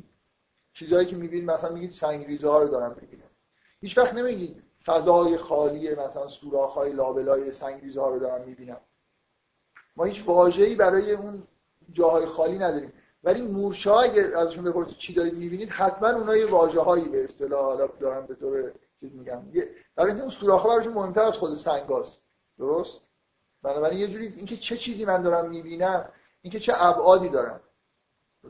[0.74, 3.30] چیزایی که می‌بینید مثلا میگید سنگریزه ها رو دارم می‌بینم.
[3.82, 8.78] هیچ وقت نمیگید فضای خالی مثلا سوراخ های لابلای سنگریزه ها رو دارم می‌بینم.
[9.96, 11.44] ما هیچ واژه‌ای برای اون
[11.94, 12.94] جاهای خالی نداریم.
[13.24, 17.88] ولی مورچه اگه ازشون بپرسید چی دارید می‌بینید حتما اونها یه واژه‌هایی به اصطلاح حالا
[17.88, 19.42] دارن به طور چیز میگم
[19.96, 22.22] برای اینکه اون سوراخ‌ها براشون مهمتر از خود سنگاست
[22.58, 23.02] درست؟
[23.64, 26.10] بنابراین یه جوری اینکه چه چیزی من دارم می‌بینم
[26.42, 27.60] اینکه چه ابعادی دارم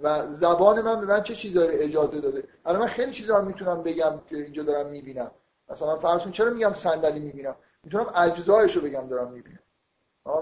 [0.03, 2.43] و زبان من به من چه چیزایی اجازه داده.
[2.65, 5.31] الان من خیلی چیزا می‌تونم بگم که اینجا دارم می‌بینم.
[5.69, 9.59] مثلا فرض کن چرا میگم صندلی می‌بینم؟ می‌تونم اجزایش رو بگم دارم می‌بینم.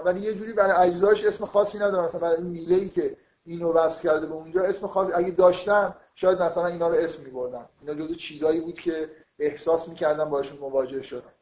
[0.04, 2.04] ولی یه جوری برای اجزایش اسم خاصی ندارم.
[2.04, 6.42] مثلا برای میله ای که اینو وصل کرده به اونجا اسم خاص اگه داشتم شاید
[6.42, 7.68] مثلا اینا رو اسم میبردم.
[7.80, 11.32] اینا جزو چیزایی بود که احساس می‌کردم باشون مواجه شدم.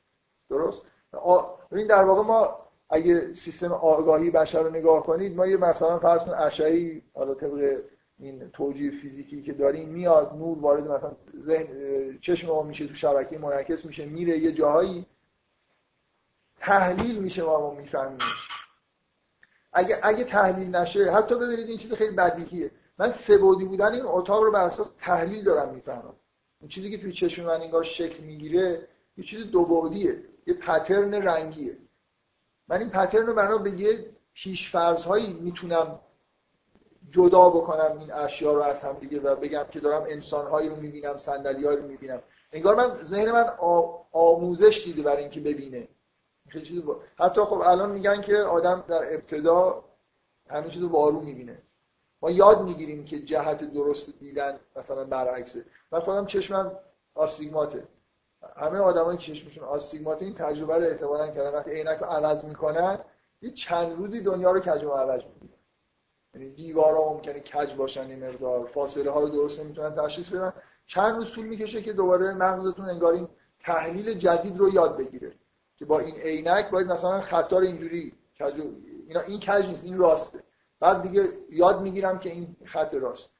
[0.50, 0.82] درست؟
[1.70, 2.58] ببین در واقع ما
[2.90, 7.80] اگه سیستم آگاهی بشر رو نگاه کنید ما یه مثلا فرض کن اشعه‌ای حالا طبق
[8.18, 13.38] این توجیه فیزیکی که داریم میاد نور وارد مثلا ذهن چشم ما میشه تو شبکه
[13.38, 15.06] منعکس میشه میره یه جاهایی
[16.60, 18.48] تحلیل میشه ما میفهمیمش
[19.72, 22.70] اگه اگه تحلیل نشه حتی ببینید این چیز خیلی بدیهیه.
[22.98, 26.14] من سبودی بودن این اتاق رو بر اساس تحلیل دارم می‌فهمم.
[26.60, 31.14] این چیزی که توی چشم من انگار شکل می‌گیره یه چیز دو بعدیه یه پترن
[31.14, 31.76] رنگیه.
[32.68, 36.00] من این پترن رو بنا به یه پیشفرض هایی می‌تونم
[37.10, 40.76] جدا بکنم این اشیا رو از هم دیگه و بگم که دارم انسان هایی رو
[40.76, 42.22] می‌بینم صندلی رو می‌بینم.
[42.52, 43.46] انگار من ذهن من
[44.12, 45.88] آموزش دیده برای اینکه ببینه.
[46.48, 46.84] خیلی
[47.18, 49.84] حتی خب الان میگن که آدم در ابتدا
[50.48, 51.62] همه چیز رو بارو می‌بینه.
[52.22, 55.64] ما یاد می‌گیریم که جهت درست دیدن مثلا برعکسه.
[55.92, 56.72] من خودم چشمم
[57.14, 57.84] آستیگماته.
[58.56, 60.24] همه آدمایی که چشمشون آستیگماته.
[60.24, 61.58] این تجربه رو احتمالاً کردن.
[61.58, 62.98] وقتی عینک رو عوض می‌کنن
[63.42, 65.55] یه چند روزی دنیا رو کج و عوض می‌کنن
[66.36, 68.66] یعنی دیوارا ممکنه کج باشن این مقدار.
[68.66, 70.52] فاصله ها رو درست نمی‌تونن تشخیص بدن.
[70.86, 73.28] چند روز طول می‌کشه که دوباره مغزتون انگار این
[73.60, 75.32] تحلیل جدید رو یاد بگیره
[75.76, 78.54] که با این عینک باید مثلا خطا اینجوری کج
[79.08, 80.42] اینا این کج نیست این راسته.
[80.80, 83.30] بعد دیگه یاد می‌گیرم که این خط راست.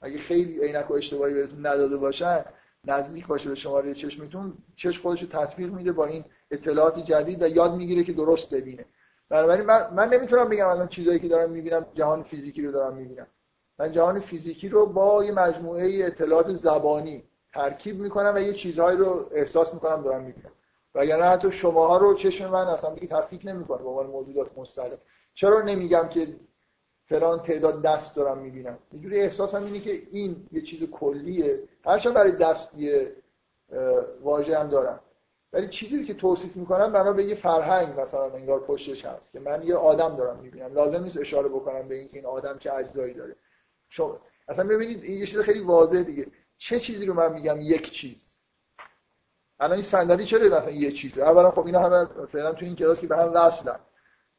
[0.00, 2.44] اگه خیلی عینک و اشتباهی بهتون نداده باشن
[2.84, 7.48] نزدیک باشه به شماره چشمتون چشم خودش رو تطبیق میده با این اطلاعات جدید و
[7.48, 8.84] یاد می‌گیره که درست ببینه.
[9.34, 13.26] بنابراین من, من نمی‌تونم بگم الان چیزایی که دارم می‌بینم جهان فیزیکی رو دارم می‌بینم.
[13.78, 19.30] من جهان فیزیکی رو با یه مجموعه اطلاعات زبانی ترکیب می‌کنم و یه چیزهایی رو
[19.32, 20.50] احساس می‌کنم دارم می‌بینم.
[20.94, 24.96] و یعنی حتی شماها رو چشم من اصلا دیگه تفکیک نمی‌کنه به عنوان موجودات مستقل.
[25.34, 26.36] چرا نمیگم که
[27.04, 31.60] فلان تعداد دست دارم می‌بینم؟ یه جوری احساسم اینه که این یه چیز کلیه.
[31.84, 33.12] هرچند برای دست یه
[34.22, 35.00] واژه هم دارم.
[35.54, 39.62] ولی چیزی که توصیف می‌کنم بنا به یه فرهنگ مثلا انگار پشتش هست که من
[39.62, 40.74] یه آدم دارم می‌بینم.
[40.74, 43.36] لازم نیست اشاره بکنم به اینکه این آدم چه اجزایی داره.
[43.88, 44.16] چون
[44.48, 46.26] اصلا ببینید این یه چیز خیلی واضحه دیگه.
[46.58, 48.16] چه چیزی رو من میگم یک چیز؟
[49.60, 53.00] الان این صندلی چرا مثلا یه چیزه؟ اولا خب اینا همه فعلا تو این کلاس
[53.00, 53.78] که به هم وصلن.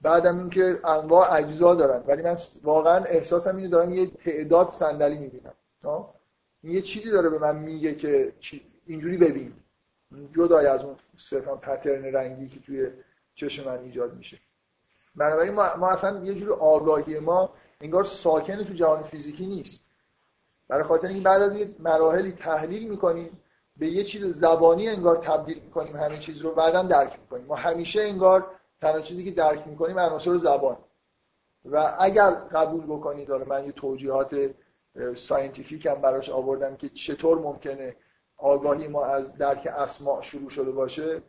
[0.01, 2.03] بعدم اینکه انواع اجزا دارن.
[2.07, 5.53] ولی من واقعا احساسم اینو دارم یه تعداد صندلی می‌بینم.
[6.63, 8.33] یه چیزی داره به من میگه که
[8.85, 9.53] اینجوری ببین.
[10.31, 12.87] جدای از اون صرفا پترن رنگی که توی
[13.35, 14.37] چشم من ایجاد میشه.
[15.15, 19.85] بنابراین ما, ما اصلا یه جور آگاهی ما انگار ساکن تو جهان فیزیکی نیست.
[20.67, 23.41] برای خاطر اینکه بعد از یه مراحلی تحلیل می‌کنیم
[23.77, 27.45] به یه چیز زبانی انگار تبدیل می‌کنیم همه چیز رو بعدا درک می‌کنیم.
[27.45, 28.47] ما همیشه انگار
[28.81, 30.77] تنها چیزی که درک می‌کنیم عناصر زبانه.
[31.65, 34.49] و اگر قبول بکنید داره من یه توجیهات
[35.13, 37.95] scientific هم براش آوردم که چطور ممکنه
[38.37, 41.21] آگاهی ما از درک اسماء شروع شده باشه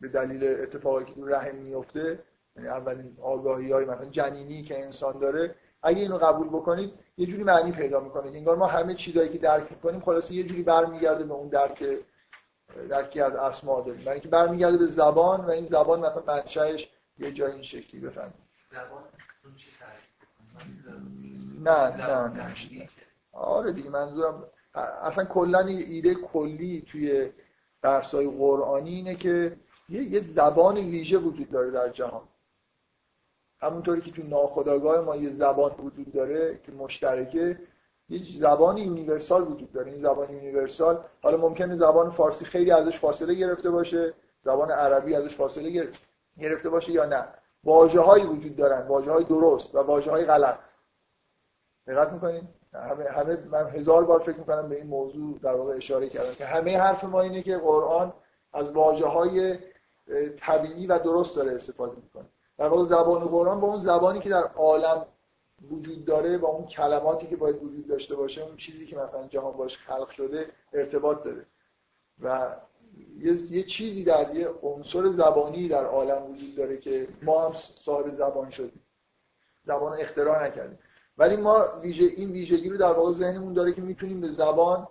[0.00, 2.18] به دلیل اتفاقی که تو رحم میفته
[2.56, 7.42] یعنی اولین آگاهی های مثلا جنینی که انسان داره اگه اینو قبول بکنید یه جوری
[7.42, 11.34] معنی پیدا می‌کنه انگار ما همه چیزایی که درک می‌کنیم خلاص یه جوری برمیگرده به
[11.34, 11.84] اون درک
[12.88, 14.00] درکی از اسما داریم.
[14.00, 18.00] برای اینکه برمیگرده به زبان و این زبان مثلا منشأش یه جای این شکلی.
[18.00, 18.34] بفهمید
[18.70, 19.02] زبان
[21.64, 22.54] نه نه نه.
[23.32, 27.30] آره دیگه منظورم اصلا کلا ایده کلی توی
[27.82, 29.56] درسای قرآنی اینه که
[29.88, 32.22] یه زبان ویژه وجود داره در جهان.
[33.60, 37.60] همونطوری که تو ناخودآگاه ما یه زبان وجود داره که مشترکه
[38.08, 39.90] یه زبان universal وجود داره.
[39.90, 44.14] این زبان universal حالا ممکنه زبان فارسی خیلی ازش فاصله گرفته باشه
[44.44, 45.88] زبان عربی ازش فاصله
[46.38, 47.28] گرفته باشه یا نه.
[47.64, 50.60] واژه هایی وجود دارن واژه های درست و واژه های غلط.
[51.86, 56.08] دقت می‌کنید همه همه من هزار بار فکر می‌کنم به این موضوع در واقع اشاره
[56.08, 58.12] کردم که همه حرف ما اینه که قرآن
[58.52, 59.58] از واژه های
[60.40, 62.26] طبیعی و درست داره استفاده می‌کنه.
[62.58, 65.06] در واقع زبان قرآن با اون زبانی که در عالم
[65.70, 69.56] وجود داره با اون کلماتی که باید وجود داشته باشه اون چیزی که مثلا جهان
[69.56, 71.46] باش خلق شده ارتباط داره.
[72.22, 72.56] و
[73.18, 78.12] یه, یه چیزی در یه عنصر زبانی در عالم وجود داره که ما هم صاحب
[78.12, 78.82] زبان شدیم.
[79.64, 80.78] زبان اختراع نکردیم.
[81.20, 84.88] ولی ما ویژه این ویژگی رو در واقع ذهنمون داره که می‌تونیم به زبان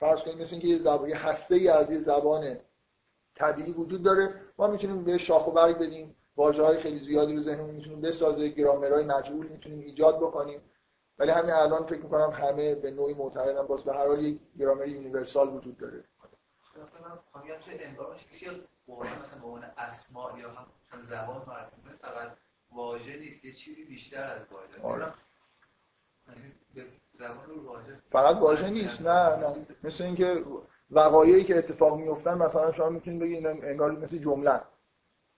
[0.00, 2.58] فرض کنیم مثل اینکه یه زبان یه هسته ای از یه زبان
[3.34, 7.42] طبیعی وجود داره ما می‌تونیم به شاخ و برگ بدیم واژه های خیلی زیادی رو
[7.42, 10.60] ذهنمون می‌تونیم بسازه گرامرهای مجهول می‌تونیم ایجاد بکنیم
[11.18, 14.88] ولی همین الان فکر می‌کنم همه به نوعی معتقدن باز به هر حال یک گرامر
[14.88, 16.04] یونیورسال وجود داره
[16.82, 17.18] مثلا
[20.38, 20.50] یا
[21.02, 21.40] زبان
[22.00, 22.36] فقط
[22.72, 25.12] واژه نیست یه چیزی بیشتر از واژه آره.
[28.06, 29.66] فقط واژه نیست نه نه.
[29.84, 30.44] مثل اینکه
[30.90, 34.60] وقایعی که اتفاق میفتن مثلا شما می‌تونید بگید انگار مثل جمله.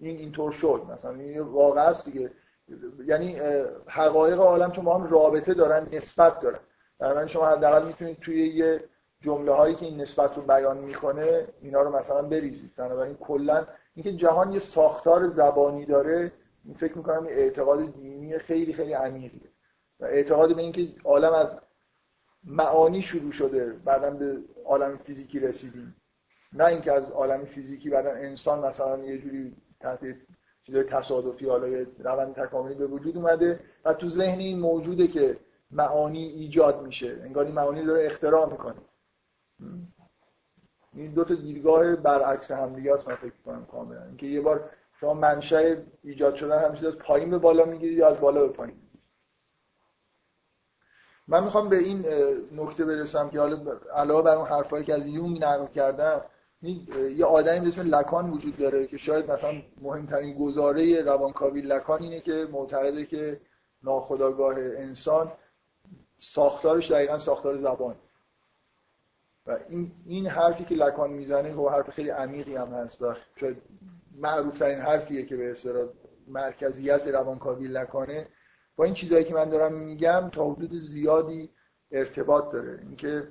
[0.00, 1.12] این اینطور شد مثلا.
[1.12, 2.30] این واقع است دیگه.
[3.06, 3.36] یعنی
[3.86, 6.58] حقایق عالم چون با هم رابطه دارن نسبت دارن.
[6.98, 8.84] در شما حداقل می‌تونید توی یه
[9.20, 12.76] جمله هایی که این نسبت رو بیان می‌کنه اینا رو مثلا بریزید.
[12.76, 16.32] بنابراین کلا اینکه جهان یه ساختار زبانی داره
[16.78, 19.48] فکر می‌کنم اعتقاد دینی خیلی خیلی عمیقیه.
[20.01, 21.59] و اعتقاد به اینکه عالم از
[22.44, 25.97] معانی شروع شده بعدا به عالم فیزیکی رسیدیم.
[26.52, 30.01] نه اینکه از عالم فیزیکی بعدا انسان مثلا یه جوری تحت
[30.62, 35.36] چیزای تصادفی حالا روند تکاملی به وجود اومده و تو ذهن این موجوده که
[35.70, 37.20] معانی ایجاد میشه.
[37.23, 38.77] انگار این معانی داره اختراع می‌کنه.
[40.94, 44.05] این دو تا دیدگاه برعکس هم دیگه است من فکر کنم کاملا.
[44.05, 44.70] اینکه یه بار
[45.01, 48.77] شما منشأ ایجاد شدن همیشه از پایین به بالا می‌گیرید یا از بالا به پایین.
[51.28, 52.07] من می‌خوام به این
[52.53, 56.23] نکته برسم که حالا علاوه بر اون حرفایی که از یونگ نقل کردم
[57.16, 62.20] یه آدمی به اسم لکان وجود داره که شاید مثلا مهمترین گزاره روانکاوی لکان اینه
[62.20, 63.40] که معتقده که
[63.82, 65.32] ناخودآگاه انسان
[66.19, 67.94] ساختارش دقیقا ساختار زبان.
[69.47, 73.03] و این این حرفی که لکان می‌زنه و حرف خیلی عمیقی هم هست.
[73.03, 73.57] و شاید
[74.16, 75.89] معروف ترین حرفیه که به اصطلاح
[76.28, 78.28] مرکزیت روانکاوی لکانه.
[78.77, 81.51] با این چیزهایی که من دارم میگم تا حدود زیادی
[81.90, 82.78] ارتباط داره.
[82.82, 83.28] اینکه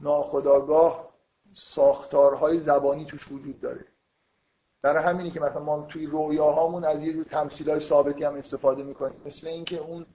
[0.00, 1.10] ناخداگاه
[1.52, 3.84] ساختارهای زبانی توش وجود داره.
[4.82, 9.22] برای همینی که مثلا ما توی رویاهامون از یه جور تمثیلهای ثابتی هم استفاده می‌کنیم.
[9.26, 10.06] مثل اینکه اون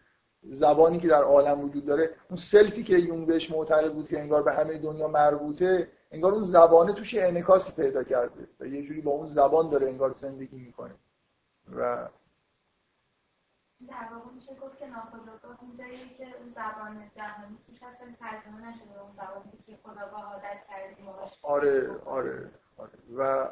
[0.44, 4.44] زبانی که در عالم وجود داره اون سلفی که یون بهش معتقد بود که انگار
[4.44, 9.12] به همه دنیا مربوطه انگار اون زبانه توش انعکاسی پیدا کرده و یه جوری با
[9.12, 10.96] اون زبان داره انگار زندگی می‌کنه.
[11.76, 12.10] و
[13.88, 18.70] در واقع میشه گفت که ناخودآگاه اون جایی که اون زبان جهانی توش اصلا ترجمه
[18.70, 21.08] نشده اون زبانی که خداگاه عادت کردیم
[21.42, 22.92] آره آره آره.
[23.18, 23.50] و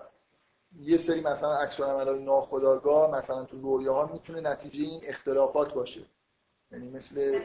[0.79, 6.01] یه سری مثلا عکس العملای ناخودآگاه مثلا تو رویاها می‌تونه نتیجه این اختلافات باشه.
[6.71, 7.43] یعنی مثل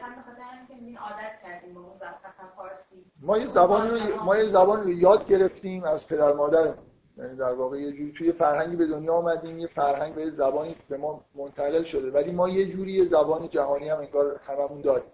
[3.21, 6.88] ما یه زبانی رو ما یه زبانی رو یاد گرفتیم از پدر مادرمون.
[7.19, 10.97] یعنی در واقع یه جوری توی فرهنگی به دنیا آمدیم یه فرهنگ به زبانی به
[10.97, 12.11] ما منتقل شده.
[12.11, 15.11] ولی ما یه جوری یه زبان جهانی هم انگار هممون داریم.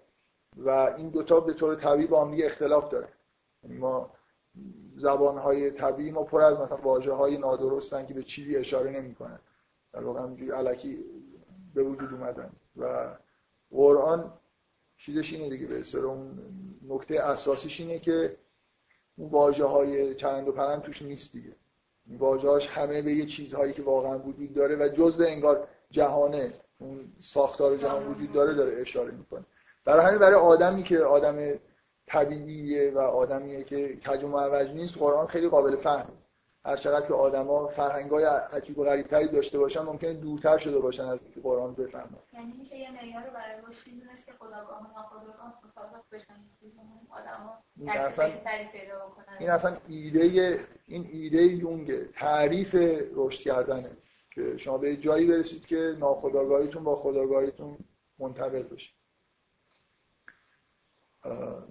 [0.56, 3.08] و این دوتا به طور طبیعی با هم دیگه اختلاف داره.
[3.62, 4.10] یعنی ما
[4.96, 9.38] زبانهای طبیعی ما پر از مثلا واژه های نادرستن که به چیزی اشاره نمی‌کنن.
[9.92, 11.04] در واقع همینجوری علکی
[11.74, 12.50] به وجود اومدن.
[12.76, 13.16] و
[13.70, 14.32] قرآن
[14.96, 16.38] چیزش اینه دیگه به اون
[16.88, 18.36] نکته اساسیش اینه که
[19.16, 21.56] اون واژه های چرند و پرند توش نیست دیگه.
[22.18, 27.76] واژه‌اش همه به یه چیزهایی که واقعا وجود داره و جزء انگار جهانه اون ساختار
[27.76, 29.44] جهان وجود داره داره اشاره می‌کنه.
[29.84, 31.58] برای همین برای آدمی که آدم
[32.06, 36.08] طبیعیه و آدمیه که کج و معوج نیست قرآن خیلی قابل فهم
[36.66, 41.22] هر چقدر که آدما فرهنگای عجیب و غریبتری داشته باشن ممکنه دورتر شده باشن از
[41.22, 42.18] اینکه قرآن بفهمن.
[42.32, 44.94] یعنی میشه یه معیار برای رشد که خداگاه
[47.10, 48.32] آدما اصلا
[49.38, 52.74] این اصلا ایده این ایده یونگ تعریف
[53.14, 53.90] رشد کردنه
[54.34, 57.78] که شما به جایی برسید که ناخودآگاهیتون با خداگاهیتون
[58.18, 58.92] منطبق بشه.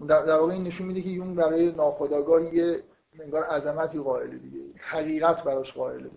[0.07, 2.41] در واقع این نشون میده که یون برای ناخودآگاه
[3.23, 4.59] انگار عظمتی قائله دیگه.
[4.77, 6.09] حقیقت براش قائله.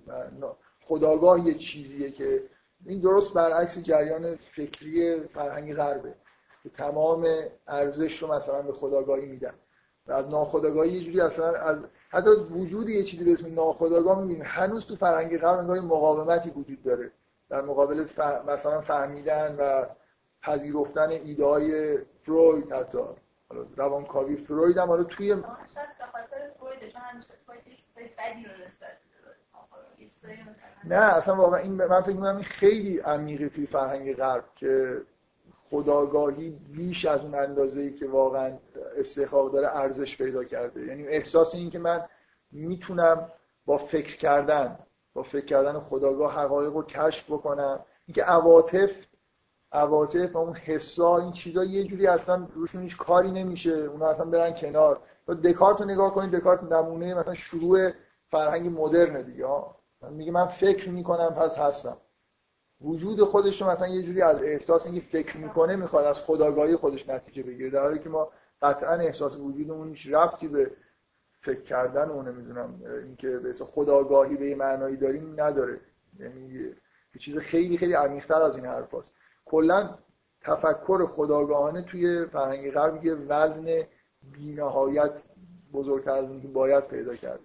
[0.85, 2.43] خداگاه یه چیزیه که
[2.87, 6.15] این درست برعکس جریان فکری فرهنگ غربه
[6.63, 7.27] که تمام
[7.67, 9.55] ارزش رو مثلا به خداگاهی میدن.
[10.07, 11.79] و از ناخداگاهی یه جوری اصلا از
[12.11, 16.83] حتی وجود یه چیزی به اسم ناخداگاه می‌بینیم هنوز تو فرهنگ غرب انگار مقاومتی وجود
[16.83, 17.11] داره.
[17.51, 18.07] در مقابل
[18.47, 19.87] مثلا فهمیدن و
[20.43, 22.99] پذیرفتن ایده های فروید حتی.
[23.77, 25.37] روانکاوی فروید هم حالا توی
[30.85, 35.03] نه اصلا واقعا این من فکر می‌کنم این خیلی عمیقه توی فرهنگ غرب که
[35.71, 38.59] خداگاهی بیش از اون اندازه ای که واقعا
[38.97, 40.87] استحقاق داره ارزش پیدا کرده.
[40.87, 42.05] یعنی احساس این که من
[42.53, 43.33] می‌تونم
[43.67, 44.79] با فکر کردن
[45.15, 47.85] با فکر کردن خداگاه حقایق رو کشف بکنم.
[48.07, 49.07] اینکه عواطف
[49.73, 53.71] عواطف اون حسا این چیزا یه جوری اصلا روشون هیچ کاری نمیشه.
[53.71, 55.01] اونا اصلا برن کنار.
[55.45, 57.91] دکارت رو نگاه کنید دکارت نمونه مثلا شروع
[58.31, 59.77] فرهنگ مدرن دیگه ها.
[60.11, 61.97] میگه من فکر می‌کنم پس هستم.
[62.81, 67.09] وجود خودش رو مثلا یه جوری از احساس اینکه فکر می‌کنه می‌خواد از خداگاهی خودش
[67.09, 67.71] نتیجه بگیره.
[67.71, 68.29] در حالی که ما
[68.63, 70.71] قطعا احساس وجودمون هیچ ربطی به
[71.41, 75.81] فکر کردن اون نمی‌دونم اینکه به خداگاهی به معنایی داریم نداره.
[76.21, 76.55] یعنی
[77.15, 79.15] یه چیز خیلی خیلی عمیق‌تر از این حرفاست
[79.51, 79.99] کلا
[80.41, 83.67] تفکر خداگاهانه توی فرهنگ غرب یه وزن
[84.23, 85.23] بی‌نهایت
[85.73, 87.41] بزرگتر از اون که باید پیدا کرد.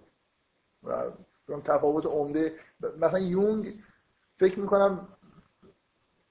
[0.82, 2.52] و تفاوت عمده
[2.98, 3.74] مثلا یونگ
[4.38, 5.08] فکر می‌کنم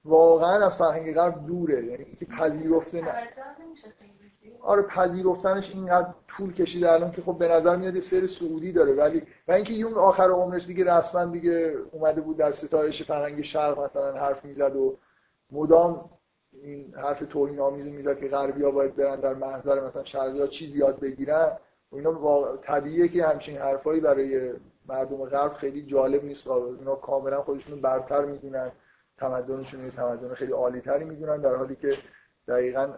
[0.05, 3.27] واقعا از فرهنگ غرب دوره یعنی که پذیرفته نه.
[4.61, 9.23] آره پذیرفتنش اینقدر طول کشیده الان که خب به نظر میاد سر سعودی داره ولی
[9.47, 14.13] و اینکه یون آخر عمرش دیگه رسما دیگه اومده بود در ستایش فرهنگ شرق مثلا
[14.13, 14.97] حرف می‌زد و
[15.53, 16.09] مدام
[16.51, 20.99] این حرف توهین آمیز می‌زد که غربیا باید برن در محضر مثلا شرقیا چیز یاد
[20.99, 21.51] بگیرن.
[21.91, 24.53] و اینا طبیعیه که همچین حرفایی برای
[24.87, 28.71] مردم غرب خیلی جالب نیست اینا کاملا خودشون برتر می‌دونن.
[29.17, 31.97] تمدنشون یه تمدن خیلی عالی تری می‌دونن در حالی که
[32.47, 32.93] دقیقا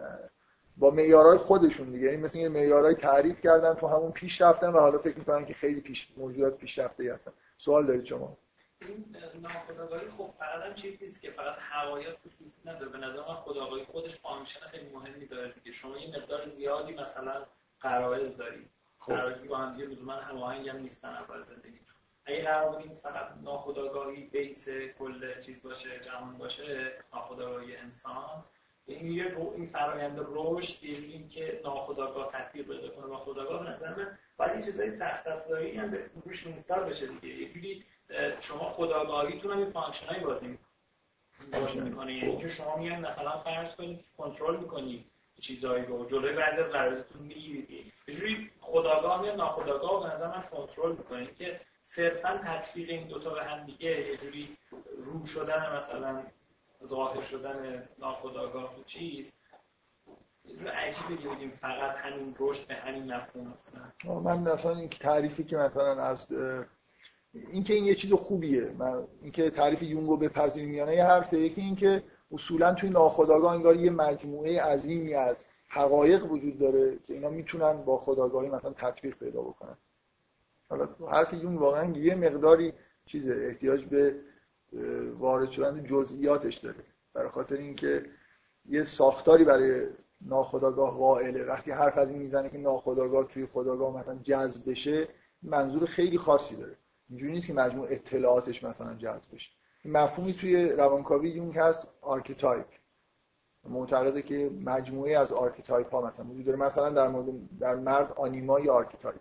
[0.76, 2.10] با معیارهای خودشون دیگه.
[2.10, 5.80] این مثل معیارهای تعریف کردن تو همون پیش رفتن و حالا فکر می‌کنن که خیلی
[5.80, 7.32] پیش موجودات پیشرفته هستن.
[7.58, 8.36] سوال دارید شما؟
[8.80, 12.88] این ناخودآگاهی خب فقط هم چیزی نیست که فقط هوایت خصوصی نداره.
[12.88, 15.72] به نظر من خودآگاهی خودش function خیلی مهمی داره دیگه.
[15.72, 17.46] شما یه مقدار زیادی مثلا
[17.80, 19.12] غرائز دارید خب.
[19.12, 21.80] غرائزی با هم دیگه لزوما هماهنگ هم نیستن اول زندگی.
[22.24, 28.44] اگه قرار بودیم فقط ناخودآگاهی base کل چیز باشه جهان باشه ناخودآگاهی انسان
[28.86, 32.88] این یه رو این فرایند رشد این که ناخودآگاه تطبیق بده.
[32.88, 36.84] کنه با خودآگاه به نظر من باید این چیزای سخت افزاری هم به روش install
[36.84, 37.28] بشه دیگه.
[37.28, 37.84] یه جوری
[38.40, 40.58] شما خودآگاهیتون هم این function ایی بازی
[41.52, 45.04] بازی می‌کنه یعنی که شما میان مثلا فرض کنید کنترل می‌کنید
[45.40, 47.70] چیزایی رو جلوی بعضی از قرارتون می‌گیرید
[48.08, 53.30] یه جوری خودآگاه میاد ناخودآگاه به نظر من کنترل می‌کنه که صرفا تطبیق این دوتا
[53.30, 54.56] به هم دیگه یه جوری
[54.96, 56.22] رو شدن مثلا
[56.84, 59.32] ظاهر شدن ناخودآگاه و چیز
[60.74, 63.54] عجیبه فقط همین رشد به همین مفهوم.
[64.04, 66.26] مثلا من مثلا این تعریفی که مثلا از
[67.50, 68.70] اینکه این یه چیز خوبیه.
[68.78, 71.38] من اینکه تعریف یونگو بپذیریم یا نه یه حرفه.
[71.38, 72.02] یکی اینکه
[72.32, 77.98] اصولا توی ناخودآگاه انگار یه مجموعه عظیمی از حقایق وجود داره که اینا می‌تونن با
[77.98, 79.76] خداگاهی مثلا تطبیق پیدا بکنن.
[80.68, 82.72] حالا حرف یون واقعا یه مقداری
[83.06, 84.14] چیزه احتیاج به
[85.18, 86.84] وارد شدن جزئیاتش داره.
[87.14, 88.04] برای خاطر اینکه
[88.68, 89.86] یه ساختاری برای
[90.20, 91.44] ناخداگاه قائله.
[91.44, 95.08] وقتی حرف از این می‌زنه که ناخداگاه توی خداگاه مثلا جذب بشه
[95.42, 96.76] منظور خیلی خاصی داره.
[97.08, 99.50] اینجوری نیست که مجموع اطلاعاتش مثلا جذب بشه.
[99.84, 102.66] مفهومی توی روانکاوی یونگ هست archetype
[103.64, 106.58] معتقده که مجموعه از archetype ها مثلا وجود داره.
[106.58, 109.20] مثلا در مورد در مرد آنیما یه archetype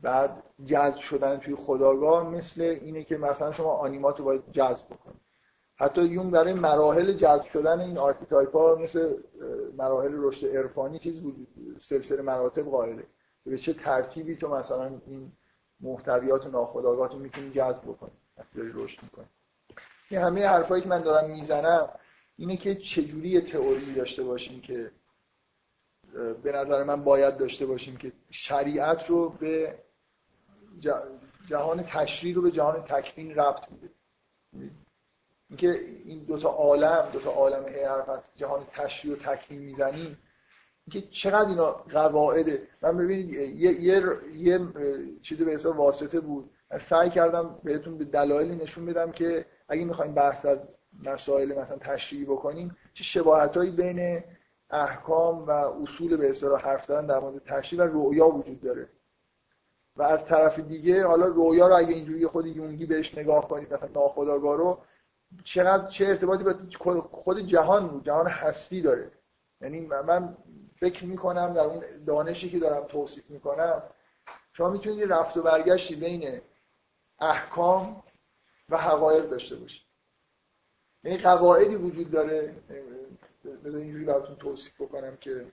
[0.00, 5.22] بعد جذب شدن توی خودآگاه مثل اینه که مثلا شما آنیمات رو باید جذب بکنید
[5.76, 9.14] حتی یونگ برای مراحل جذب شدن این archetype ها مثل
[9.76, 11.46] مراحل رشد عرفانی چیز بود.
[11.80, 13.04] سلسله مراتب قائله.
[13.44, 15.32] به چه ترتیبی تو مثلا این
[15.82, 18.12] محتویات ناخودآگاه رو می‌تونی جذب بکنی.
[18.36, 19.26] وقتی رشد می‌کنی.
[20.10, 21.88] این همه حرفایی که من دارم می‌زنم
[22.36, 24.90] اینه که چجوری تئوری داشته باشیم که
[26.42, 29.78] به نظر من باید داشته باشیم که شریعت رو به
[31.48, 33.90] جهان تشریع رو به جهان تکوین ربط میده.
[35.48, 35.70] اینکه
[36.04, 40.18] این دوتا عالم دوتا عالم حرف از جهان تشریع و تکوین می‌زنیم
[40.86, 42.62] اینکه چقدر اینا قواعده.
[42.82, 44.02] من ببینید یه, یه,
[44.32, 44.60] یه
[45.22, 46.50] چیزی به حساب واسطه بود.
[46.78, 50.58] سعی کردم بهتون به دلایلی نشون بدم که اگه می‌خوایم بحث از
[51.06, 54.24] مسائل مثلا تشریعی بکنیم چه شباهتایی بین
[54.70, 58.88] احکام و اصول به اصطلاح حرف زدن در مورد تشریع و رؤیا وجود داره.
[59.96, 63.88] و از طرف دیگه حالا رویا رو اگه اینجوری خود یونگی بهش نگاه کنید مثلا
[63.94, 64.78] ناخودآگاه رو
[65.44, 68.04] چقدر چه ارتباطی با خود جهان بود.
[68.04, 69.10] جهان هستی داره.
[69.60, 70.36] یعنی من
[70.82, 73.82] فکر می‌کنم در اون دانشی که دارم توصیف می‌کنم
[74.52, 76.40] شما می‌تونید رفت و برگشتی بین
[77.20, 78.02] احکام
[78.68, 79.82] و حقایق داشته باشید.
[81.04, 82.54] یعنی قواعدی وجود داره.
[83.64, 85.46] بذار اینجوری براتون توصیف بکنم که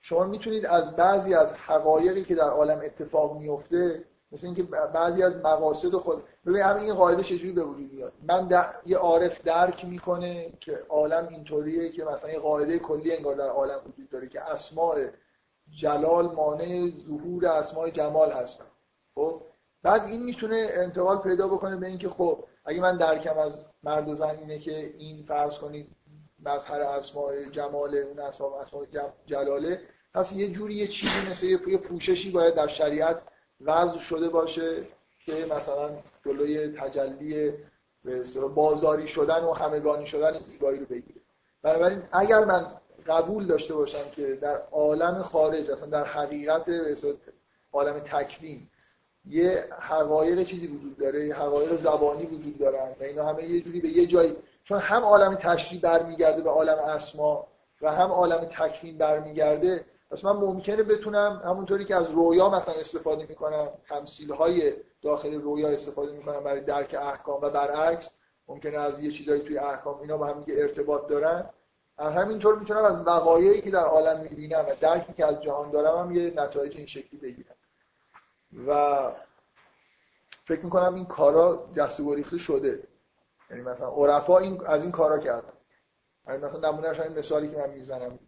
[0.00, 4.62] شما می‌تونید از بعضی از حقایقی که در عالم اتفاق میفته مثل اینکه
[4.94, 9.42] بعضی از مقاصد خود ببین همین این قاعده چجوری به وجود میاد؟ من یه عارف
[9.42, 14.28] درک می‌کنه که عالم اینطوریه که مثلا یه قاعده کلی انگار در عالم وجود داره
[14.28, 15.06] که اسماء
[15.70, 18.64] جلال مانع ظهور اسماء جمال هستن.
[19.14, 19.42] خب؟
[19.82, 24.14] بعد این می‌تونه انتقال پیدا بکنه به اینکه خب اگه من درکم از مرد و
[24.14, 25.86] زن اینه که این فرض کنید
[26.44, 28.84] مظهر اسماء جمال اون اسماء
[29.26, 29.80] جلاله
[30.14, 33.22] پس یه جوری یه چیزی مثل یه پوششی باید در شریعت
[33.60, 34.84] وضع شده باشه
[35.26, 35.90] که مثلا
[36.24, 37.52] جلوی تجلی
[38.54, 41.20] بازاری شدن و همگانی شدن زیبایی رو بگیره.
[41.62, 42.66] بنابراین اگر من
[43.06, 46.70] قبول داشته باشم که در عالم خارج مثلا در حقیقت
[47.72, 48.68] عالم تکوین
[49.24, 53.80] یه حقایق چیزی وجود داره یه حقایق زبانی وجود دارن و اینا همه یه جوری
[53.80, 57.46] به یه جایی چون هم عالم تشریح برمیگرده به عالم اسما
[57.82, 63.26] و هم عالم تکوین برمیگرده پس من ممکنه بتونم همونطوری که از رویا مثلا استفاده
[63.28, 68.10] می‌کنم تمثیل های داخل رویا استفاده می‌کنم برای درک احکام و برعکس
[68.48, 71.50] ممکنه از یه چیزایی توی احکام اینا با هم ارتباط دارن.
[71.98, 76.16] همینطور می‌تونم از وقایعی که در عالم می‌بینم و درکی که از جهان دارم هم
[76.16, 77.54] یه نتایج این شکلی بگیرم.
[78.66, 79.12] و
[80.44, 82.82] فکر می‌کنم این کارا دست گریخته شده.
[83.50, 85.52] یعنی مثلا عرفا این از این کارا کردن.
[86.28, 88.18] یعنی مثلا نمونهش این مثالی که من می‌زنم.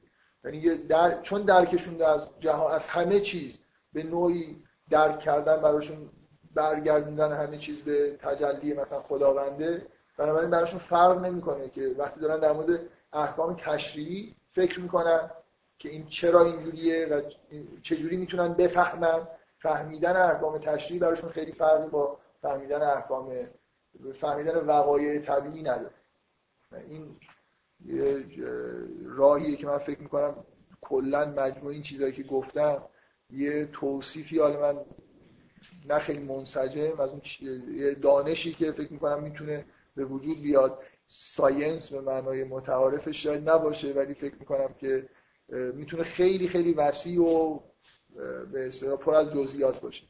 [0.45, 3.61] یعنی در چون درکشون از جهان از همه چیز
[3.93, 6.11] به نوعی درک کردن براشون
[6.55, 9.87] برگردوندن همه چیز به تجلی مثلا خداونده
[10.19, 12.81] بنابراین براشون فرق نمی‌کنه که وقتی دارن در مورد
[13.13, 15.31] احکام تشریعی فکر می‌کنن
[15.79, 17.23] که این چرا اینجوریه و
[17.83, 19.29] چجوری می‌تونن بفهمن
[19.59, 23.47] فهمیدن احکام تشریعی براشون خیلی فرقی با فهمیدن احکام
[24.21, 25.95] فهمیدن وقایع طبیعی نداره.
[26.89, 27.17] این
[29.05, 30.45] راهیه که من فکر می‌کنم
[30.81, 32.83] کلا مجموع این چیزهایی که گفتم
[33.31, 34.81] یه توصیفی حالا من
[35.89, 37.21] نه خیلی منسجم از اون
[38.03, 39.65] دانشی که فکر می‌کنم می‌تونه
[39.95, 40.79] به وجود بیاد.
[41.07, 45.09] ساینس به معنای متعارفش شاید نباشه ولی فکر می‌کنم که
[45.49, 47.61] می‌تونه خیلی خیلی وسیع و
[48.53, 50.07] به اصطلاح پر از جزئیات باشه.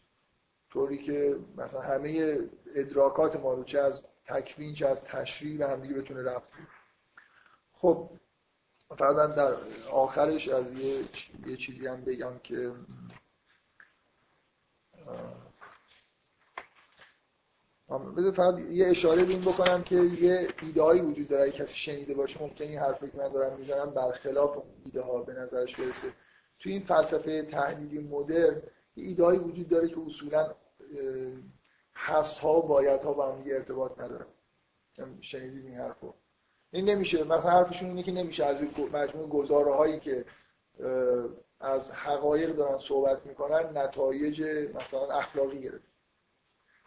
[0.70, 2.38] طوری که مثلا همه
[2.74, 6.48] ادراکات ما رو چه از تکوین چه از تشریح و همدیگه بتونه رفت
[7.80, 8.10] خب
[8.98, 9.54] فقط در
[9.92, 11.04] آخرش از یه,
[11.46, 12.72] یه چیزی هم بگم که
[18.16, 21.50] بذار فقط یه اشاره بین بکنم که یه ایده هایی وجود داره.
[21.50, 25.76] کسی شنیده باشه ممکن این حرفی که من دارم می‌زنم برخلاف ایده ها به نظرش
[25.76, 26.12] برسه.
[26.58, 28.62] توی این فلسفه تحلیلی مدرن
[28.96, 30.54] یه ایده هایی وجود داره که اصولا
[31.94, 34.26] هست ها و باید ها با هم ارتباط ندارن.
[35.20, 36.14] شنیدید این حرفو؟
[36.70, 37.24] این نمیشه.
[37.24, 38.62] مثلا حرفشون اینه که نمیشه از
[38.92, 40.24] مجموع گزاره هایی که
[41.60, 44.42] از حقایق دارن صحبت می‌کنن نتایج
[44.74, 45.88] مثلا اخلاقی گرفت.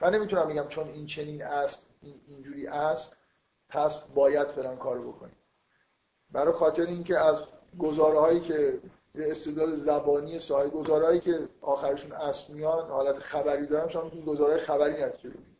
[0.02, 1.86] من نمی‌تونم بگم چون این چنین است
[2.28, 3.16] اینجوری است
[3.70, 5.36] پس باید فلان کارو بکنیم.
[6.32, 7.44] برای خاطر اینکه از
[7.80, 8.80] گزاره هایی که
[9.16, 14.26] یه استدلال زبانی صاحب گزاره هایی که آخرشون اصل میان حالت خبری دارن شما می‌تونید
[14.26, 15.58] گزاره خبری نتیجه بگیرید.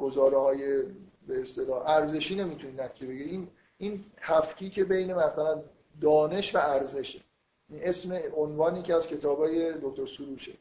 [0.00, 0.84] گزاره های
[1.30, 3.48] به اصطلاح ارزشی نمی‌تونید نتیجه بگیرید این
[3.78, 5.62] این تفکیک بین مثلا
[6.00, 7.20] دانش و ارزشه
[7.68, 10.52] این اسم عنوانی که از کتابای دکتر سروشه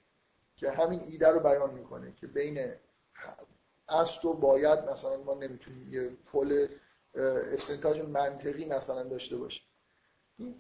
[0.56, 2.72] که همین ایده رو بیان می‌کنه که بین
[3.90, 6.68] است و باید مثلا ما نمی‌تونیم یه پل
[7.54, 9.64] استنتاج منطقی مثلا داشته باشیم.
[10.38, 10.56] این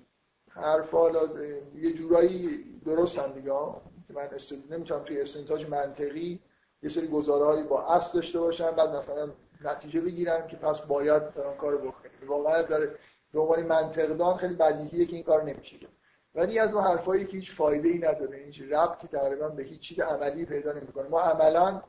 [0.50, 1.44] حرف حالا
[1.76, 3.52] یه جورایی درست هم دیگه
[4.08, 4.30] که من
[4.70, 6.40] نمی‌تونم توی استنتاج منطقی
[6.84, 9.32] یه سری گزارهایی با اصل داشته باشم بعد مثلا
[9.62, 12.12] نتیجه بگیرم که پس باید فلان کارو بکنیم.
[12.28, 12.96] واقعا داره
[13.34, 15.78] به عنوان منطقدان خیلی بدیهیه که این کار نمیشه
[16.36, 20.00] ولی از اون حرفایی که هیچ فایده ای نداره هیچ ربطی تقریبا به هیچ چیز
[20.00, 21.08] عملی پیدا نمی‌کنه.
[21.08, 21.82] ما عملا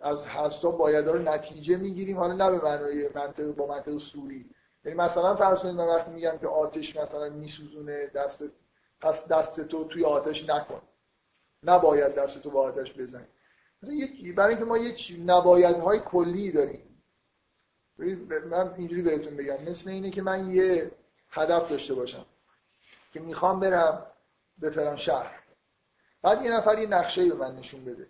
[0.00, 4.50] از هستا باید رو نتیجه می‌گیریم حالا نه به معنای منطق با منطق سوری.
[4.84, 8.44] یعنی مثلا فرض کنید من وقتی میگم که آتش مثلا میسوزونه دست
[9.00, 10.82] پس دست تو توی آتش نکن.
[11.62, 13.26] نباید دست تو با آتش بزنی.
[14.36, 16.93] برای اینکه ما یه نبایدهای کلی داریم.
[18.50, 19.62] من اینجوری بهتون بگم.
[19.68, 20.90] مثل اینه که من یه
[21.30, 22.26] هدف داشته باشم
[23.12, 24.06] که می‌خوام برم
[24.58, 25.40] به فلان شهر.
[26.22, 28.06] بعد یه نفر یه نقشه به من نشون بده.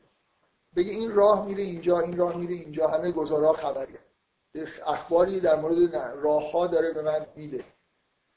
[0.77, 2.89] بگه این راه میره اینجا این راه میره اینجا.
[2.89, 3.99] همه گزارا خبریه.
[4.87, 7.65] اخباری در مورد راه ها داره به من میده.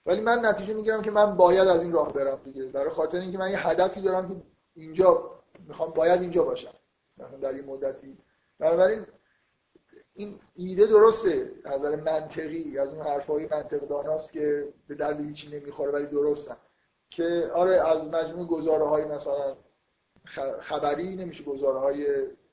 [0.06, 2.66] ولی من نتیجه می‌گیرم که من باید از این راه برم دیگه.
[2.66, 4.36] برای خاطر اینکه من یه هدفی دارم که
[4.76, 5.32] اینجا
[5.68, 6.74] می‌خوام باید اینجا باشم.
[7.18, 8.18] مثلا در یه مدتی.
[8.60, 9.06] بنابراین
[10.18, 11.52] این ایده درسته.
[11.66, 16.58] از نظر منطقی از اون حرفای منطق داناست که به درد هیچی نمی‌خوره ولی درستن
[17.10, 19.56] که آره از مجموع گزاره های مثلا
[20.60, 22.06] خبری نمیشه گزاره های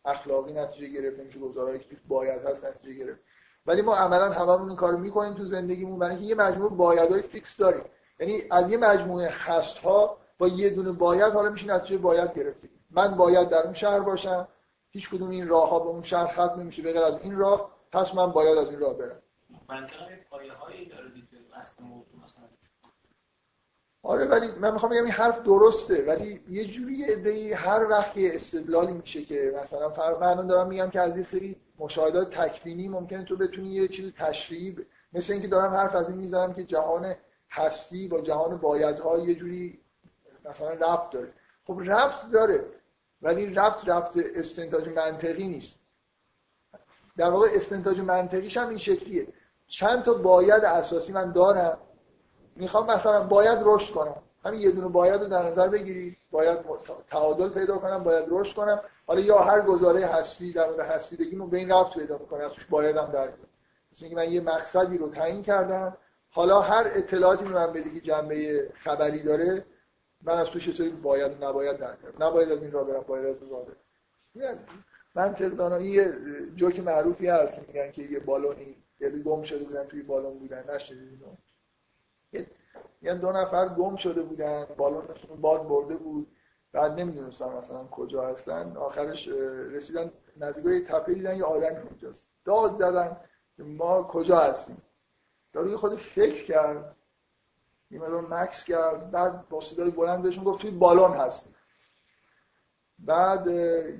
[0.04, 3.20] اخلاقی نتیجه گرفت نمیشه گزاره که باید هست نتیجه گرفت.
[3.66, 7.56] ولی ما عملا هممون این کارو می‌کنیم تو زندگیمون برای اینکه یه مجموعه بایدهای فیکس
[7.56, 7.84] داریم.
[8.20, 12.70] یعنی از یه مجموعه هست ها با یه دونه باید حالا میشه نتیجه باید گرفتیم.
[12.90, 14.48] من باید در اون شهر باشم
[14.94, 18.14] هیچ کدوم این راه ها به اون شهر ختم نمیشه به از این راه پس
[18.14, 19.22] من باید از این راه برم.
[24.02, 28.92] آره ولی من می‌خوام بگم این حرف درسته ولی یه جوری ایده هر وقت استدلالی
[28.92, 33.36] میشه که مثلا فرق من دارم میگم که از یه سری مشاهدات تکوینی ممکنه تو
[33.36, 34.76] بتونی یه چیز تشریعی
[35.12, 37.14] مثل اینکه دارم حرف از این می‌زنم که جهان
[37.50, 39.80] هستی با جهان بایدها یه جوری
[40.44, 41.32] مثلا ربط داره.
[41.64, 42.64] خب ربط داره.
[43.24, 45.80] ولی ربط ربط استنتاج منطقی نیست.
[47.16, 49.26] در واقع استنتاج منطقیش هم این شکلیه.
[49.66, 51.78] چند تا باید اساسی من دارم.
[52.56, 54.16] می‌خوام مثلا باید رشد کنم.
[54.44, 56.58] همین یه دونه باید رو در نظر بگیرید باید
[57.10, 58.80] تعادل پیدا کنم باید رشد کنم.
[59.06, 63.10] حالا یا هر گزاره هستی در مورد هستیدگیمو به این ربط پیدا می‌کنه توش بایدم
[63.12, 63.28] در
[63.92, 65.96] مثل اینکه من یه مقصدی رو تعیین کردم.
[66.30, 69.64] حالا هر اطلاعاتی من بده که جنبه خبری داره
[70.24, 73.50] من از توش سری باید نباید در نباید از این راه برم باید از اون
[73.50, 74.58] راه برم.
[75.14, 76.12] من یه
[76.56, 81.24] جوک معروفی هست میگن که یه بالونی یه گم شده بودن توی بالون بودن نشدید
[83.02, 86.26] یه دو نفر گم شده بودن بالونشون باد برده بود
[86.72, 88.76] بعد نمی‌دونستن مثلا کجا هستن.
[88.76, 89.28] آخرش
[89.70, 92.26] رسیدن نزدیک تپه دیدن یه آدمی اونجاست.
[92.44, 93.16] داد زدن
[93.58, 94.82] ما کجا هستیم.
[95.52, 96.96] داره خود فکر کرد.
[97.94, 101.54] یه مدار مکس کرد بعد با صدای بلند بهشون گفت توی بالون هست.
[102.98, 103.46] بعد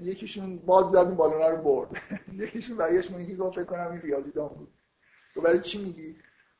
[0.03, 2.03] یکیشون باد زد این بالون رو برد.
[2.43, 4.73] یکیشون برگشت میگه گفت فکر کنم این ریاضی دان بود.
[5.35, 6.17] تو برای چی میگی؟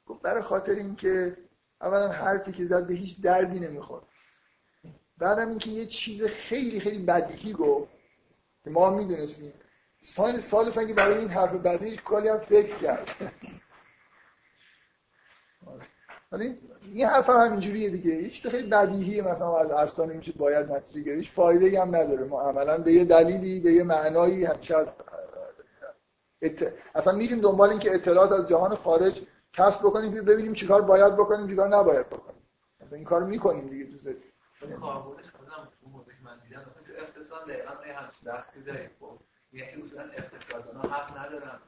[0.07, 1.37] گفت برای خاطر اینکه
[1.81, 4.05] اولا حرفی که زد به هیچ دردی نمی‌خورد.
[5.19, 7.93] بعدم اینکه یه چیز خیلی خیلی بدیهی گفت
[8.65, 9.53] که ما می‌دونستیم.
[10.01, 13.11] سال سال که برای این حرف بدیهی کلی هم فکر کرد.
[16.33, 18.11] ولی این حرف هم همینجوریه دیگه.
[18.11, 22.25] هیچ چیز خیلی بدیهیه مثلا از اصلا نمیشه باید نتیجه گیریش فایده هم نداره.
[22.25, 24.97] ما عملا به یه دلیلی به یه معنایی همیشه از
[26.95, 29.23] اصلا میریم دنبال اینکه اطلاعات از جهان خارج
[29.53, 32.43] کسب بکنیم ببینیم چیکار باید بکنیم چیکار نباید بکنیم.
[32.81, 34.23] مثلا این کارو می‌کنیم دیگه تو زندگی
[34.81, 38.91] کاربردش خودم تو که من دیدم تو اقتصاد دقیقاً یه همچین بحثی داریم.
[39.01, 39.19] خب
[39.53, 41.59] یکی اصولا اقتصاددانا حق ندارن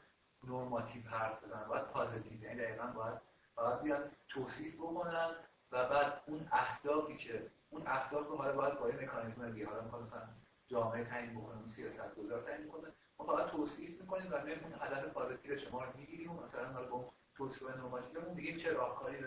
[0.49, 1.69] نورماتیو حرف بزنن.
[1.69, 3.15] باید پازیتیو یعنی دقیقاً باید
[3.57, 4.01] باید بیان.
[4.37, 5.35] توصیف بکنن
[5.73, 9.67] و بعد اون اهدافی که اون اهداف رو باید با مکانیزم دیگه.
[9.67, 10.29] حالا مثلا
[10.69, 12.89] جامعه تعیین بکنه اون سیاست گذار تعیین کنه
[13.19, 17.63] ما فقط توصیف می‌کنیم و اون هدف پازیتیو شما رو می‌گیریم مثلا حالا با توصیف
[17.63, 19.25] نورماتیو میگیم چه راهکاری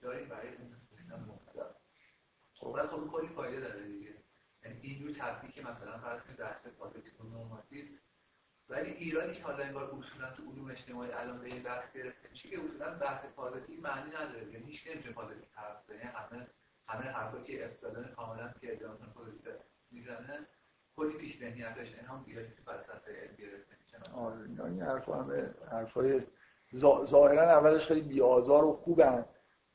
[0.00, 1.66] داریم؟ برای اون سیستم مختلف.
[2.54, 4.14] خب خب کلی فایده داره دیگه.
[4.64, 7.84] یعنی اینجور تفکیک مثلا فرض کنید بحث positive normative
[8.68, 12.48] ولی ایرادی که حالا انگار اصولا تو علوم اجتماعی الان به این بحث گرفته میشه
[12.48, 14.52] که اصولا بحث positive معنی نداره.
[14.52, 15.98] یعنی هیچ نمی‌تونه positive حرف بزنه.
[15.98, 16.46] یعنی همه
[16.88, 19.52] همه حرفا که اپسیلون کاملا که آدم positive
[19.90, 20.46] می‌زنه
[20.96, 24.12] کلی پیش ذهنیتش این هم ایرادی تو فلسفه علم گرفته میشه.
[24.12, 26.22] آره این حرفا همه حرفای
[27.04, 29.24] ظاهرا اولش خیلی بی‌آزار و خوبن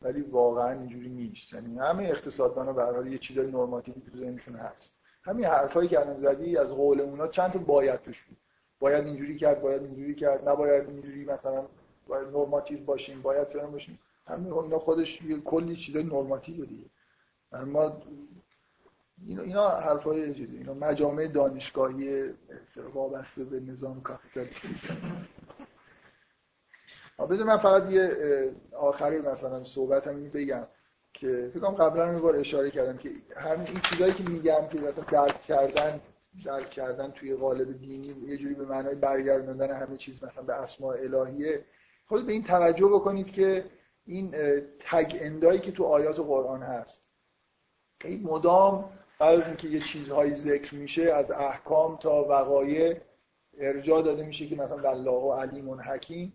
[0.02, 1.54] ولی واقعا اینجوری نیست.
[1.54, 4.98] یعنی همه اقتصاددانا به هر یه چیزای نرماتیوی تو ذهنشون هست.
[5.24, 8.38] همین حرفایی که الان زدی از قول اونا چند تا باید توش بود.
[8.82, 10.50] باید اینجوری کرد باید اینجوری کرد.
[10.50, 11.68] نباید اینجوری مثلا
[12.08, 14.00] باید نرماتیو باشیم باید فلان باشیم.
[14.28, 16.86] همین اینا خودش یه کلی چیزای نرماتیو دیگه.
[17.66, 18.02] ما
[19.26, 20.58] اینا اینا حرفای چیزی.
[20.58, 22.30] اینا مجامع دانشگاهی
[22.94, 24.76] وابسته به نظام کاپیتالیستی
[27.30, 28.12] بذار من فقط یه
[28.72, 30.68] آخری مثلا صحبت هم بگم
[31.14, 34.80] که فکر کنم قبلا یه بار اشاره کردم که همین این چیزایی که میگم که
[34.80, 36.00] مثلا درک کردن
[36.46, 40.96] درک کردن توی قالب دینی یه جوری به معنای برگردوندن همه چیز مثلا به اسماء
[40.98, 41.66] الهیه.
[42.08, 43.66] خود به این توجه بکنید که
[44.06, 44.36] این
[44.80, 47.04] تگ اندایی که تو آیات قرآن هست
[48.04, 48.90] این مدام
[49.20, 52.98] بعد از اینکه یه چیزهایی ذکر میشه از احکام تا وقایع
[53.58, 56.34] ارجاع داده میشه که مثلا الله و علیم حکیم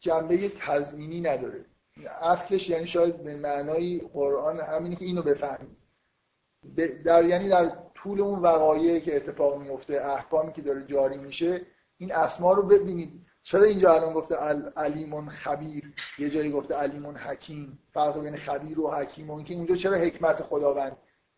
[0.00, 1.64] جنبه تضمینی نداره.
[2.20, 5.76] اصلش یعنی شاید به معنای قرآن همینی که اینو بفهمید
[7.04, 7.72] در یعنی در
[8.02, 11.60] طول اون وقایعی که اتفاق میفته احکامی که داره جاری میشه
[11.98, 13.12] این اسما رو ببینید.
[13.42, 14.36] چرا اینجا الان گفته
[14.76, 17.78] علیمون خبیر یه جایی گفته علیمون حکیم.
[17.92, 20.96] فرق بین خبیر و حکیم و اینکه اونجا چرا حکمت خداوند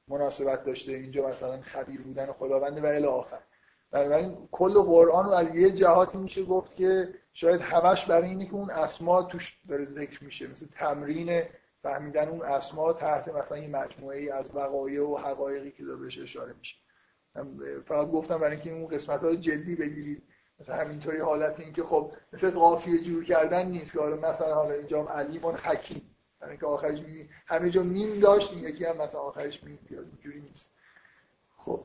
[0.09, 3.41] مناسبت داشته؟ اینجا مثلا خبیر بودن خداونده و الی آخر.
[3.91, 8.55] بنابراین کل قرآن رو از یه جهاتی میشه گفت که شاید همش برای اینه که
[8.55, 11.43] اون اسما توش داره ذکر میشه مثل تمرین
[11.85, 16.19] فهمیدن اون اسما تحت مثلا یه مجموعه ای از وقایع و حقایقی که داره بهش
[16.19, 16.77] اشاره میشه.
[17.87, 20.23] فقط گفتم برای اینکه اون قسمت ها رو جدی بگیرید.
[20.61, 25.09] مثلا همینطوری حالت این که خب مثل قافیه جور کردن نیست که مثلا حالا اینجا
[25.09, 26.17] علیم حکیم.
[26.41, 27.29] برای اینکه آخرش می...
[27.47, 30.07] همه جا میم داشت یکی هم مثلا آخرش میم بیاد.
[30.07, 30.71] اینجوری نیست.
[31.57, 31.85] خب.